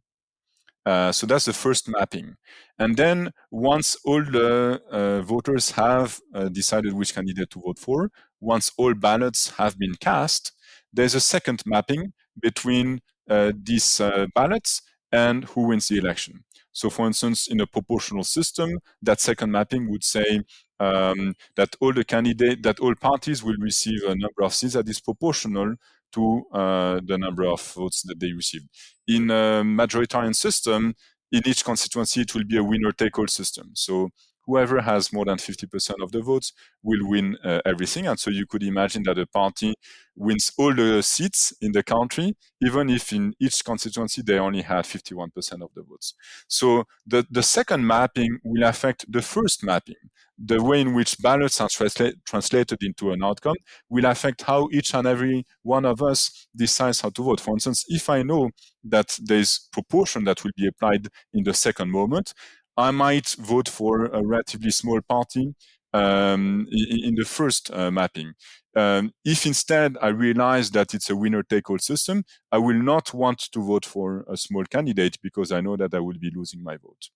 Uh, 0.86 1.12
so 1.12 1.26
that's 1.26 1.44
the 1.44 1.52
first 1.52 1.88
mapping. 1.88 2.36
And 2.78 2.96
then 2.96 3.30
once 3.50 3.96
all 4.04 4.24
the 4.24 4.80
uh, 4.90 5.20
voters 5.22 5.72
have 5.72 6.20
uh, 6.34 6.48
decided 6.48 6.94
which 6.94 7.14
candidate 7.14 7.50
to 7.50 7.60
vote 7.60 7.78
for, 7.78 8.10
once 8.40 8.72
all 8.78 8.94
ballots 8.94 9.50
have 9.56 9.78
been 9.78 9.94
cast, 9.94 10.52
there's 10.92 11.14
a 11.14 11.20
second 11.20 11.62
mapping 11.66 12.12
between 12.40 13.00
uh, 13.28 13.52
these 13.62 14.00
uh, 14.00 14.26
ballots 14.34 14.80
and 15.12 15.44
who 15.44 15.66
wins 15.68 15.88
the 15.88 15.98
election. 15.98 16.44
So, 16.72 16.90
for 16.90 17.06
instance, 17.06 17.48
in 17.48 17.60
a 17.60 17.66
proportional 17.66 18.24
system, 18.24 18.78
that 19.02 19.20
second 19.20 19.50
mapping 19.50 19.90
would 19.90 20.04
say 20.04 20.42
um, 20.80 21.34
that 21.56 21.74
all 21.80 21.92
the 21.92 22.04
candidate, 22.04 22.62
that 22.62 22.78
all 22.78 22.94
parties 22.94 23.42
will 23.42 23.56
receive 23.58 24.02
a 24.04 24.14
number 24.14 24.42
of 24.42 24.54
seats 24.54 24.74
that 24.74 24.88
is 24.88 25.00
proportional 25.00 25.74
to 26.12 26.42
uh, 26.52 27.00
the 27.04 27.18
number 27.18 27.44
of 27.44 27.60
votes 27.74 28.02
that 28.02 28.18
they 28.18 28.32
received. 28.32 28.68
In 29.06 29.30
a 29.30 29.62
majoritarian 29.64 30.34
system, 30.34 30.94
in 31.30 31.42
each 31.46 31.64
constituency, 31.64 32.22
it 32.22 32.34
will 32.34 32.44
be 32.44 32.56
a 32.56 32.64
winner-take-all 32.64 33.28
system. 33.28 33.70
So 33.74 34.10
whoever 34.48 34.80
has 34.80 35.12
more 35.12 35.26
than 35.26 35.36
50% 35.36 36.02
of 36.02 36.10
the 36.10 36.22
votes 36.22 36.54
will 36.82 37.06
win 37.06 37.36
uh, 37.44 37.60
everything. 37.66 38.06
And 38.06 38.18
so 38.18 38.30
you 38.30 38.46
could 38.46 38.62
imagine 38.62 39.02
that 39.04 39.18
a 39.18 39.26
party 39.26 39.74
wins 40.16 40.50
all 40.58 40.74
the 40.74 41.02
seats 41.02 41.52
in 41.60 41.72
the 41.72 41.82
country, 41.82 42.34
even 42.60 42.88
if 42.88 43.12
in 43.12 43.34
each 43.38 43.62
constituency 43.62 44.22
they 44.22 44.38
only 44.38 44.62
had 44.62 44.86
51% 44.86 45.28
of 45.62 45.70
the 45.74 45.82
votes. 45.82 46.14
So 46.48 46.84
the, 47.06 47.26
the 47.30 47.42
second 47.42 47.86
mapping 47.86 48.38
will 48.42 48.66
affect 48.66 49.04
the 49.12 49.22
first 49.22 49.62
mapping. 49.62 49.96
The 50.40 50.62
way 50.62 50.80
in 50.80 50.94
which 50.94 51.18
ballots 51.18 51.60
are 51.60 51.68
transla- 51.68 52.14
translated 52.24 52.78
into 52.80 53.10
an 53.10 53.22
outcome 53.22 53.56
will 53.90 54.06
affect 54.06 54.42
how 54.42 54.68
each 54.72 54.94
and 54.94 55.06
every 55.06 55.44
one 55.62 55.84
of 55.84 56.00
us 56.00 56.46
decides 56.56 57.00
how 57.00 57.10
to 57.10 57.22
vote. 57.22 57.40
For 57.40 57.54
instance, 57.54 57.84
if 57.88 58.08
I 58.08 58.22
know 58.22 58.50
that 58.84 59.18
there's 59.20 59.68
proportion 59.72 60.24
that 60.24 60.42
will 60.44 60.52
be 60.56 60.68
applied 60.68 61.08
in 61.34 61.42
the 61.44 61.54
second 61.54 61.90
moment, 61.90 62.34
I 62.78 62.92
might 62.92 63.34
vote 63.40 63.68
for 63.68 64.06
a 64.06 64.22
relatively 64.24 64.70
small 64.70 65.00
party 65.02 65.54
um, 65.92 66.66
in, 66.70 67.16
the 67.16 67.24
first 67.24 67.70
uh, 67.72 67.90
mapping. 67.90 68.34
Um, 68.76 69.12
if 69.24 69.44
instead 69.46 69.96
I 70.00 70.08
realize 70.08 70.70
that 70.70 70.94
it's 70.94 71.10
a 71.10 71.16
winner 71.16 71.42
take 71.42 71.68
all 71.68 71.78
system, 71.78 72.24
I 72.52 72.58
will 72.58 72.80
not 72.80 73.12
want 73.12 73.40
to 73.52 73.60
vote 73.60 73.84
for 73.84 74.24
a 74.30 74.36
small 74.36 74.64
candidate 74.64 75.18
because 75.20 75.50
I 75.50 75.60
know 75.60 75.76
that 75.76 75.92
I 75.92 75.98
will 75.98 76.18
be 76.20 76.30
losing 76.32 76.62
my 76.62 76.76
vote. 76.76 77.10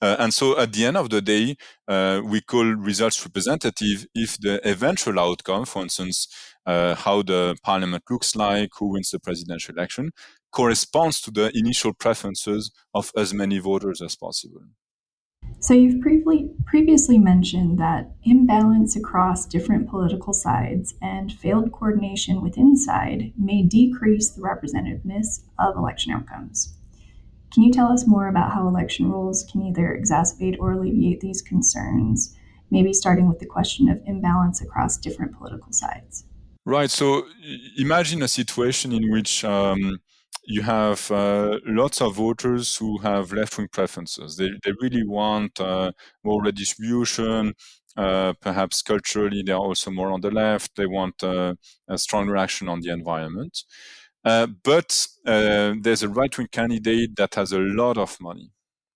Uh, 0.00 0.16
and 0.18 0.32
so 0.32 0.58
at 0.58 0.72
the 0.72 0.84
end 0.84 0.96
of 0.96 1.10
the 1.10 1.22
day, 1.22 1.56
uh, 1.88 2.20
we 2.24 2.40
call 2.40 2.64
results 2.64 3.24
representative 3.24 4.06
if 4.14 4.38
the 4.38 4.60
eventual 4.68 5.18
outcome, 5.18 5.64
for 5.64 5.82
instance, 5.82 6.28
uh, 6.66 6.94
how 6.94 7.22
the 7.22 7.56
parliament 7.62 8.04
looks 8.10 8.36
like, 8.36 8.70
who 8.78 8.92
wins 8.92 9.10
the 9.10 9.20
presidential 9.20 9.74
election, 9.74 10.10
corresponds 10.54 11.20
to 11.20 11.30
the 11.30 11.50
initial 11.54 11.92
preferences 11.92 12.70
of 12.94 13.10
as 13.16 13.34
many 13.34 13.58
voters 13.58 14.00
as 14.00 14.14
possible. 14.16 14.62
So, 15.60 15.74
you've 15.74 16.00
previously, 16.00 16.50
previously 16.64 17.18
mentioned 17.18 17.78
that 17.78 18.12
imbalance 18.22 18.96
across 18.96 19.46
different 19.46 19.88
political 19.88 20.32
sides 20.32 20.94
and 21.02 21.32
failed 21.32 21.72
coordination 21.72 22.40
within 22.40 22.76
side 22.76 23.32
may 23.36 23.62
decrease 23.62 24.30
the 24.30 24.42
representativeness 24.42 25.40
of 25.58 25.76
election 25.76 26.12
outcomes. 26.12 26.74
Can 27.52 27.62
you 27.62 27.72
tell 27.72 27.92
us 27.92 28.06
more 28.06 28.28
about 28.28 28.52
how 28.52 28.66
election 28.66 29.10
rules 29.10 29.44
can 29.50 29.62
either 29.62 29.98
exacerbate 29.98 30.56
or 30.58 30.72
alleviate 30.72 31.20
these 31.20 31.42
concerns, 31.42 32.36
maybe 32.70 32.92
starting 32.92 33.28
with 33.28 33.38
the 33.38 33.46
question 33.46 33.88
of 33.88 34.00
imbalance 34.06 34.60
across 34.60 34.96
different 34.98 35.36
political 35.36 35.72
sides? 35.72 36.24
Right. 36.66 36.90
So, 36.90 37.26
imagine 37.76 38.22
a 38.22 38.28
situation 38.28 38.92
in 38.92 39.10
which 39.10 39.44
um, 39.44 39.98
you 40.44 40.62
have 40.62 41.10
uh, 41.10 41.58
lots 41.66 42.00
of 42.00 42.16
voters 42.16 42.76
who 42.76 42.98
have 42.98 43.32
left-wing 43.32 43.68
preferences. 43.72 44.36
They, 44.36 44.50
they 44.64 44.72
really 44.80 45.06
want 45.06 45.60
uh, 45.60 45.92
more 46.22 46.42
redistribution. 46.42 47.54
Uh, 47.96 48.32
perhaps 48.40 48.82
culturally, 48.82 49.42
they 49.42 49.52
are 49.52 49.60
also 49.60 49.90
more 49.90 50.10
on 50.10 50.20
the 50.20 50.30
left. 50.30 50.76
They 50.76 50.86
want 50.86 51.22
uh, 51.22 51.54
a 51.88 51.96
strong 51.98 52.36
action 52.36 52.68
on 52.68 52.80
the 52.80 52.90
environment. 52.90 53.64
Uh, 54.24 54.46
but 54.64 55.06
uh, 55.26 55.74
there's 55.80 56.02
a 56.02 56.08
right-wing 56.08 56.48
candidate 56.50 57.16
that 57.16 57.34
has 57.34 57.52
a 57.52 57.58
lot 57.58 57.98
of 57.98 58.18
money, 58.20 58.50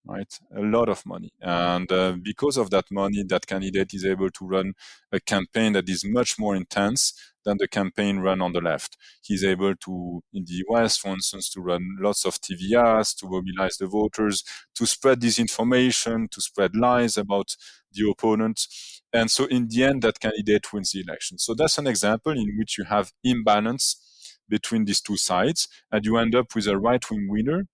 right? 0.08 0.38
A 0.56 0.60
lot 0.60 0.88
of 0.88 1.04
money, 1.04 1.30
and 1.40 1.90
uh, 1.92 2.16
because 2.22 2.56
of 2.56 2.70
that 2.70 2.86
money, 2.90 3.22
that 3.24 3.46
candidate 3.46 3.92
is 3.92 4.04
able 4.04 4.30
to 4.30 4.46
run 4.46 4.72
a 5.12 5.20
campaign 5.20 5.74
that 5.74 5.88
is 5.88 6.04
much 6.04 6.38
more 6.38 6.56
intense 6.56 7.12
than 7.44 7.56
the 7.58 7.68
campaign 7.68 8.18
run 8.18 8.42
on 8.42 8.52
the 8.52 8.60
left. 8.60 8.96
He's 9.22 9.44
able 9.44 9.74
to, 9.74 10.22
in 10.32 10.44
the 10.44 10.64
US, 10.68 10.96
for 10.98 11.08
instance, 11.08 11.48
to 11.50 11.60
run 11.60 11.96
lots 12.00 12.24
of 12.26 12.40
TV 12.40 12.74
ads, 12.74 13.14
to 13.14 13.26
mobilize 13.28 13.76
the 13.78 13.86
voters, 13.86 14.44
to 14.74 14.86
spread 14.86 15.20
disinformation, 15.20 16.30
to 16.30 16.40
spread 16.40 16.76
lies 16.76 17.16
about 17.16 17.56
the 17.92 18.08
opponent. 18.10 18.66
And 19.12 19.30
so 19.30 19.46
in 19.46 19.68
the 19.68 19.84
end, 19.84 20.02
that 20.02 20.20
candidate 20.20 20.72
wins 20.72 20.92
the 20.92 21.00
election. 21.00 21.38
So 21.38 21.54
that's 21.54 21.78
an 21.78 21.86
example 21.86 22.32
in 22.32 22.56
which 22.58 22.76
you 22.76 22.84
have 22.84 23.12
imbalance 23.24 24.36
between 24.48 24.84
these 24.84 25.00
two 25.00 25.16
sides 25.16 25.68
and 25.92 26.04
you 26.04 26.16
end 26.16 26.34
up 26.34 26.54
with 26.54 26.66
a 26.66 26.78
right 26.78 27.10
wing 27.10 27.28
winner, 27.28 27.66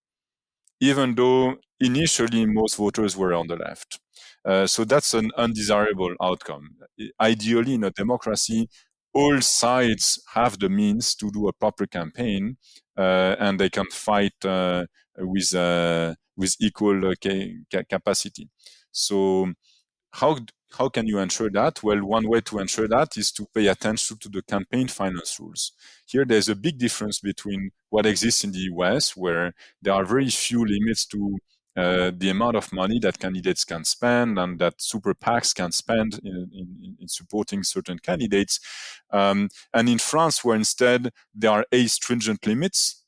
even 0.81 1.15
though 1.15 1.57
initially 1.81 2.47
most 2.47 2.77
voters 2.77 3.17
were 3.17 3.35
on 3.35 3.47
the 3.47 3.57
left. 3.57 4.01
Uh, 4.45 4.67
so 4.67 4.85
that's 4.85 5.15
an 5.15 5.31
undesirable 5.37 6.15
outcome. 6.23 6.69
Ideally, 7.21 7.75
in 7.75 7.85
a 7.85 7.91
democracy, 7.91 8.69
all 9.13 9.41
sides 9.41 10.21
have 10.35 10.59
the 10.59 10.69
means 10.69 11.15
to 11.17 11.31
do 11.31 11.49
a 11.49 11.53
proper 11.53 11.87
campaign 11.87 12.57
uh, 12.97 13.37
and 13.39 13.59
they 13.59 13.71
can 13.71 13.87
fight 13.91 14.35
uh, 14.45 14.85
with 15.19 15.55
uh, 15.55 16.15
with 16.37 16.57
equal 16.61 17.07
uh, 17.11 17.15
ca- 17.23 17.85
capacity. 17.89 18.49
So 18.91 19.53
how 20.13 20.39
how 20.73 20.89
can 20.89 21.07
you 21.07 21.19
ensure 21.21 21.51
that? 21.51 21.83
Well, 21.83 22.05
one 22.05 22.29
way 22.29 22.41
to 22.43 22.59
ensure 22.59 22.89
that 22.89 23.17
is 23.17 23.31
to 23.33 23.47
pay 23.55 23.69
attention 23.69 24.19
to 24.19 24.29
the 24.29 24.43
campaign 24.43 24.89
finance 24.89 25.39
rules. 25.39 25.73
Here, 26.07 26.25
there's 26.25 26.49
a 26.49 26.57
big 26.57 26.79
difference 26.79 27.21
between 27.21 27.71
what 27.95 28.07
exists 28.07 28.43
in 28.43 28.51
the 28.51 28.67
US, 28.75 29.17
where 29.17 29.55
there 29.81 29.95
are 29.95 30.05
very 30.05 30.29
few 30.29 30.65
limits 30.67 31.07
to 31.07 31.39
uh, 31.77 32.11
the 32.17 32.29
amount 32.29 32.57
of 32.57 32.73
money 32.73 32.99
that 32.99 33.21
candidates 33.21 33.65
can 33.65 33.85
spend 33.85 34.37
and 34.37 34.59
that 34.59 34.75
super 34.83 35.15
PACs 35.15 35.55
can 35.55 35.71
spend 35.71 36.19
in, 36.25 36.51
in, 36.53 36.97
in 37.01 37.07
supporting 37.07 37.63
certain 37.63 38.01
candidates. 38.01 38.59
Um, 39.13 39.49
and 39.73 39.89
in 39.89 39.99
France, 39.99 40.45
where 40.45 40.57
instead 40.57 41.13
there 41.33 41.53
are 41.53 41.67
a 41.71 41.87
stringent 41.87 42.45
limits, 42.45 43.04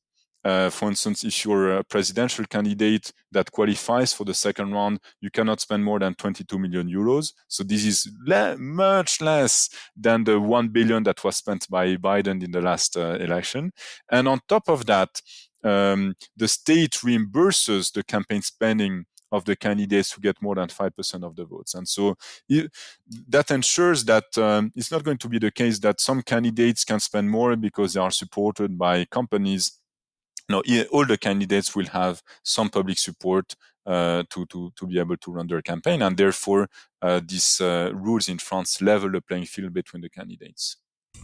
uh, 0.47 0.71
for 0.71 0.89
instance, 0.89 1.25
if 1.25 1.45
you're 1.45 1.79
a 1.79 1.83
presidential 1.83 2.45
candidate 2.45 3.13
that 3.33 3.51
qualifies 3.51 4.13
for 4.13 4.23
the 4.23 4.33
second 4.33 4.71
round, 4.73 5.01
you 5.21 5.29
cannot 5.29 5.61
spend 5.61 5.85
more 5.85 5.99
than 5.99 6.15
22 6.15 6.57
million 6.57 6.89
euros. 6.89 7.33
So 7.49 7.65
this 7.65 7.85
is 7.85 8.09
le- 8.25 8.57
much 8.57 9.21
less 9.21 9.69
than 9.97 10.23
the 10.23 10.39
1 10.39 10.69
billion 10.69 11.03
that 11.03 11.25
was 11.25 11.37
spent 11.39 11.69
by 11.69 11.97
Biden 11.97 12.45
in 12.45 12.53
the 12.53 12.61
last 12.61 12.97
uh, 12.97 13.17
election. 13.19 13.73
And 14.09 14.29
on 14.29 14.39
top 14.47 14.69
of 14.69 14.87
that, 14.87 15.21
um, 15.65 16.15
the 16.37 16.47
state 16.47 16.93
reimburses 16.93 17.93
the 17.93 18.05
campaign 18.05 18.43
spending 18.43 19.07
of 19.33 19.47
the 19.47 19.57
candidates 19.57 20.13
who 20.13 20.21
get 20.21 20.41
more 20.41 20.55
than 20.55 20.69
5% 20.69 21.25
of 21.25 21.35
the 21.35 21.45
votes. 21.45 21.75
And 21.75 21.89
so 21.89 22.15
it, 22.49 22.71
that 23.29 23.51
ensures 23.51 24.05
that 24.05 24.39
um, 24.39 24.71
it's 24.77 24.93
not 24.93 25.03
going 25.03 25.19
to 25.19 25.29
be 25.29 25.41
the 25.41 25.51
case 25.51 25.81
that 25.81 26.01
some 26.01 26.23
candidates 26.23 26.85
can 26.85 27.01
spend 27.01 27.29
more 27.29 27.57
because 27.57 27.95
they 27.95 28.01
are 28.01 28.13
supported 28.13 28.79
by 28.79 29.05
companies. 29.07 29.81
No, 30.49 30.63
all 30.91 31.05
the 31.05 31.19
candidates 31.19 31.75
will 31.75 31.87
have 31.87 32.23
some 32.43 32.71
public 32.71 32.99
support 32.99 33.55
uh, 33.85 34.23
to, 34.31 34.47
to, 34.47 34.73
to 34.77 34.87
be 34.87 34.99
able 34.99 35.17
to 35.17 35.33
run 35.33 35.47
their 35.47 35.63
campaign. 35.63 36.03
And 36.03 36.17
therefore, 36.17 36.69
uh, 37.03 37.21
these 37.25 37.61
uh, 37.61 37.91
rules 37.95 38.29
in 38.29 38.39
France 38.39 38.81
level 38.81 39.11
the 39.11 39.21
playing 39.21 39.47
field 39.47 39.73
between 39.73 40.03
the 40.03 40.09
candidates. 40.09 40.77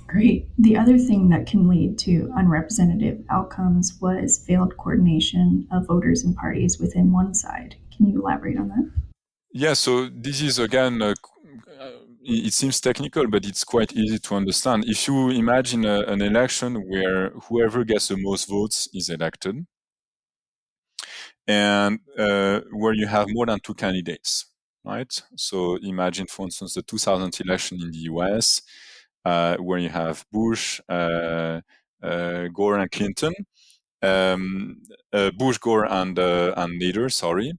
Great. 0.07 0.49
The 0.59 0.77
other 0.77 0.99
thing 0.99 1.29
that 1.29 1.47
can 1.47 1.69
lead 1.69 1.99
to 2.01 2.33
unrepresentative 2.37 3.25
outcomes 3.31 3.99
was 4.01 4.45
failed 4.47 4.77
coordination 4.77 5.67
of 5.71 5.87
voters 5.87 6.25
and 6.25 6.37
parties 6.37 6.79
within 6.79 7.13
one 7.13 7.35
side. 7.35 7.77
Can 7.97 8.07
you 8.07 8.21
elaborate 8.21 8.59
on 8.59 8.69
that? 8.69 8.91
Yeah, 9.53 9.75
so 9.75 10.09
this 10.09 10.41
is 10.41 10.59
again, 10.59 11.03
uh, 11.03 11.15
it 12.25 12.53
seems 12.53 12.81
technical, 12.81 13.27
but 13.29 13.45
it's 13.47 13.65
quite 13.65 13.93
easy 13.95 14.19
to 14.19 14.35
understand. 14.37 14.85
If 14.87 15.07
you 15.09 15.31
imagine 15.31 15.85
a, 15.85 16.01
an 16.03 16.23
election 16.23 16.77
where 16.89 17.31
whoever 17.49 17.85
gets 17.85 18.09
the 18.09 18.17
most 18.17 18.49
votes 18.49 18.89
is 18.95 19.09
elected, 19.09 19.67
and 21.47 22.01
uh, 22.19 22.61
where 22.73 22.93
you 22.93 23.07
have 23.07 23.27
more 23.31 23.47
than 23.47 23.59
two 23.61 23.75
candidates, 23.75 24.47
right? 24.85 25.13
So 25.37 25.77
imagine, 25.83 26.27
for 26.27 26.47
instance, 26.47 26.75
the 26.75 26.83
2000 26.83 27.41
election 27.45 27.81
in 27.81 27.91
the 27.91 27.99
US 28.13 28.63
uh, 29.25 29.57
where 29.57 29.79
you 29.79 29.89
have 29.89 30.25
Bush, 30.33 30.81
uh, 30.89 31.61
uh, 32.03 32.49
Gore, 32.49 32.79
and 32.79 32.91
Clinton. 32.91 33.35
Um, 34.03 34.83
Bush, 35.39 35.59
Gore, 35.59 35.87
and 35.87 36.19
and 36.19 36.81
Nader. 36.81 37.13
Sorry. 37.13 37.53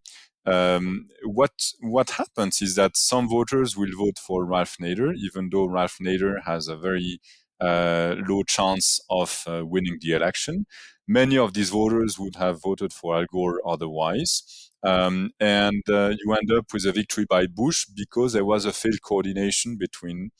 Um, 0.46 1.08
what 1.24 1.54
what 1.80 2.12
happens 2.12 2.62
is 2.62 2.76
that 2.76 2.98
some 2.98 3.30
voters 3.30 3.78
will 3.78 3.91
vote 3.98 4.20
for 4.20 4.46
Ralph 4.46 4.78
Nader, 4.82 5.16
even 5.16 5.50
though 5.50 5.66
Ralph 5.66 5.98
Nader 6.02 6.44
has 6.44 6.68
a 6.68 6.76
very 6.76 7.20
uh, 7.62 8.16
low 8.28 8.44
chance 8.44 9.00
of 9.10 9.44
uh, 9.48 9.66
winning 9.66 10.00
the 10.02 10.14
election. 10.14 10.66
Many 11.08 11.38
of 11.38 11.54
these 11.54 11.70
voters 11.70 12.20
would 12.20 12.36
have 12.36 12.62
voted 12.62 12.94
for 12.94 13.16
Al 13.16 13.26
Gore 13.26 13.62
otherwise. 13.66 14.72
Um, 14.84 15.32
and 15.39 15.82
uh, 15.89 16.14
you 16.20 16.34
end 16.34 16.52
up 16.52 16.74
with 16.74 16.86
a 16.86 16.91
victory 16.91 17.26
by 17.30 17.48
Bush 17.48 17.86
because 17.86 18.34
there 18.34 18.44
was 18.44 18.66
a 18.66 18.74
failed 18.74 19.02
coordination 19.02 19.78
between 19.78 20.32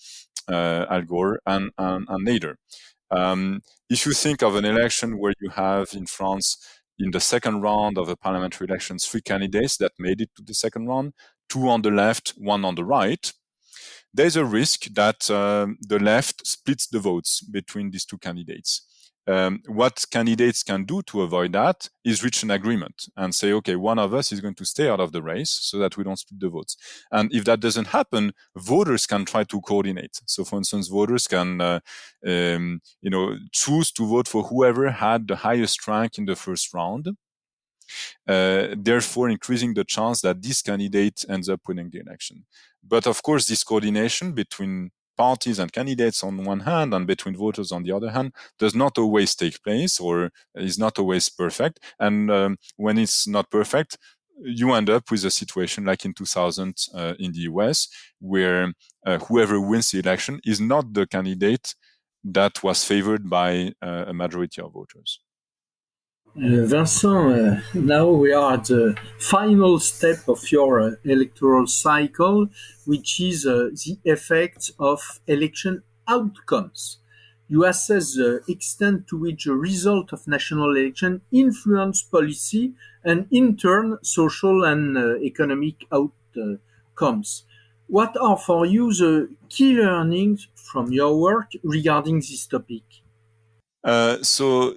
uh, 0.49 0.86
Al 0.89 1.04
Gore 1.04 1.39
and, 1.45 1.72
and, 1.78 2.06
and 2.10 2.28
Nader. 2.28 2.56
Um, 3.10 3.62
if 3.89 4.06
you 4.06 4.14
think 4.14 4.41
of 4.41 4.56
an 4.56 4.66
election 4.66 5.18
where 5.18 5.34
you 5.39 5.49
have 5.51 5.93
in 5.93 6.08
France, 6.08 6.58
in 6.99 7.11
the 7.11 7.19
second 7.19 7.61
round 7.61 7.97
of 7.97 8.07
the 8.07 8.15
parliamentary 8.15 8.67
elections, 8.67 9.05
three 9.05 9.21
candidates 9.21 9.77
that 9.77 9.93
made 9.99 10.21
it 10.21 10.29
to 10.35 10.43
the 10.43 10.53
second 10.53 10.87
round, 10.87 11.13
two 11.49 11.67
on 11.69 11.81
the 11.81 11.91
left, 11.91 12.33
one 12.37 12.63
on 12.65 12.75
the 12.75 12.85
right, 12.85 13.33
there's 14.13 14.35
a 14.35 14.45
risk 14.45 14.85
that 14.93 15.29
uh, 15.29 15.67
the 15.81 15.99
left 15.99 16.45
splits 16.45 16.87
the 16.87 16.99
votes 16.99 17.41
between 17.41 17.89
these 17.89 18.05
two 18.05 18.17
candidates 18.17 18.85
um, 19.28 19.61
what 19.67 20.03
candidates 20.11 20.63
can 20.63 20.84
do 20.84 21.01
to 21.03 21.21
avoid 21.21 21.53
that 21.53 21.88
is 22.03 22.24
reach 22.24 22.43
an 22.43 22.51
agreement 22.51 23.05
and 23.15 23.34
say, 23.34 23.53
okay, 23.53 23.76
one 23.76 23.99
of 23.99 24.13
us 24.13 24.32
is 24.32 24.41
going 24.41 24.55
to 24.55 24.65
stay 24.65 24.89
out 24.89 24.99
of 24.99 25.11
the 25.11 25.21
race 25.21 25.49
so 25.49 25.78
that 25.78 25.95
we 25.95 26.03
don't 26.03 26.19
split 26.19 26.39
the 26.39 26.49
votes. 26.49 26.76
And 27.11 27.34
if 27.34 27.45
that 27.45 27.61
doesn't 27.61 27.88
happen, 27.88 28.34
voters 28.55 29.05
can 29.05 29.24
try 29.26 29.45
to 29.45 29.61
coordinate. 29.61 30.19
So, 30.26 30.43
for 30.43 30.57
instance, 30.57 30.89
voters 30.89 31.28
can, 31.28 31.61
uh, 31.61 31.80
um, 32.26 32.82
you 33.01 33.09
know, 33.09 33.38
choose 33.51 33.91
to 33.93 34.05
vote 34.05 34.28
for 34.28 34.43
whoever 34.43 34.91
had 34.91 35.28
the 35.28 35.38
highest 35.38 35.88
rank 35.88 36.17
in 36.17 36.26
the 36.26 36.36
first 36.36 36.74
round. 36.74 37.09
Uh, 38.28 38.67
therefore, 38.78 39.30
increasing 39.30 39.74
the 39.74 39.84
chance 39.84 40.21
that 40.21 40.41
this 40.41 40.61
candidate 40.61 41.24
ends 41.30 41.49
up 41.49 41.61
winning 41.67 41.89
the 41.91 41.99
election. 41.99 42.45
But 42.84 43.07
of 43.07 43.21
course, 43.24 43.45
this 43.45 43.63
coordination 43.63 44.34
between 44.34 44.91
parties 45.18 45.59
and 45.59 45.72
candidates 45.72 46.24
on 46.24 46.43
one 46.43 46.61
hand 46.61 46.93
and 46.93 47.07
between 47.07 47.36
voters 47.36 47.72
on 47.72 47.84
the 47.84 47.91
other 47.91 48.11
hand 48.11 48.34
does 48.59 48.76
not 48.76 48.97
always 48.97 49.36
take 49.36 49.61
place 49.64 49.99
or 49.99 50.32
is 50.55 50.78
not 50.78 50.99
always 50.99 51.30
perfect. 51.30 51.80
And 51.99 52.32
um, 52.32 52.57
when 52.78 52.97
it's 52.97 53.28
not 53.28 53.49
perfect, 53.49 53.97
you 54.41 54.74
end 54.74 54.89
up 54.89 55.09
with 55.11 55.24
a 55.26 55.32
situation 55.32 55.86
like 55.86 56.05
in 56.05 56.14
2000 56.14 56.76
uh, 56.93 57.14
in 57.20 57.32
the 57.32 57.41
US, 57.41 57.88
where 58.20 58.74
uh, 59.05 59.20
whoever 59.20 59.59
wins 59.59 59.91
the 59.91 59.99
election 59.99 60.39
is 60.43 60.59
not 60.59 60.93
the 60.93 61.05
candidate 61.07 61.76
that 62.24 62.64
was 62.64 62.84
favored 62.84 63.30
by 63.30 63.74
uh, 63.82 64.05
a 64.07 64.14
majority 64.14 64.61
of 64.61 64.74
voters. 64.74 65.20
Uh, 66.36 66.65
Vincent, 66.65 67.31
uh, 67.31 67.61
now 67.75 68.09
we 68.09 68.34
are 68.34 68.55
at 68.55 68.65
the 68.65 68.97
final 69.19 69.79
step 69.79 70.27
of 70.27 70.51
your 70.51 70.81
uh, 70.81 70.91
electoral 71.03 71.67
cycle, 71.67 72.47
which 72.86 73.19
is 73.19 73.43
the 73.43 73.99
effect 74.03 74.71
of 74.79 74.99
election 75.27 75.84
outcomes. 76.07 76.97
You 77.47 77.65
assess 77.65 78.15
the 78.15 78.41
extent 78.47 79.05
to 79.09 79.17
which 79.17 79.45
the 79.45 79.53
result 79.53 80.11
of 80.11 80.27
national 80.27 80.75
election 80.75 81.21
influence 81.31 82.01
policy 82.01 82.73
and 83.03 83.27
in 83.29 83.55
turn 83.55 83.99
social 84.01 84.63
and 84.63 84.97
economic 85.23 85.86
outcomes. 85.91 87.43
What 87.86 88.17
are 88.19 88.38
for 88.38 88.65
you 88.65 88.91
the 88.91 89.29
key 89.49 89.73
learnings 89.73 90.47
from 90.55 90.91
your 90.91 91.15
work 91.15 91.51
regarding 91.63 92.21
this 92.21 92.47
topic? 92.47 92.81
Uh, 93.84 94.17
so 94.23 94.73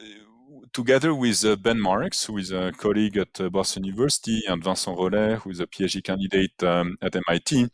together 0.77 1.15
with 1.15 1.43
uh, 1.43 1.57
Ben 1.57 1.81
Marx, 1.81 2.27
who 2.27 2.37
is 2.37 2.53
a 2.53 2.71
colleague 2.77 3.17
at 3.17 3.41
uh, 3.41 3.49
Boston 3.49 3.85
University, 3.85 4.43
and 4.47 4.63
Vincent 4.63 4.99
Rollet, 4.99 5.39
who 5.39 5.49
is 5.49 5.59
a 5.59 5.67
PhD 5.67 6.05
candidate 6.05 6.63
um, 6.63 6.99
at 7.01 7.17
MIT, 7.17 7.69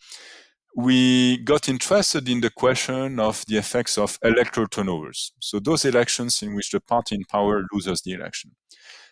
we 0.77 1.39
got 1.39 1.69
interested 1.69 2.29
in 2.29 2.41
the 2.41 2.51
question 2.51 3.19
of 3.19 3.45
the 3.49 3.57
effects 3.57 3.99
of 3.99 4.21
electoral 4.23 4.69
turnovers. 4.69 5.33
So 5.41 5.59
those 5.59 5.85
elections 5.85 6.43
in 6.43 6.55
which 6.55 6.71
the 6.71 6.79
party 6.81 7.17
in 7.17 7.25
power 7.25 7.65
loses 7.73 8.03
the 8.03 8.13
election. 8.13 8.53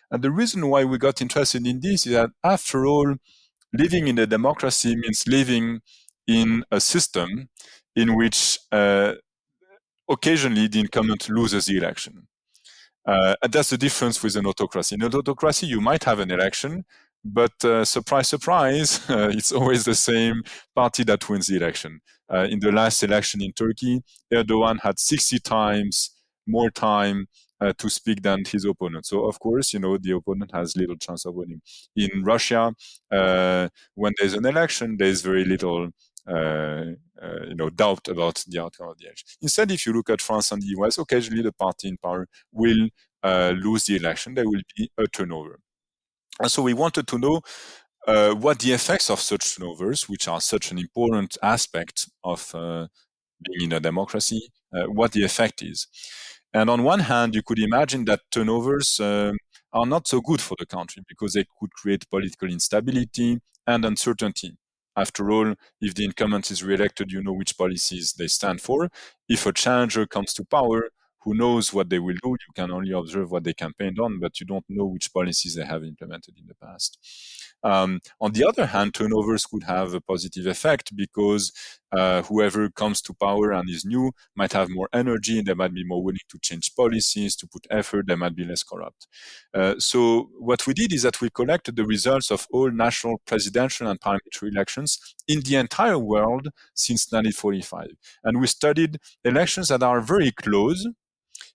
And 0.09 0.23
the 0.23 0.31
reason 0.31 0.69
why 0.69 0.85
we 0.85 0.97
got 0.97 1.21
interested 1.21 1.67
in 1.67 1.81
this 1.81 2.07
is 2.07 2.13
that 2.13 2.29
after 2.45 2.85
all, 2.85 3.15
living 3.73 4.07
in 4.07 4.17
a 4.19 4.25
democracy 4.25 4.95
means 4.95 5.25
living 5.27 5.81
in 6.27 6.63
a 6.71 6.79
system 6.79 7.49
in 7.93 8.15
which 8.15 8.57
uh, 8.71 9.15
occasionally 10.09 10.69
the 10.69 10.79
incumbent 10.79 11.27
loses 11.27 11.65
the 11.65 11.75
election. 11.77 12.27
Uh, 13.05 13.35
and 13.41 13.51
that's 13.51 13.69
the 13.69 13.77
difference 13.77 14.21
with 14.21 14.35
an 14.35 14.45
autocracy. 14.45 14.95
In 14.95 15.01
an 15.01 15.13
autocracy, 15.13 15.65
you 15.67 15.81
might 15.81 16.03
have 16.03 16.19
an 16.19 16.31
election, 16.31 16.85
but 17.23 17.53
uh, 17.63 17.83
surprise, 17.85 18.27
surprise, 18.27 18.99
uh, 19.09 19.29
it's 19.31 19.51
always 19.51 19.85
the 19.85 19.95
same 19.95 20.43
party 20.75 21.03
that 21.03 21.27
wins 21.29 21.47
the 21.47 21.57
election. 21.57 22.01
Uh, 22.31 22.47
in 22.49 22.59
the 22.59 22.71
last 22.71 23.03
election 23.03 23.41
in 23.41 23.51
Turkey, 23.53 24.01
Erdogan 24.33 24.79
had 24.81 24.99
60 24.99 25.39
times 25.39 26.11
more 26.47 26.69
time 26.69 27.27
uh, 27.59 27.73
to 27.77 27.89
speak 27.89 28.21
than 28.23 28.43
his 28.45 28.65
opponent. 28.65 29.05
So, 29.05 29.25
of 29.25 29.39
course, 29.39 29.73
you 29.73 29.79
know, 29.79 29.97
the 29.97 30.11
opponent 30.11 30.51
has 30.53 30.75
little 30.75 30.95
chance 30.95 31.25
of 31.25 31.35
winning. 31.35 31.61
In 31.95 32.23
Russia, 32.23 32.73
uh, 33.11 33.69
when 33.95 34.13
there's 34.17 34.33
an 34.33 34.45
election, 34.45 34.97
there's 34.97 35.21
very 35.21 35.45
little 35.45 35.89
you 36.27 37.55
know, 37.55 37.69
doubt 37.69 38.07
about 38.07 38.43
the 38.47 38.59
outcome 38.61 38.89
of 38.89 38.97
the 38.97 39.05
election. 39.05 39.27
Instead, 39.41 39.71
if 39.71 39.85
you 39.85 39.93
look 39.93 40.09
at 40.09 40.21
France 40.21 40.51
and 40.51 40.61
the 40.61 40.73
US, 40.79 40.97
occasionally 40.97 41.43
the 41.43 41.53
party 41.53 41.87
in 41.87 41.97
power 41.97 42.27
will 42.51 42.89
uh, 43.23 43.53
lose 43.55 43.85
the 43.85 43.95
election. 43.95 44.33
There 44.33 44.49
will 44.49 44.61
be 44.75 44.89
a 44.97 45.07
turnover. 45.07 45.59
And 46.39 46.51
so 46.51 46.63
we 46.63 46.73
wanted 46.73 47.07
to 47.07 47.17
know 47.19 47.41
uh, 48.07 48.33
what 48.33 48.59
the 48.59 48.73
effects 48.73 49.09
of 49.09 49.19
such 49.19 49.55
turnovers, 49.55 50.09
which 50.09 50.27
are 50.27 50.41
such 50.41 50.71
an 50.71 50.79
important 50.79 51.37
aspect 51.43 52.09
of 52.23 52.53
uh, 52.55 52.87
being 53.43 53.71
in 53.71 53.73
a 53.73 53.79
democracy, 53.79 54.49
uh, 54.73 54.85
what 54.85 55.11
the 55.11 55.23
effect 55.23 55.61
is. 55.61 55.87
And 56.53 56.69
on 56.69 56.83
one 56.83 57.01
hand, 57.01 57.35
you 57.35 57.43
could 57.43 57.59
imagine 57.59 58.05
that 58.05 58.21
turnovers 58.31 58.99
um, 58.99 59.37
are 59.71 59.85
not 59.85 60.07
so 60.07 60.19
good 60.19 60.41
for 60.41 60.55
the 60.59 60.65
country 60.65 61.03
because 61.07 61.33
they 61.33 61.45
could 61.59 61.71
create 61.73 62.09
political 62.09 62.49
instability 62.49 63.39
and 63.67 63.85
uncertainty. 63.85 64.57
After 64.95 65.31
all, 65.31 65.55
if 65.79 65.95
the 65.95 66.05
incumbent 66.05 66.51
is 66.51 66.63
re-elected, 66.63 67.11
you 67.11 67.23
know 67.23 67.33
which 67.33 67.57
policies 67.57 68.13
they 68.13 68.27
stand 68.27 68.61
for. 68.61 68.89
If 69.29 69.45
a 69.45 69.53
challenger 69.53 70.05
comes 70.05 70.33
to 70.33 70.45
power, 70.45 70.89
who 71.21 71.33
knows 71.35 71.73
what 71.73 71.89
they 71.89 71.99
will 71.99 72.15
do. 72.21 72.29
You 72.29 72.53
can 72.55 72.71
only 72.71 72.91
observe 72.91 73.31
what 73.31 73.43
they 73.43 73.53
campaigned 73.53 73.99
on, 73.99 74.19
but 74.19 74.39
you 74.39 74.45
don't 74.45 74.65
know 74.69 74.85
which 74.85 75.13
policies 75.13 75.55
they 75.55 75.65
have 75.65 75.83
implemented 75.83 76.35
in 76.37 76.47
the 76.47 76.55
past. 76.55 76.97
Um, 77.63 77.99
on 78.19 78.31
the 78.31 78.47
other 78.47 78.65
hand, 78.65 78.93
turnovers 78.93 79.45
could 79.45 79.63
have 79.63 79.93
a 79.93 80.01
positive 80.01 80.47
effect 80.47 80.95
because 80.95 81.51
uh, 81.91 82.23
whoever 82.23 82.69
comes 82.69 83.01
to 83.01 83.13
power 83.13 83.51
and 83.51 83.69
is 83.69 83.85
new 83.85 84.11
might 84.35 84.53
have 84.53 84.69
more 84.69 84.89
energy, 84.93 85.41
they 85.41 85.53
might 85.53 85.73
be 85.73 85.83
more 85.83 86.03
willing 86.03 86.19
to 86.29 86.39
change 86.39 86.73
policies, 86.75 87.35
to 87.35 87.47
put 87.47 87.67
effort, 87.69 88.07
they 88.07 88.15
might 88.15 88.35
be 88.35 88.45
less 88.45 88.63
corrupt. 88.63 89.07
Uh, 89.53 89.75
so 89.77 90.29
what 90.39 90.65
we 90.65 90.73
did 90.73 90.91
is 90.93 91.03
that 91.03 91.21
we 91.21 91.29
collected 91.29 91.75
the 91.75 91.85
results 91.85 92.31
of 92.31 92.47
all 92.51 92.71
national 92.71 93.21
presidential 93.25 93.87
and 93.87 93.99
parliamentary 93.99 94.49
elections 94.49 95.15
in 95.27 95.41
the 95.41 95.55
entire 95.55 95.99
world 95.99 96.47
since 96.73 97.11
1945. 97.11 97.89
And 98.23 98.39
we 98.39 98.47
studied 98.47 98.99
elections 99.23 99.67
that 99.67 99.83
are 99.83 100.01
very 100.01 100.31
close, 100.31 100.87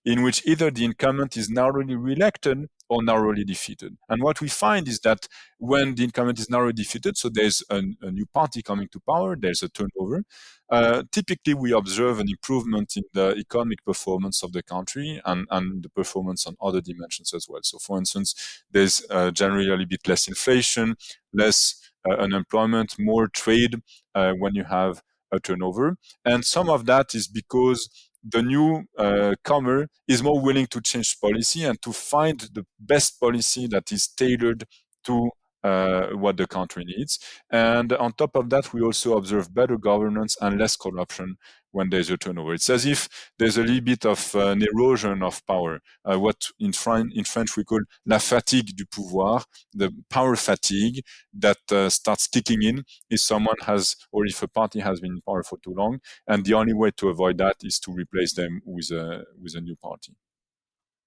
in 0.07 0.23
which 0.23 0.41
either 0.45 0.71
the 0.71 0.85
incumbent 0.85 1.35
is 1.35 1.49
narrowly 1.49 1.93
re-elected 1.93 2.69
or 2.87 3.03
narrowly 3.03 3.43
defeated. 3.43 3.97
And 4.07 4.23
what 4.23 4.39
we 4.39 4.47
find 4.47 4.87
is 4.87 5.01
that 5.01 5.27
when 5.57 5.95
the 5.95 6.05
incumbent 6.05 6.39
is 6.39 6.49
narrowly 6.49 6.71
defeated, 6.71 7.17
so 7.17 7.27
there's 7.27 7.61
a, 7.69 7.81
a 8.01 8.11
new 8.11 8.25
party 8.33 8.61
coming 8.61 8.87
to 8.93 9.01
power, 9.01 9.35
there's 9.35 9.61
a 9.63 9.67
turnover, 9.67 10.23
uh, 10.71 11.03
typically 11.11 11.53
we 11.53 11.73
observe 11.73 12.21
an 12.21 12.29
improvement 12.29 12.93
in 12.95 13.03
the 13.13 13.35
economic 13.35 13.83
performance 13.83 14.41
of 14.43 14.53
the 14.53 14.63
country 14.63 15.21
and, 15.25 15.45
and 15.51 15.83
the 15.83 15.89
performance 15.89 16.47
on 16.47 16.55
other 16.61 16.79
dimensions 16.79 17.33
as 17.33 17.45
well. 17.49 17.59
So 17.63 17.77
for 17.77 17.97
instance, 17.97 18.63
there's 18.71 19.05
uh, 19.09 19.31
generally 19.31 19.69
a 19.69 19.85
bit 19.85 20.07
less 20.07 20.29
inflation, 20.29 20.95
less 21.33 21.75
uh, 22.09 22.13
unemployment, 22.13 22.95
more 22.97 23.27
trade 23.27 23.81
uh, 24.15 24.31
when 24.39 24.55
you 24.55 24.63
have 24.63 25.03
a 25.33 25.39
turnover. 25.41 25.97
And 26.23 26.45
some 26.45 26.69
of 26.69 26.85
that 26.85 27.13
is 27.13 27.27
because 27.27 27.89
the 28.29 28.41
new 28.41 28.83
uh, 28.97 29.35
comer 29.43 29.87
is 30.07 30.23
more 30.23 30.39
willing 30.39 30.67
to 30.67 30.81
change 30.81 31.19
policy 31.19 31.63
and 31.63 31.81
to 31.81 31.91
find 31.93 32.39
the 32.53 32.65
best 32.79 33.19
policy 33.19 33.67
that 33.67 33.91
is 33.91 34.07
tailored 34.07 34.65
to 35.05 35.29
uh, 35.63 36.07
what 36.09 36.37
the 36.37 36.47
country 36.47 36.85
needs. 36.85 37.19
And 37.49 37.93
on 37.93 38.13
top 38.13 38.35
of 38.35 38.49
that, 38.49 38.73
we 38.73 38.81
also 38.81 39.17
observe 39.17 39.53
better 39.53 39.77
governance 39.77 40.37
and 40.41 40.59
less 40.59 40.75
corruption 40.75 41.37
when 41.71 41.89
there's 41.89 42.09
a 42.09 42.17
turnover. 42.17 42.53
It's 42.53 42.69
as 42.69 42.85
if 42.85 43.07
there's 43.37 43.57
a 43.57 43.61
little 43.61 43.81
bit 43.81 44.05
of 44.05 44.33
uh, 44.35 44.47
an 44.47 44.63
erosion 44.73 45.21
of 45.21 45.45
power, 45.45 45.79
uh, 46.05 46.19
what 46.19 46.47
in, 46.59 46.71
in 47.13 47.23
French 47.23 47.55
we 47.55 47.63
call 47.63 47.81
la 48.05 48.17
fatigue 48.17 48.75
du 48.75 48.85
pouvoir, 48.85 49.45
the 49.73 49.91
power 50.09 50.35
fatigue 50.35 51.03
that 51.33 51.57
uh, 51.71 51.89
starts 51.89 52.27
kicking 52.27 52.63
in 52.63 52.83
if 53.09 53.19
someone 53.19 53.57
has, 53.65 53.95
or 54.11 54.25
if 54.25 54.41
a 54.41 54.47
party 54.47 54.79
has 54.79 54.99
been 54.99 55.11
in 55.11 55.21
power 55.21 55.43
for 55.43 55.57
too 55.59 55.73
long. 55.75 55.99
And 56.27 56.45
the 56.45 56.53
only 56.53 56.73
way 56.73 56.91
to 56.97 57.09
avoid 57.09 57.37
that 57.39 57.57
is 57.61 57.79
to 57.79 57.91
replace 57.91 58.33
them 58.33 58.61
with 58.65 58.89
a, 58.91 59.23
with 59.41 59.55
a 59.55 59.61
new 59.61 59.75
party. 59.75 60.15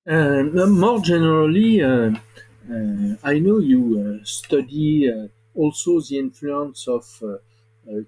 Uh, 0.08 0.42
more 0.66 1.00
generally, 1.00 1.82
Uh, 2.70 3.16
I 3.24 3.38
know 3.40 3.58
you 3.58 4.20
uh, 4.20 4.24
study 4.24 5.10
uh, 5.10 5.26
also 5.54 6.00
the 6.00 6.18
influence 6.18 6.86
of 6.86 7.04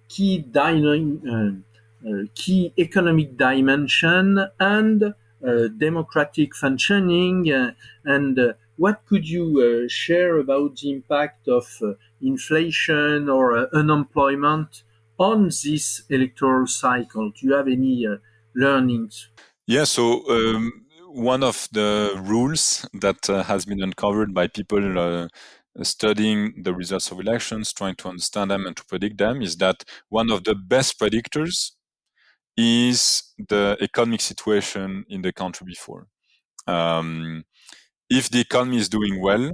key 0.08 0.38
dynamic 0.38 1.62
uh, 2.04 2.24
key 2.34 2.72
economic 2.78 3.36
dimension 3.36 4.44
and 4.58 5.02
uh, 5.04 5.68
democratic 5.78 6.52
functioning 6.52 7.52
uh, 7.52 7.70
and 8.04 8.54
what 8.76 9.06
could 9.06 9.28
you 9.28 9.88
share 9.88 10.38
about 10.38 10.76
the 10.78 10.90
impact 10.90 11.46
of 11.46 11.80
inflation 12.20 13.28
or 13.28 13.72
unemployment 13.72 14.82
on 15.18 15.44
this 15.44 16.02
electoral 16.08 16.66
cycle? 16.66 17.30
Do 17.30 17.46
you 17.46 17.52
have 17.54 17.68
any 17.68 18.04
learnings? 18.56 19.28
Yeah, 19.68 19.84
so 19.84 20.28
um, 20.28 20.81
one 21.12 21.42
of 21.42 21.68
the 21.72 22.20
rules 22.22 22.86
that 22.94 23.28
uh, 23.28 23.42
has 23.44 23.64
been 23.64 23.82
uncovered 23.82 24.32
by 24.34 24.46
people 24.48 24.98
uh, 24.98 25.28
studying 25.82 26.62
the 26.62 26.74
results 26.74 27.10
of 27.10 27.20
elections, 27.20 27.72
trying 27.72 27.96
to 27.96 28.08
understand 28.08 28.50
them 28.50 28.66
and 28.66 28.76
to 28.76 28.84
predict 28.84 29.18
them, 29.18 29.42
is 29.42 29.56
that 29.58 29.84
one 30.08 30.30
of 30.30 30.44
the 30.44 30.54
best 30.54 30.98
predictors 30.98 31.72
is 32.56 33.22
the 33.48 33.76
economic 33.80 34.20
situation 34.20 35.04
in 35.08 35.22
the 35.22 35.32
country 35.32 35.66
before. 35.66 36.06
Um, 36.66 37.44
if 38.10 38.28
the 38.30 38.40
economy 38.40 38.78
is 38.78 38.88
doing 38.88 39.20
well, 39.20 39.52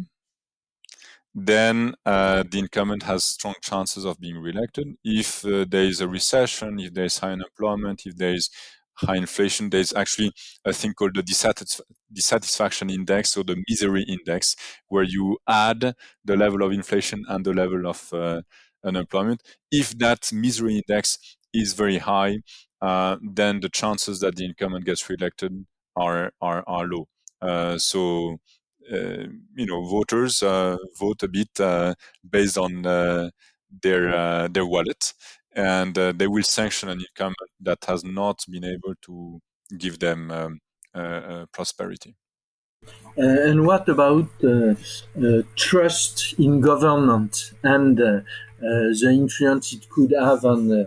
then 1.35 1.95
uh, 2.05 2.43
the 2.51 2.59
incumbent 2.59 3.05
has 3.05 3.23
strong 3.25 3.55
chances 3.63 4.05
of 4.05 4.19
being 4.19 4.39
reelected. 4.39 4.89
If 5.05 5.45
uh, 5.45 5.65
there 5.69 5.85
is 5.85 6.01
a 6.01 6.09
recession, 6.09 6.81
if 6.81 6.95
there 6.95 7.05
is 7.05 7.19
high 7.19 7.33
unemployment, 7.33 8.03
if 8.07 8.17
there 8.17 8.35
is 8.35 8.51
high 8.99 9.17
inflation, 9.17 9.71
there's 9.71 9.93
actually 9.95 10.33
a 10.65 10.73
thing 10.73 10.93
called 10.95 11.15
the 11.15 11.23
dissatisf- 11.23 11.81
dissatisfaction 12.13 12.91
index 12.91 13.37
or 13.37 13.45
the 13.45 13.63
misery 13.69 14.03
index, 14.09 14.57
where 14.89 15.05
you 15.05 15.39
add 15.49 15.95
the 16.25 16.37
level 16.37 16.63
of 16.63 16.73
inflation 16.73 17.25
and 17.29 17.45
the 17.45 17.53
level 17.53 17.87
of 17.87 18.13
uh, 18.13 18.43
unemployment. 18.85 19.43
If 19.71 19.99
that 19.99 20.31
misery 20.33 20.77
index 20.77 21.19
is 21.53 21.73
very 21.73 21.99
high, 21.99 22.39
uh, 22.81 23.17
then 23.23 23.61
the 23.61 23.69
chances 23.69 24.21
that 24.21 24.37
the 24.37 24.45
incumbent 24.45 24.85
gets 24.85 25.09
reelected 25.09 25.67
are 25.97 26.33
are, 26.41 26.63
are 26.67 26.87
low. 26.87 27.09
Uh, 27.41 27.79
so 27.79 28.39
uh, 28.93 29.27
you 29.55 29.67
know 29.67 29.85
voters 29.85 30.43
uh, 30.43 30.77
vote 30.99 31.23
a 31.23 31.29
bit 31.29 31.49
uh, 31.61 31.95
based 32.29 32.59
on 32.59 32.83
their 33.83 34.49
their 34.49 34.67
wallet, 34.67 35.13
and 35.59 35.95
they 35.95 36.27
will 36.27 36.43
sanction 36.43 36.89
an 36.89 37.01
incumbent 37.01 37.51
that 37.61 37.85
has 37.87 38.05
not 38.05 38.39
been 38.49 38.65
able 38.65 38.95
to 39.03 39.41
give 39.77 39.99
them 39.99 40.31
um, 40.31 40.61
prosperity. 41.53 42.15
Uh, 43.19 43.49
and 43.49 43.67
what 43.67 43.89
about 43.89 44.29
uh, 44.45 44.75
uh, 45.21 45.43
trust 45.57 46.35
in 46.39 46.61
government 46.61 47.53
and 47.65 47.97
the 47.99 49.11
influence 49.11 49.73
it 49.73 49.89
could 49.91 50.13
have 50.13 50.45
on 50.45 50.71
uh, 50.71 50.85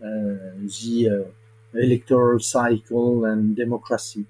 the 0.00 1.26
uh, 1.74 1.78
electoral 1.78 2.38
cycle 2.38 3.24
and 3.24 3.56
democracy. 3.56 4.24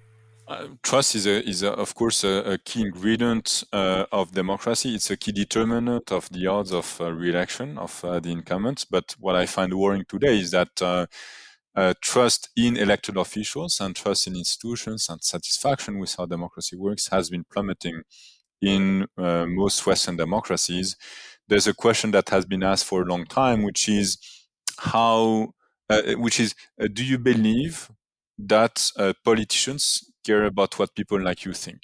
Uh, 0.48 0.68
trust 0.82 1.14
is, 1.14 1.26
a, 1.26 1.46
is 1.46 1.62
a, 1.62 1.70
of 1.72 1.94
course 1.94 2.24
a, 2.24 2.52
a 2.52 2.58
key 2.58 2.80
ingredient 2.80 3.64
uh, 3.72 4.06
of 4.10 4.32
democracy. 4.32 4.94
It's 4.94 5.10
a 5.10 5.16
key 5.16 5.32
determinant 5.32 6.10
of 6.10 6.30
the 6.30 6.46
odds 6.46 6.72
of 6.72 6.98
uh, 7.00 7.12
re-election 7.12 7.76
of 7.76 8.02
uh, 8.02 8.18
the 8.18 8.30
incumbents. 8.30 8.86
But 8.86 9.14
what 9.20 9.36
I 9.36 9.44
find 9.44 9.74
worrying 9.74 10.06
today 10.08 10.38
is 10.38 10.52
that 10.52 11.08
trust 12.00 12.48
in 12.56 12.76
elected 12.76 13.16
officials 13.16 13.78
and 13.78 13.94
trust 13.94 14.26
in 14.26 14.36
institutions 14.36 15.08
and 15.10 15.22
satisfaction 15.22 15.98
with 15.98 16.14
how 16.16 16.24
democracy 16.24 16.76
works 16.76 17.08
has 17.08 17.28
been 17.28 17.44
plummeting 17.44 18.02
in 18.62 19.06
most 19.16 19.86
Western 19.86 20.16
democracies. 20.16 20.96
There's 21.46 21.66
a 21.66 21.74
question 21.74 22.10
that 22.12 22.30
has 22.30 22.46
been 22.46 22.62
asked 22.62 22.86
for 22.86 23.02
a 23.02 23.04
long 23.04 23.26
time, 23.26 23.62
which 23.62 23.88
is 23.88 24.18
how 24.78 25.52
uh, 25.90 26.02
which 26.16 26.38
is 26.40 26.54
uh, 26.80 26.88
do 26.92 27.04
you 27.04 27.18
believe 27.18 27.90
that 28.38 28.90
uh, 28.96 29.12
politicians 29.24 30.07
care 30.24 30.44
about 30.44 30.78
what 30.78 30.94
people 30.94 31.20
like 31.20 31.44
you 31.44 31.52
think? 31.52 31.82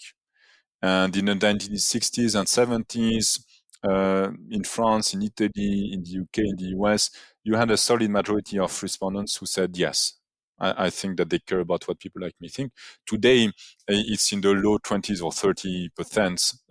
And 0.83 1.17
in 1.17 1.27
the 1.27 1.35
1960s 1.35 2.35
and 2.39 2.47
70s, 2.47 3.41
uh, 3.83 4.31
in 4.51 4.65
France, 4.65 5.15
in 5.15 5.23
Italy, 5.23 5.91
in 5.93 6.03
the 6.03 6.21
UK, 6.23 6.39
in 6.39 6.57
the 6.57 6.77
US, 6.79 7.11
you 7.43 7.55
had 7.55 7.71
a 7.71 7.77
solid 7.77 8.11
majority 8.11 8.59
of 8.59 8.83
respondents 8.83 9.37
who 9.37 9.47
said 9.47 9.77
yes. 9.77 10.15
I, 10.59 10.87
I, 10.87 10.91
think 10.91 11.17
that 11.17 11.31
they 11.31 11.41
care 11.41 11.61
about 11.61 11.87
what 11.89 11.99
people 11.99 12.23
like 12.23 12.35
me 12.41 12.49
think. 12.49 12.73
Today, 13.07 13.51
it's 13.89 14.33
in 14.33 14.41
the 14.41 14.53
low 14.53 14.79
20s 14.79 15.23
or 15.23 15.33
30 15.33 15.89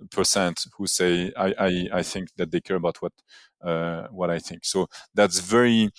percent 0.10 0.66
who 0.78 0.88
say 0.88 1.34
I, 1.36 1.54
I, 1.60 1.88
I 1.96 2.04
think 2.04 2.30
that 2.38 2.52
they 2.52 2.62
care 2.62 2.78
about 2.78 3.02
what 3.02 3.12
uh, 3.62 4.08
what 4.08 4.30
I 4.30 4.40
think. 4.40 4.64
So 4.64 4.88
that's 5.14 5.40
very 5.40 5.90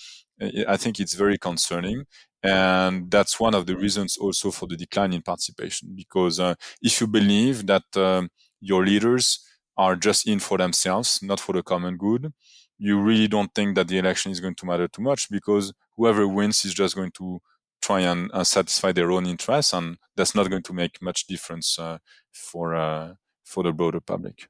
I 0.67 0.77
think 0.77 0.99
it's 0.99 1.13
very 1.13 1.37
concerning. 1.37 2.05
And 2.47 3.09
that's 3.09 3.39
one 3.39 3.55
of 3.55 3.65
the 3.65 3.75
reasons 3.75 4.17
also 4.17 4.51
for 4.51 4.67
the 4.67 4.77
decline 4.77 5.13
in 5.13 5.21
participation. 5.21 5.93
Because 5.95 6.39
uh, 6.39 6.55
if 6.81 7.01
you 7.01 7.07
believe 7.07 7.65
that 7.67 7.83
um, 7.95 8.29
your 8.61 8.85
leaders 8.85 9.39
are 9.77 9.95
just 9.95 10.27
in 10.27 10.39
for 10.39 10.57
themselves, 10.57 11.21
not 11.21 11.39
for 11.39 11.53
the 11.53 11.63
common 11.63 11.97
good, 11.97 12.31
you 12.77 12.99
really 12.99 13.27
don't 13.27 13.53
think 13.53 13.75
that 13.75 13.87
the 13.87 13.97
election 13.97 14.31
is 14.31 14.39
going 14.39 14.55
to 14.55 14.65
matter 14.65 14.87
too 14.87 15.01
much 15.01 15.29
because 15.29 15.73
whoever 15.95 16.27
wins 16.27 16.65
is 16.65 16.73
just 16.73 16.95
going 16.95 17.11
to 17.11 17.39
try 17.81 18.01
and 18.01 18.31
uh, 18.33 18.43
satisfy 18.43 18.91
their 18.91 19.11
own 19.11 19.25
interests, 19.25 19.73
and 19.73 19.97
that's 20.15 20.35
not 20.35 20.49
going 20.49 20.63
to 20.63 20.73
make 20.73 21.01
much 21.01 21.27
difference 21.27 21.77
uh, 21.77 21.97
for 22.31 22.75
uh, 22.75 23.13
for 23.43 23.63
the 23.63 23.71
broader 23.71 24.01
public. 24.01 24.49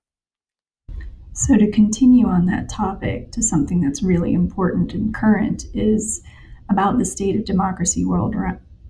So, 1.33 1.57
to 1.57 1.69
continue 1.69 2.27
on 2.27 2.45
that 2.45 2.69
topic 2.69 3.31
to 3.33 3.43
something 3.43 3.81
that's 3.81 4.01
really 4.01 4.33
important 4.33 4.93
and 4.93 5.13
current 5.13 5.65
is 5.73 6.21
about 6.69 6.97
the 6.97 7.05
state 7.05 7.35
of 7.35 7.45
democracy 7.45 8.05
world, 8.05 8.35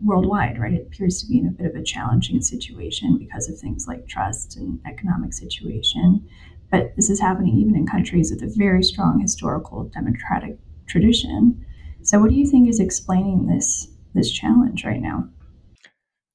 worldwide, 0.01 0.59
right? 0.59 0.73
It 0.73 0.87
appears 0.87 1.21
to 1.21 1.27
be 1.27 1.39
in 1.39 1.47
a 1.47 1.51
bit 1.51 1.67
of 1.67 1.75
a 1.75 1.83
challenging 1.83 2.41
situation 2.41 3.17
because 3.17 3.49
of 3.49 3.59
things 3.59 3.87
like 3.87 4.07
trust 4.07 4.57
and 4.57 4.79
economic 4.85 5.33
situation. 5.33 6.27
But 6.71 6.95
this 6.95 7.09
is 7.09 7.19
happening 7.19 7.55
even 7.55 7.75
in 7.75 7.85
countries 7.85 8.31
with 8.31 8.41
a 8.43 8.53
very 8.55 8.83
strong 8.83 9.19
historical 9.19 9.85
democratic 9.85 10.57
tradition. 10.87 11.65
So, 12.01 12.19
what 12.19 12.29
do 12.29 12.35
you 12.35 12.47
think 12.47 12.69
is 12.69 12.79
explaining 12.79 13.47
this 13.47 13.87
this 14.13 14.31
challenge 14.31 14.85
right 14.85 15.01
now? 15.01 15.29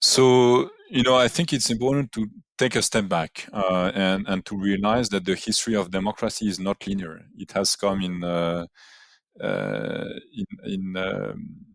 So 0.00 0.70
you 0.90 1.02
know, 1.02 1.16
I 1.16 1.28
think 1.28 1.52
it's 1.52 1.70
important 1.70 2.10
to 2.12 2.26
take 2.58 2.74
a 2.74 2.82
step 2.82 3.08
back 3.08 3.48
uh, 3.52 3.92
and 3.94 4.26
and 4.28 4.44
to 4.46 4.56
realize 4.56 5.08
that 5.10 5.24
the 5.24 5.34
history 5.34 5.74
of 5.76 5.90
democracy 5.90 6.48
is 6.48 6.58
not 6.58 6.86
linear. 6.86 7.22
It 7.36 7.52
has 7.52 7.76
come 7.76 8.00
in 8.02 8.24
uh, 8.24 8.66
in, 9.40 10.46
in 10.64 10.96
um, 10.96 11.66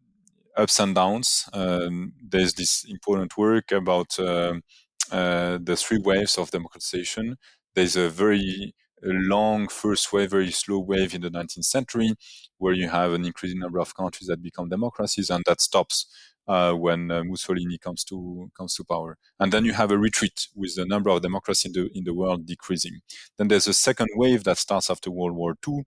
ups 0.57 0.79
and 0.79 0.95
downs. 0.95 1.49
Um, 1.53 2.13
there's 2.21 2.53
this 2.53 2.85
important 2.89 3.37
work 3.37 3.71
about 3.71 4.19
um, 4.19 4.63
uh, 5.11 5.59
the 5.61 5.75
three 5.75 5.99
waves 5.99 6.37
of 6.37 6.51
democratization. 6.51 7.37
There's 7.75 7.95
a 7.95 8.09
very 8.09 8.73
long 9.13 9.67
first 9.67 10.11
wave, 10.11 10.31
very 10.31 10.51
slow 10.51 10.79
wave 10.79 11.13
in 11.13 11.21
the 11.21 11.29
19th 11.29 11.65
century, 11.65 12.13
where 12.57 12.73
you 12.73 12.89
have 12.89 13.13
an 13.13 13.25
increasing 13.25 13.59
number 13.59 13.79
of 13.79 13.95
countries 13.95 14.27
that 14.27 14.41
become 14.41 14.69
democracies, 14.69 15.29
and 15.29 15.43
that 15.45 15.61
stops 15.61 16.07
uh, 16.47 16.73
when 16.73 17.11
uh, 17.11 17.23
Mussolini 17.23 17.77
comes 17.77 18.03
to 18.05 18.49
comes 18.57 18.75
to 18.75 18.83
power. 18.83 19.17
And 19.39 19.51
then 19.51 19.65
you 19.65 19.73
have 19.73 19.91
a 19.91 19.97
retreat 19.97 20.47
with 20.55 20.75
the 20.75 20.85
number 20.85 21.09
of 21.09 21.21
democracies 21.21 21.65
in 21.65 21.73
the 21.73 21.89
in 21.93 22.03
the 22.03 22.13
world 22.13 22.45
decreasing. 22.45 22.99
Then 23.37 23.47
there's 23.47 23.67
a 23.67 23.73
second 23.73 24.09
wave 24.15 24.43
that 24.43 24.57
starts 24.57 24.89
after 24.89 25.11
World 25.11 25.35
War 25.35 25.55
II. 25.67 25.83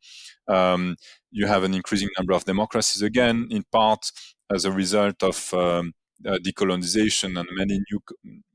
Um, 0.49 0.97
you 1.31 1.47
have 1.47 1.65
an 1.65 1.75
increasing 1.75 2.09
number 2.19 2.33
of 2.33 2.45
democracies 2.45 3.03
again, 3.03 3.47
in 3.51 3.65
part 3.71 4.11
as 4.51 4.65
a 4.65 4.73
result 4.73 5.23
of 5.23 5.53
um, 5.55 5.93
uh, 6.27 6.39
decolonization 6.39 7.39
and 7.39 7.49
many 7.53 7.81
new 7.91 8.01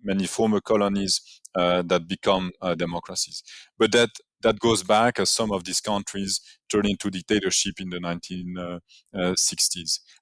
many 0.04 0.26
former 0.28 0.60
colonies 0.60 1.22
uh, 1.56 1.82
that 1.84 2.08
become 2.08 2.52
uh, 2.62 2.76
democracies. 2.76 3.44
But 3.78 3.92
that 3.94 4.10
that 4.44 4.60
goes 4.60 4.84
back 4.84 5.20
as 5.20 5.30
some 5.30 5.52
of 5.52 5.64
these 5.64 5.82
countries 5.82 6.40
turn 6.70 6.86
into 6.86 7.10
dictatorship 7.10 7.80
in 7.80 7.90
the 7.90 7.98
1960s. 7.98 8.80
Uh, 9.16 9.20
uh, 9.20 9.36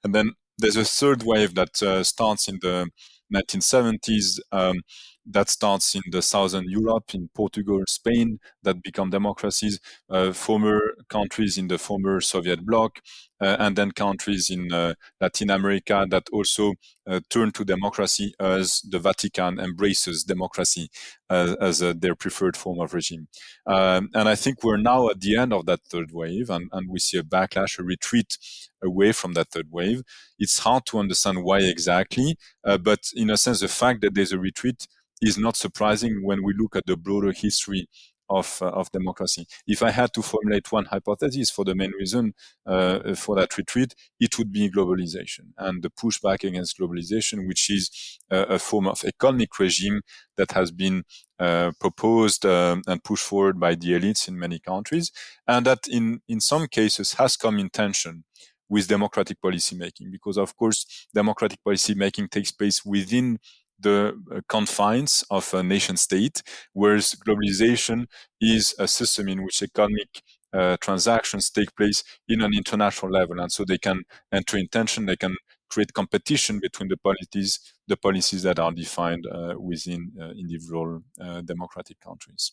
and 0.03 0.15
then 0.15 0.31
there's 0.57 0.77
a 0.77 0.85
third 0.85 1.23
wave 1.23 1.55
that 1.55 1.81
uh, 1.83 2.03
starts 2.03 2.47
in 2.47 2.59
the 2.61 2.89
1970s. 3.33 4.39
Um, 4.51 4.81
that 5.25 5.49
starts 5.49 5.95
in 5.95 6.01
the 6.11 6.21
southern 6.21 6.69
Europe, 6.69 7.13
in 7.13 7.29
Portugal, 7.33 7.81
Spain, 7.87 8.39
that 8.63 8.81
become 8.81 9.09
democracies, 9.09 9.79
uh, 10.09 10.33
former 10.33 10.79
countries 11.09 11.57
in 11.57 11.67
the 11.67 11.77
former 11.77 12.21
Soviet 12.21 12.65
bloc, 12.65 12.99
uh, 13.41 13.57
and 13.59 13.75
then 13.75 13.91
countries 13.91 14.49
in 14.49 14.71
uh, 14.71 14.93
Latin 15.19 15.49
America 15.49 16.05
that 16.09 16.27
also 16.31 16.73
uh, 17.07 17.19
turn 17.29 17.51
to 17.51 17.65
democracy 17.65 18.33
as 18.39 18.81
the 18.89 18.99
Vatican 18.99 19.59
embraces 19.59 20.23
democracy 20.23 20.89
as, 21.29 21.55
as 21.55 21.81
uh, 21.81 21.93
their 21.97 22.15
preferred 22.15 22.55
form 22.55 22.79
of 22.79 22.93
regime. 22.93 23.27
Um, 23.65 24.09
and 24.13 24.29
I 24.29 24.35
think 24.35 24.63
we're 24.63 24.77
now 24.77 25.09
at 25.09 25.21
the 25.21 25.37
end 25.37 25.53
of 25.53 25.65
that 25.65 25.81
third 25.89 26.11
wave, 26.11 26.49
and, 26.49 26.69
and 26.71 26.89
we 26.89 26.99
see 26.99 27.17
a 27.17 27.23
backlash, 27.23 27.79
a 27.79 27.83
retreat 27.83 28.37
away 28.83 29.11
from 29.11 29.33
that 29.33 29.49
third 29.51 29.67
wave. 29.71 30.01
It's 30.39 30.59
hard 30.59 30.85
to 30.87 30.99
understand 30.99 31.43
why 31.43 31.59
exactly, 31.59 32.37
uh, 32.63 32.77
but 32.77 32.99
in 33.15 33.29
a 33.29 33.37
sense, 33.37 33.59
the 33.59 33.67
fact 33.67 34.01
that 34.01 34.13
there's 34.13 34.31
a 34.31 34.39
retreat 34.39 34.87
is 35.21 35.37
not 35.37 35.55
surprising 35.55 36.23
when 36.23 36.43
we 36.43 36.53
look 36.57 36.75
at 36.75 36.85
the 36.85 36.97
broader 36.97 37.31
history 37.31 37.87
of, 38.29 38.59
uh, 38.61 38.67
of 38.69 38.89
democracy. 38.91 39.45
If 39.67 39.83
I 39.83 39.91
had 39.91 40.13
to 40.13 40.21
formulate 40.21 40.71
one 40.71 40.85
hypothesis 40.85 41.49
for 41.49 41.65
the 41.65 41.75
main 41.75 41.91
reason 41.91 42.33
uh, 42.65 43.13
for 43.13 43.35
that 43.35 43.57
retreat, 43.57 43.93
it 44.21 44.37
would 44.37 44.51
be 44.53 44.69
globalization 44.69 45.51
and 45.57 45.83
the 45.83 45.89
pushback 45.89 46.45
against 46.45 46.79
globalization, 46.79 47.45
which 47.45 47.69
is 47.69 48.19
uh, 48.31 48.45
a 48.47 48.57
form 48.57 48.87
of 48.87 49.03
economic 49.03 49.59
regime 49.59 50.01
that 50.37 50.53
has 50.53 50.71
been 50.71 51.03
uh, 51.39 51.71
proposed 51.79 52.45
um, 52.45 52.81
and 52.87 53.03
pushed 53.03 53.25
forward 53.25 53.59
by 53.59 53.75
the 53.75 53.89
elites 53.89 54.27
in 54.29 54.39
many 54.39 54.59
countries, 54.59 55.11
and 55.45 55.65
that 55.65 55.87
in, 55.89 56.21
in 56.29 56.39
some 56.39 56.67
cases 56.67 57.13
has 57.15 57.35
come 57.35 57.59
in 57.59 57.69
tension 57.69 58.23
with 58.69 58.87
democratic 58.87 59.41
policymaking, 59.41 60.09
because 60.09 60.37
of 60.37 60.55
course 60.55 61.07
democratic 61.13 61.59
policymaking 61.67 62.29
takes 62.31 62.53
place 62.53 62.85
within 62.85 63.37
the 63.81 64.13
uh, 64.31 64.41
confines 64.47 65.23
of 65.29 65.53
a 65.53 65.63
nation 65.63 65.97
state, 65.97 66.43
whereas 66.73 67.15
globalization 67.25 68.05
is 68.39 68.75
a 68.79 68.87
system 68.87 69.27
in 69.27 69.43
which 69.43 69.61
economic 69.61 70.21
uh, 70.53 70.77
transactions 70.81 71.49
take 71.49 71.75
place 71.75 72.03
in 72.27 72.41
an 72.41 72.53
international 72.53 73.11
level, 73.11 73.39
and 73.39 73.51
so 73.51 73.63
they 73.65 73.77
can 73.77 74.03
enter 74.31 74.57
in 74.57 74.67
tension. 74.67 75.05
They 75.05 75.15
can 75.15 75.35
create 75.69 75.93
competition 75.93 76.59
between 76.59 76.89
the 76.89 76.97
policies, 76.97 77.59
the 77.87 77.97
policies 77.97 78.43
that 78.43 78.59
are 78.59 78.71
defined 78.71 79.25
uh, 79.27 79.55
within 79.57 80.11
uh, 80.19 80.31
individual 80.31 81.01
uh, 81.19 81.41
democratic 81.41 81.99
countries. 82.01 82.51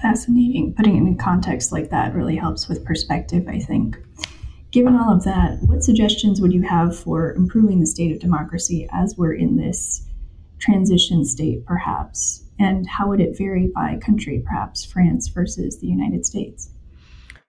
Fascinating. 0.00 0.74
Putting 0.74 0.96
it 0.96 1.00
in 1.00 1.16
context 1.16 1.72
like 1.72 1.90
that 1.90 2.14
really 2.14 2.36
helps 2.36 2.68
with 2.68 2.84
perspective, 2.84 3.48
I 3.48 3.58
think. 3.58 3.98
Given 4.70 4.96
all 4.96 5.14
of 5.14 5.24
that, 5.24 5.58
what 5.62 5.82
suggestions 5.82 6.40
would 6.40 6.52
you 6.52 6.62
have 6.62 6.98
for 6.98 7.32
improving 7.32 7.80
the 7.80 7.86
state 7.86 8.12
of 8.12 8.20
democracy 8.20 8.86
as 8.92 9.16
we're 9.16 9.32
in 9.32 9.56
this 9.56 10.06
transition 10.58 11.24
state, 11.24 11.64
perhaps? 11.64 12.44
And 12.58 12.86
how 12.86 13.08
would 13.08 13.20
it 13.20 13.38
vary 13.38 13.68
by 13.74 13.96
country, 13.96 14.42
perhaps 14.44 14.84
France 14.84 15.28
versus 15.28 15.78
the 15.78 15.86
United 15.86 16.26
States? 16.26 16.70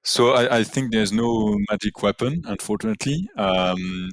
So 0.03 0.31
I, 0.31 0.59
I 0.59 0.63
think 0.63 0.91
there's 0.91 1.11
no 1.11 1.57
magic 1.69 2.01
weapon, 2.01 2.43
unfortunately. 2.45 3.29
Um, 3.35 4.11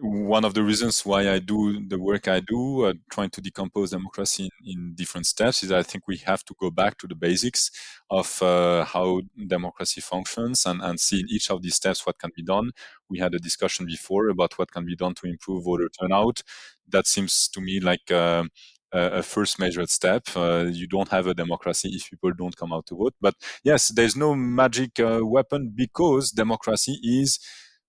one 0.00 0.44
of 0.44 0.54
the 0.54 0.62
reasons 0.62 1.04
why 1.04 1.30
I 1.30 1.38
do 1.38 1.86
the 1.86 1.98
work 1.98 2.28
I 2.28 2.40
do, 2.40 2.86
uh, 2.86 2.94
trying 3.10 3.30
to 3.30 3.40
decompose 3.40 3.90
democracy 3.90 4.48
in, 4.64 4.72
in, 4.72 4.94
different 4.94 5.26
steps, 5.26 5.62
is 5.62 5.72
I 5.72 5.82
think 5.82 6.08
we 6.08 6.16
have 6.18 6.44
to 6.46 6.54
go 6.58 6.70
back 6.70 6.98
to 6.98 7.06
the 7.06 7.14
basics 7.14 7.70
of 8.10 8.42
uh, 8.42 8.84
how 8.84 9.20
democracy 9.46 10.00
functions 10.00 10.64
and, 10.66 10.80
and 10.82 10.98
see 10.98 11.20
in 11.20 11.26
each 11.28 11.50
of 11.50 11.62
these 11.62 11.76
steps 11.76 12.06
what 12.06 12.18
can 12.18 12.30
be 12.34 12.42
done. 12.42 12.70
We 13.08 13.18
had 13.18 13.34
a 13.34 13.38
discussion 13.38 13.86
before 13.86 14.28
about 14.28 14.58
what 14.58 14.70
can 14.70 14.86
be 14.86 14.96
done 14.96 15.14
to 15.14 15.26
improve 15.26 15.64
voter 15.64 15.88
turnout. 15.88 16.42
That 16.88 17.06
seems 17.06 17.48
to 17.48 17.60
me 17.60 17.80
like 17.80 18.10
uh, 18.10 18.44
a 18.92 19.22
first 19.22 19.58
measured 19.58 19.90
step. 19.90 20.24
Uh, 20.34 20.66
you 20.70 20.86
don't 20.86 21.08
have 21.08 21.26
a 21.26 21.34
democracy 21.34 21.90
if 21.90 22.10
people 22.10 22.32
don't 22.32 22.56
come 22.56 22.72
out 22.72 22.86
to 22.86 22.96
vote. 22.96 23.14
But 23.20 23.34
yes, 23.64 23.88
there's 23.88 24.16
no 24.16 24.34
magic 24.34 25.00
uh, 25.00 25.20
weapon 25.22 25.72
because 25.74 26.30
democracy 26.30 26.98
is 27.02 27.38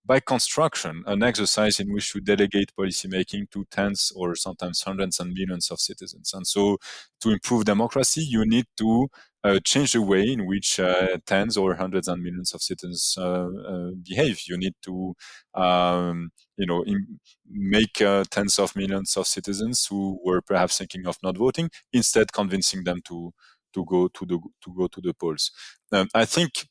by 0.06 0.20
construction, 0.20 1.04
an 1.08 1.24
exercise 1.24 1.80
in 1.80 1.94
which 1.94 2.14
you 2.14 2.22
delegate 2.22 2.72
policymaking 2.78 3.50
to 3.52 3.66
tens 3.72 4.12
or 4.16 4.36
sometimes 4.36 4.82
hundreds 4.82 5.20
and 5.20 5.34
millions 5.34 5.72
of 5.72 5.80
citizens. 5.80 6.34
And 6.34 6.46
so, 6.46 6.78
to 7.22 7.30
improve 7.30 7.66
democracy, 7.66 8.22
you 8.22 8.46
need 8.46 8.66
to 8.78 9.08
uh, 9.44 9.60
change 9.64 9.94
the 9.94 10.02
way 10.02 10.24
in 10.24 10.46
which 10.46 10.80
uh, 10.80 11.18
tens 11.26 11.58
or 11.58 11.76
hundreds 11.76 12.08
and 12.08 12.22
millions 12.22 12.54
of 12.54 12.62
citizens 12.62 13.16
uh, 13.18 13.48
uh 13.48 13.92
behave. 14.02 14.42
You 14.48 14.58
need 14.58 14.74
to, 14.84 15.16
um, 15.54 16.32
you 16.58 16.66
know, 16.66 16.84
in, 16.84 17.20
make 17.50 18.02
uh, 18.02 18.24
tens 18.30 18.60
of 18.60 18.76
millions 18.76 19.16
of 19.18 19.28
citizens 19.28 19.86
who 19.86 20.20
were 20.24 20.42
perhaps 20.42 20.78
thinking 20.78 21.08
of 21.08 21.18
not 21.24 21.38
voting, 21.38 21.70
instead 21.92 22.34
convincing 22.34 22.84
them 22.84 23.02
to 23.06 23.34
to 23.74 23.86
go 23.86 24.08
to 24.10 24.26
the 24.26 24.40
to 24.64 24.74
go 24.78 24.88
to 24.88 25.02
the 25.02 25.14
polls. 25.14 25.52
Um, 25.92 26.08
I 26.14 26.26
think 26.26 26.68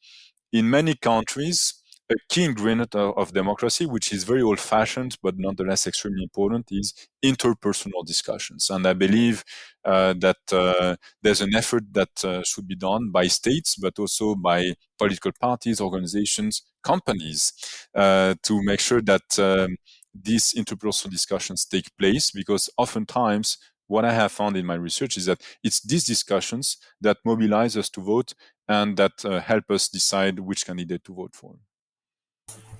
in 0.53 0.68
many 0.68 0.95
countries 0.95 1.82
a 2.12 2.32
key 2.32 2.44
ingredient 2.44 2.94
of, 2.94 3.16
of 3.16 3.32
democracy, 3.32 3.86
which 3.86 4.12
is 4.12 4.24
very 4.24 4.42
old 4.42 4.60
fashioned, 4.60 5.16
but 5.22 5.34
nonetheless 5.38 5.86
extremely 5.86 6.22
important, 6.22 6.66
is 6.70 6.94
interpersonal 7.24 8.04
discussions. 8.06 8.70
And 8.70 8.86
I 8.86 8.92
believe 8.94 9.44
uh, 9.84 10.14
that 10.18 10.42
uh, 10.52 10.96
there's 11.22 11.40
an 11.40 11.54
effort 11.54 11.84
that 11.92 12.24
uh, 12.24 12.42
should 12.44 12.66
be 12.68 12.76
done 12.76 13.10
by 13.10 13.26
states, 13.28 13.76
but 13.76 13.98
also 13.98 14.34
by 14.34 14.74
political 14.98 15.32
parties, 15.40 15.80
organizations, 15.80 16.62
companies, 16.82 17.52
uh, 17.94 18.34
to 18.42 18.62
make 18.62 18.80
sure 18.80 19.02
that 19.02 19.38
um, 19.38 19.76
these 20.14 20.52
interpersonal 20.54 21.10
discussions 21.10 21.64
take 21.64 21.96
place, 21.98 22.30
because 22.30 22.68
oftentimes 22.76 23.58
what 23.86 24.04
I 24.04 24.12
have 24.12 24.32
found 24.32 24.56
in 24.56 24.66
my 24.66 24.74
research 24.74 25.16
is 25.16 25.26
that 25.26 25.40
it's 25.62 25.80
these 25.80 26.04
discussions 26.04 26.76
that 27.00 27.18
mobilize 27.24 27.76
us 27.76 27.88
to 27.90 28.00
vote 28.00 28.34
and 28.68 28.96
that 28.96 29.24
uh, 29.24 29.40
help 29.40 29.70
us 29.70 29.88
decide 29.88 30.38
which 30.38 30.64
candidate 30.66 31.04
to 31.04 31.14
vote 31.14 31.34
for. 31.34 31.56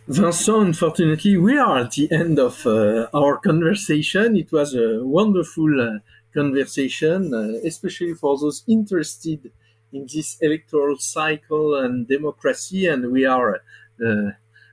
Vincent, 0.09 0.67
unfortunately, 0.67 1.37
we 1.37 1.57
are 1.57 1.79
at 1.79 1.93
the 1.93 2.11
end 2.11 2.39
of 2.39 2.67
uh, 2.67 3.07
our 3.15 3.39
conversation. 3.39 4.37
It 4.37 4.51
was 4.51 4.75
a 4.75 5.05
wonderful 5.05 5.81
uh, 5.81 5.99
conversation, 6.35 7.33
uh, 7.33 7.67
especially 7.67 8.15
for 8.15 8.37
those 8.39 8.65
interested 8.67 9.53
in 9.93 10.09
this 10.13 10.39
electoral 10.41 10.99
cycle 10.99 11.77
and 11.77 12.09
democracy. 12.09 12.87
And 12.89 13.13
we 13.13 13.25
are 13.25 13.61
uh, 14.05 14.31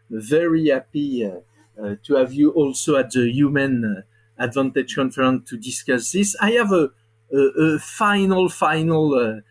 very 0.09 0.69
happy 0.69 1.25
uh, 1.25 1.41
uh, 1.79 1.95
to 2.03 2.15
have 2.15 2.33
you 2.33 2.49
also 2.51 2.95
at 2.95 3.11
the 3.11 3.31
Human 3.31 4.03
Advantage 4.37 4.95
Conference 4.95 5.47
to 5.51 5.57
discuss 5.57 6.11
this. 6.11 6.35
I 6.41 6.51
have 6.51 6.71
a, 6.71 6.89
a, 7.31 7.37
a 7.37 7.79
final, 7.79 8.49
final 8.49 9.41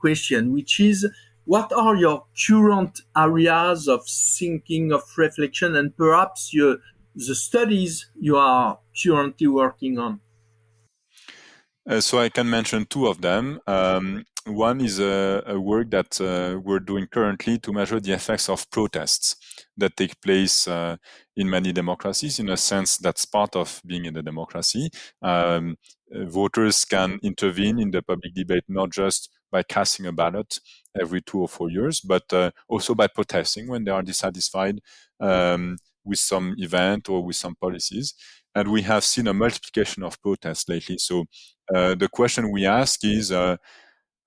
question, 0.00 0.54
which 0.54 0.80
is 0.80 1.06
what 1.48 1.72
are 1.72 1.96
your 1.96 2.26
current 2.46 3.00
areas 3.16 3.88
of 3.88 4.06
thinking, 4.06 4.92
of 4.92 5.02
reflection, 5.16 5.74
and 5.74 5.96
perhaps 5.96 6.52
your, 6.52 6.76
the 7.14 7.34
studies 7.34 8.10
you 8.20 8.36
are 8.36 8.80
currently 9.02 9.46
working 9.46 9.98
on? 9.98 10.20
Uh, 11.88 12.02
so 12.02 12.18
I 12.18 12.28
can 12.28 12.50
mention 12.50 12.84
two 12.84 13.06
of 13.06 13.22
them. 13.22 13.60
Um, 13.66 14.26
one 14.44 14.82
is 14.82 15.00
a, 15.00 15.42
a 15.46 15.58
work 15.58 15.90
that 15.90 16.20
uh, 16.20 16.60
we're 16.60 16.80
doing 16.80 17.06
currently 17.06 17.58
to 17.60 17.72
measure 17.72 17.98
the 17.98 18.12
effects 18.12 18.50
of 18.50 18.70
protests 18.70 19.36
that 19.78 19.96
take 19.96 20.20
place 20.20 20.68
uh, 20.68 20.96
in 21.34 21.48
many 21.48 21.72
democracies. 21.72 22.38
In 22.38 22.50
a 22.50 22.58
sense, 22.58 22.98
that's 22.98 23.24
part 23.24 23.56
of 23.56 23.80
being 23.86 24.04
in 24.04 24.18
a 24.18 24.22
democracy. 24.22 24.90
Um, 25.22 25.76
uh, 26.14 26.26
voters 26.26 26.84
can 26.84 27.18
intervene 27.22 27.80
in 27.80 27.90
the 27.90 28.02
public 28.02 28.34
debate 28.34 28.64
not 28.68 28.90
just 28.90 29.30
by 29.50 29.62
casting 29.62 30.06
a 30.06 30.12
ballot 30.12 30.58
every 31.00 31.20
two 31.22 31.40
or 31.40 31.48
four 31.48 31.70
years, 31.70 32.00
but 32.00 32.32
uh, 32.32 32.50
also 32.68 32.94
by 32.94 33.06
protesting 33.06 33.68
when 33.68 33.84
they 33.84 33.90
are 33.90 34.02
dissatisfied 34.02 34.80
um, 35.20 35.78
with 36.04 36.18
some 36.18 36.54
event 36.58 37.08
or 37.08 37.22
with 37.22 37.36
some 37.36 37.54
policies. 37.54 38.14
And 38.54 38.68
we 38.68 38.82
have 38.82 39.04
seen 39.04 39.28
a 39.28 39.34
multiplication 39.34 40.02
of 40.02 40.20
protests 40.20 40.68
lately. 40.68 40.98
So 40.98 41.26
uh, 41.74 41.94
the 41.94 42.08
question 42.08 42.50
we 42.50 42.66
ask 42.66 43.04
is 43.04 43.30
uh, 43.30 43.56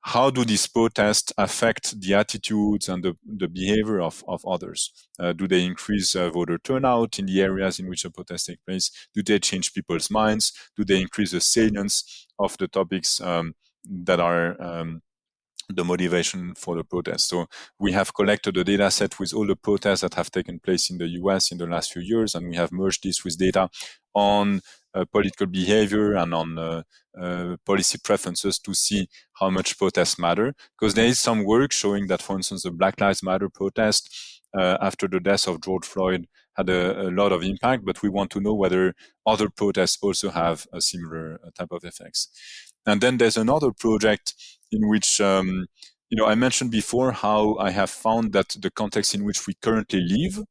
how 0.01 0.32
do 0.32 0.43
these 0.43 0.67
protests 0.67 1.32
affect 1.38 1.99
the 2.01 2.15
attitudes 2.15 2.89
and 2.89 3.03
the, 3.03 3.15
the 3.24 3.47
behavior 3.47 4.01
of, 4.01 4.24
of 4.28 4.43
others? 4.45 4.91
Uh, 5.19 5.32
do 5.34 5.47
they 5.47 5.63
increase 5.63 6.15
uh, 6.15 6.30
voter 6.30 6.57
turnout 6.57 7.19
in 7.19 7.28
the 7.28 7.41
areas 7.41 7.80
in 7.80 7.88
which 7.88 8.03
the 8.03 8.09
protests 8.09 8.45
take 8.45 8.65
place? 8.65 8.89
Do 9.13 9.22
they 9.22 9.38
change 9.39 9.74
people's 9.74 10.09
minds? 10.09 10.53
Do 10.76 10.84
they 10.84 10.99
increase 10.99 11.32
the 11.32 11.41
salience 11.41 12.28
of 12.39 12.57
the 12.57 12.67
topics 12.67 13.22
um, 13.22 13.53
that 13.86 14.19
are 14.19 14.59
um, 14.61 15.01
the 15.76 15.84
motivation 15.84 16.53
for 16.55 16.76
the 16.76 16.84
protest. 16.84 17.30
So 17.30 17.47
we 17.80 17.91
have 17.91 18.13
collected 18.13 18.57
a 18.57 18.63
data 18.63 18.89
set 18.91 19.19
with 19.19 19.34
all 19.34 19.47
the 19.47 19.55
protests 19.55 20.01
that 20.01 20.15
have 20.15 20.32
taken 20.32 20.59
place 20.59 20.89
in 20.89 20.97
the 20.97 21.07
US 21.22 21.51
in 21.51 21.57
the 21.57 21.67
last 21.67 21.93
few 21.93 22.01
years, 22.01 22.36
and 22.36 22.49
we 22.49 22.55
have 22.55 22.72
merged 22.72 23.03
this 23.03 23.24
with 23.24 23.38
data 23.38 23.69
on 24.13 24.61
uh, 24.93 25.05
political 25.11 25.47
behavior 25.47 26.15
and 26.15 26.34
on 26.34 26.57
uh, 26.57 26.84
uh, 27.19 27.55
policy 27.65 27.97
preferences 28.03 28.59
to 28.59 28.74
see 28.74 29.07
how 29.39 29.49
much 29.49 29.78
protests 29.78 30.19
matter. 30.19 30.53
Because 30.78 30.93
there 30.93 31.05
is 31.05 31.19
some 31.19 31.45
work 31.45 31.72
showing 31.72 32.07
that, 32.07 32.22
for 32.22 32.36
instance, 32.36 32.63
the 32.63 32.72
Black 32.72 32.99
Lives 32.99 33.24
Matter 33.24 33.49
protest 33.49 34.41
uh, 34.53 34.78
after 34.82 35.07
the 35.07 35.19
death 35.19 35.47
of 35.47 35.61
George 35.61 35.86
Floyd 35.86 36.28
had 36.55 36.69
a, 36.69 37.07
a, 37.07 37.09
lot 37.11 37.32
of 37.32 37.43
impact, 37.43 37.86
but 37.86 38.01
we 38.01 38.09
want 38.09 38.30
to 38.32 38.41
know 38.41 38.53
whether 38.53 38.93
other 39.26 39.49
protests 39.49 39.97
also 40.01 40.30
have 40.30 40.67
a 40.74 40.82
similar 40.82 41.39
uh, 41.45 41.49
type 41.55 41.72
of 41.72 41.84
effects. 41.86 42.28
And 42.86 43.01
then 43.01 43.17
there's 43.17 43.38
another 43.38 43.71
project 43.71 44.34
in 44.71 44.88
which 44.88 45.19
um, 45.21 45.67
you 46.09 46.17
know 46.17 46.25
I 46.25 46.36
mentioned 46.36 46.71
before 46.71 47.11
how 47.11 47.55
I 47.57 47.71
have 47.71 47.89
found 47.89 48.34
that 48.34 48.55
the 48.59 48.71
context 48.71 49.13
in 49.15 49.23
which 49.23 49.47
we 49.47 49.53
currently 49.61 50.01
live 50.01 50.43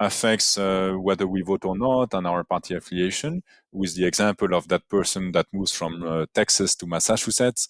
affects 0.00 0.58
uh, 0.58 0.92
whether 1.00 1.26
we 1.26 1.40
vote 1.42 1.64
or 1.64 1.78
not 1.78 2.12
and 2.14 2.26
our 2.26 2.42
party 2.42 2.74
affiliation 2.74 3.42
with 3.70 3.94
the 3.94 4.04
example 4.04 4.52
of 4.54 4.66
that 4.68 4.88
person 4.88 5.30
that 5.32 5.46
moves 5.52 5.70
from 5.70 6.02
uh, 6.02 6.26
texas 6.34 6.74
to 6.74 6.86
massachusetts. 6.86 7.68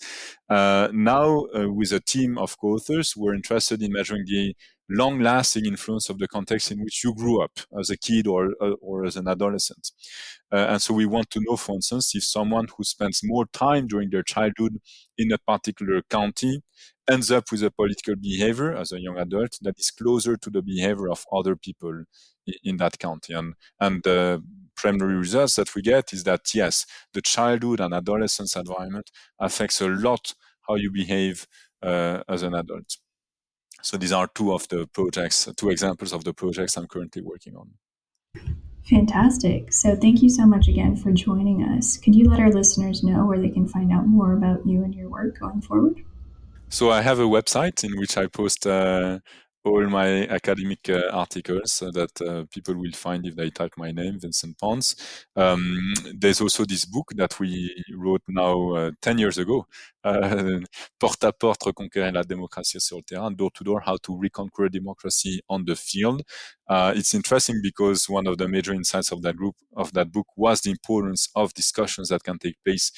Uh, 0.49 0.89
now 0.93 1.45
uh, 1.55 1.69
with 1.71 1.93
a 1.93 2.01
team 2.01 2.39
of 2.39 2.59
co-authors 2.59 3.15
we're 3.15 3.35
interested 3.35 3.83
in 3.83 3.93
measuring 3.93 4.25
the 4.27 4.55
long 4.89 5.21
lasting 5.21 5.65
influence 5.67 6.11
of 6.11 6.19
the 6.19 6.29
context 6.29 6.71
in 6.71 6.83
which 6.83 7.03
you 7.03 7.15
grew 7.15 7.43
up 7.43 7.53
as 7.79 7.91
a 7.91 7.97
kid 7.97 8.27
or, 8.27 8.53
uh, 8.61 8.73
or 8.81 9.05
as 9.05 9.17
an 9.17 9.29
adolescent. 9.29 9.91
Uh, 10.53 10.67
and 10.71 10.83
so 10.83 10.93
we 10.95 11.07
want 11.07 11.31
to 11.31 11.41
know, 11.43 11.57
for 11.57 11.75
instance, 11.75 12.15
if 12.15 12.25
someone 12.25 12.67
who 12.77 12.85
spends 12.85 13.21
more 13.25 13.47
time 13.47 13.87
during 13.87 14.11
their 14.11 14.23
childhood 14.23 14.79
in 15.17 15.33
a 15.33 15.39
particular 15.39 16.03
county 16.11 16.61
ends 17.11 17.31
up 17.31 17.45
with 17.51 17.63
a 17.63 17.71
political 17.71 18.15
behavior 18.17 18.75
as 18.75 18.93
a 18.93 19.01
young 19.01 19.19
adult 19.19 19.59
that 19.63 19.79
is 19.79 19.91
closer 19.91 20.37
to 20.37 20.51
the 20.51 20.63
behavior 20.63 21.09
of 21.11 21.25
other 21.33 21.57
people 21.57 22.05
in 22.63 22.77
that 22.77 22.99
county. 22.99 23.35
And, 23.35 23.55
and 23.81 24.03
the 24.03 24.43
preliminary 24.77 25.17
results 25.17 25.57
that 25.57 25.75
we 25.75 25.83
get 25.83 26.13
is 26.13 26.25
that, 26.25 26.55
yes, 26.55 26.87
the 27.13 27.23
childhood 27.23 27.81
and 27.81 27.95
adolescence 27.95 28.57
environment 28.57 29.11
affects 29.39 29.81
a 29.81 29.89
lot 29.89 30.35
how 30.69 30.77
you 30.77 30.91
behave 30.91 31.47
uh, 31.83 32.23
as 32.29 32.43
an 32.43 32.55
adult. 32.55 32.97
So 33.85 33.99
these 33.99 34.13
are 34.13 34.27
two 34.27 34.55
of 34.55 34.67
the 34.69 34.87
projects, 34.87 35.47
two 35.59 35.69
examples 35.69 36.15
of 36.15 36.25
the 36.25 36.33
projects 36.33 36.79
I'm 36.79 36.87
currently 36.87 37.21
working 37.21 37.55
on. 37.55 37.69
Fantastic. 38.89 39.75
So 39.75 39.95
thank 39.95 40.23
you 40.23 40.31
so 40.31 40.47
much 40.47 40.69
again 40.69 40.97
for 40.97 41.13
joining 41.13 41.63
us. 41.63 41.99
Could 41.99 42.15
you 42.15 42.25
let 42.31 42.41
our 42.41 42.51
listeners 42.51 43.03
know 43.03 43.27
where 43.27 43.39
they 43.39 43.51
can 43.51 43.69
find 43.69 43.93
out 43.93 44.07
more 44.07 44.33
about 44.33 44.67
you 44.67 44.83
and 44.85 44.95
your 44.95 45.11
work 45.11 45.39
going 45.39 45.61
forward? 45.61 46.03
So 46.71 46.91
I 46.91 47.03
have 47.03 47.19
a 47.19 47.25
website 47.25 47.85
in 47.85 47.99
which 47.99 48.17
I 48.17 48.27
post 48.27 48.67
uh, 48.67 49.19
all 49.65 49.87
my 49.89 50.27
academic 50.29 50.89
uh, 50.89 51.09
articles 51.13 51.79
that 51.81 52.21
uh, 52.21 52.45
people 52.53 52.75
will 52.75 52.93
find 52.93 53.27
if 53.27 53.35
they 53.35 53.51
type 53.51 53.73
my 53.77 53.91
name, 53.93 54.19
Vincent 54.21 54.59
Pons. 54.59 54.95
Um, 55.35 55.95
there's 56.15 56.41
also 56.41 56.65
this 56.65 56.85
book 56.85 57.13
that 57.17 57.39
we 57.41 57.75
wrote 57.97 58.23
now 58.29 58.75
uh, 58.75 58.91
10 59.01 59.19
years 59.19 59.39
ago, 59.39 59.67
uh, 60.05 60.61
Porte 61.01 61.25
à 61.25 61.33
Porte, 61.33 61.65
Reconquérir 61.65 62.13
la 62.13 62.25
démocratie 62.25 62.81
sur 62.81 62.99
le 62.99 63.03
terrain, 63.03 63.31
Door 63.31 63.53
to 63.53 63.65
Door, 63.65 63.83
How 63.87 63.97
to 63.97 64.17
Reconquer 64.17 64.69
Democracy 64.69 65.41
on 65.49 65.65
the 65.65 65.75
Field. 65.75 66.23
Uh, 66.69 66.93
it's 66.95 67.15
interesting 67.15 67.61
because 67.63 68.09
one 68.09 68.27
of 68.27 68.37
the 68.37 68.49
major 68.49 68.75
insights 68.75 69.13
of 69.13 69.23
that 69.23 69.37
group, 69.37 69.57
of 69.77 69.93
that 69.93 70.13
book 70.13 70.27
was 70.37 70.61
the 70.61 70.71
importance 70.71 71.29
of 71.35 71.55
discussions 71.55 72.09
that 72.09 72.23
can 72.23 72.39
take 72.39 72.57
place 72.65 72.93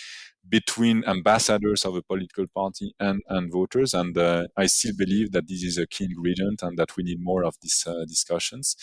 between 0.48 1.04
ambassadors 1.04 1.84
of 1.84 1.94
a 1.96 2.02
political 2.02 2.46
party 2.54 2.94
and, 3.00 3.22
and 3.28 3.52
voters. 3.52 3.94
And 3.94 4.16
uh, 4.16 4.46
I 4.56 4.66
still 4.66 4.92
believe 4.96 5.32
that 5.32 5.48
this 5.48 5.62
is 5.62 5.78
a 5.78 5.86
key 5.86 6.04
ingredient 6.04 6.62
and 6.62 6.78
that 6.78 6.96
we 6.96 7.02
need 7.04 7.18
more 7.20 7.44
of 7.44 7.56
these 7.62 7.84
uh, 7.86 8.04
discussions. 8.06 8.76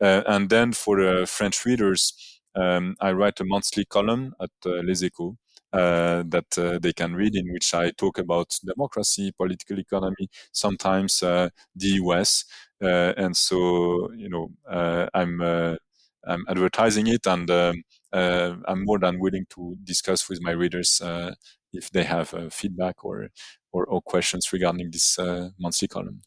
Uh, 0.00 0.22
and 0.26 0.48
then 0.50 0.72
for 0.72 1.00
uh, 1.00 1.26
French 1.26 1.64
readers, 1.64 2.40
um, 2.54 2.96
I 3.00 3.12
write 3.12 3.40
a 3.40 3.44
monthly 3.44 3.84
column 3.84 4.34
at 4.40 4.50
uh, 4.66 4.82
Les 4.82 5.02
Echos. 5.02 5.36
Uh, 5.72 6.24
that 6.26 6.80
they 6.82 6.92
can 6.92 7.14
read, 7.14 7.36
in 7.36 7.52
which 7.52 7.72
I 7.74 7.92
talk 7.92 8.18
about 8.18 8.58
democracy, 8.64 9.30
political 9.30 9.78
economy, 9.78 10.28
sometimes 10.50 11.20
the 11.20 11.50
US, 11.76 12.44
and 12.80 13.36
so 13.36 14.10
you 14.12 14.28
know 14.28 14.50
I'm 15.14 15.40
I'm 16.26 16.44
advertising 16.48 17.06
it, 17.06 17.26
and 17.26 17.48
um, 17.50 17.82
uh, 18.12 18.56
I'm 18.66 18.84
more 18.84 18.98
than 18.98 19.18
willing 19.18 19.46
to 19.50 19.76
discuss 19.84 20.28
with 20.28 20.40
my 20.42 20.52
readers 20.52 21.00
uh, 21.00 21.34
if 21.72 21.90
they 21.90 22.04
have 22.04 22.34
uh, 22.34 22.48
feedback 22.50 23.04
or, 23.04 23.28
or, 23.72 23.84
or 23.86 24.02
questions 24.02 24.52
regarding 24.52 24.90
this 24.90 25.18
monthly 25.58 25.88
column. 25.88 26.22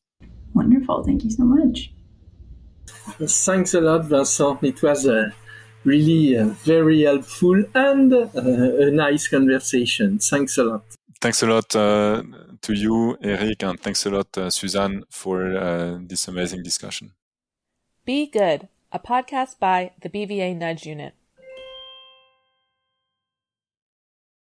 Wonderful. 0.53 1.03
Thank 1.03 1.23
you 1.23 1.31
so 1.31 1.43
much. 1.43 1.93
Thanks 3.17 3.73
a 3.73 3.81
lot, 3.81 4.05
Vincent. 4.05 4.63
It 4.63 4.81
was 4.81 5.05
a 5.05 5.33
really 5.83 6.37
uh, 6.37 6.47
very 6.63 7.01
helpful 7.03 7.63
and 7.73 8.13
uh, 8.13 8.27
a 8.35 8.91
nice 8.91 9.27
conversation. 9.27 10.19
Thanks 10.19 10.57
a 10.57 10.63
lot. 10.63 10.83
Thanks 11.19 11.41
a 11.41 11.47
lot 11.47 11.75
uh, 11.75 12.21
to 12.61 12.73
you, 12.73 13.17
Eric, 13.21 13.63
and 13.63 13.79
thanks 13.79 14.05
a 14.05 14.09
lot, 14.09 14.27
Suzanne, 14.51 15.03
for 15.09 15.99
this 16.05 16.27
amazing 16.27 16.63
discussion. 16.63 17.13
Be 18.05 18.27
Good, 18.27 18.67
a 18.91 18.99
podcast 18.99 19.59
by 19.59 19.91
the 20.01 20.09
BVA 20.09 20.55
Nudge 20.57 20.85
Unit. 20.85 21.13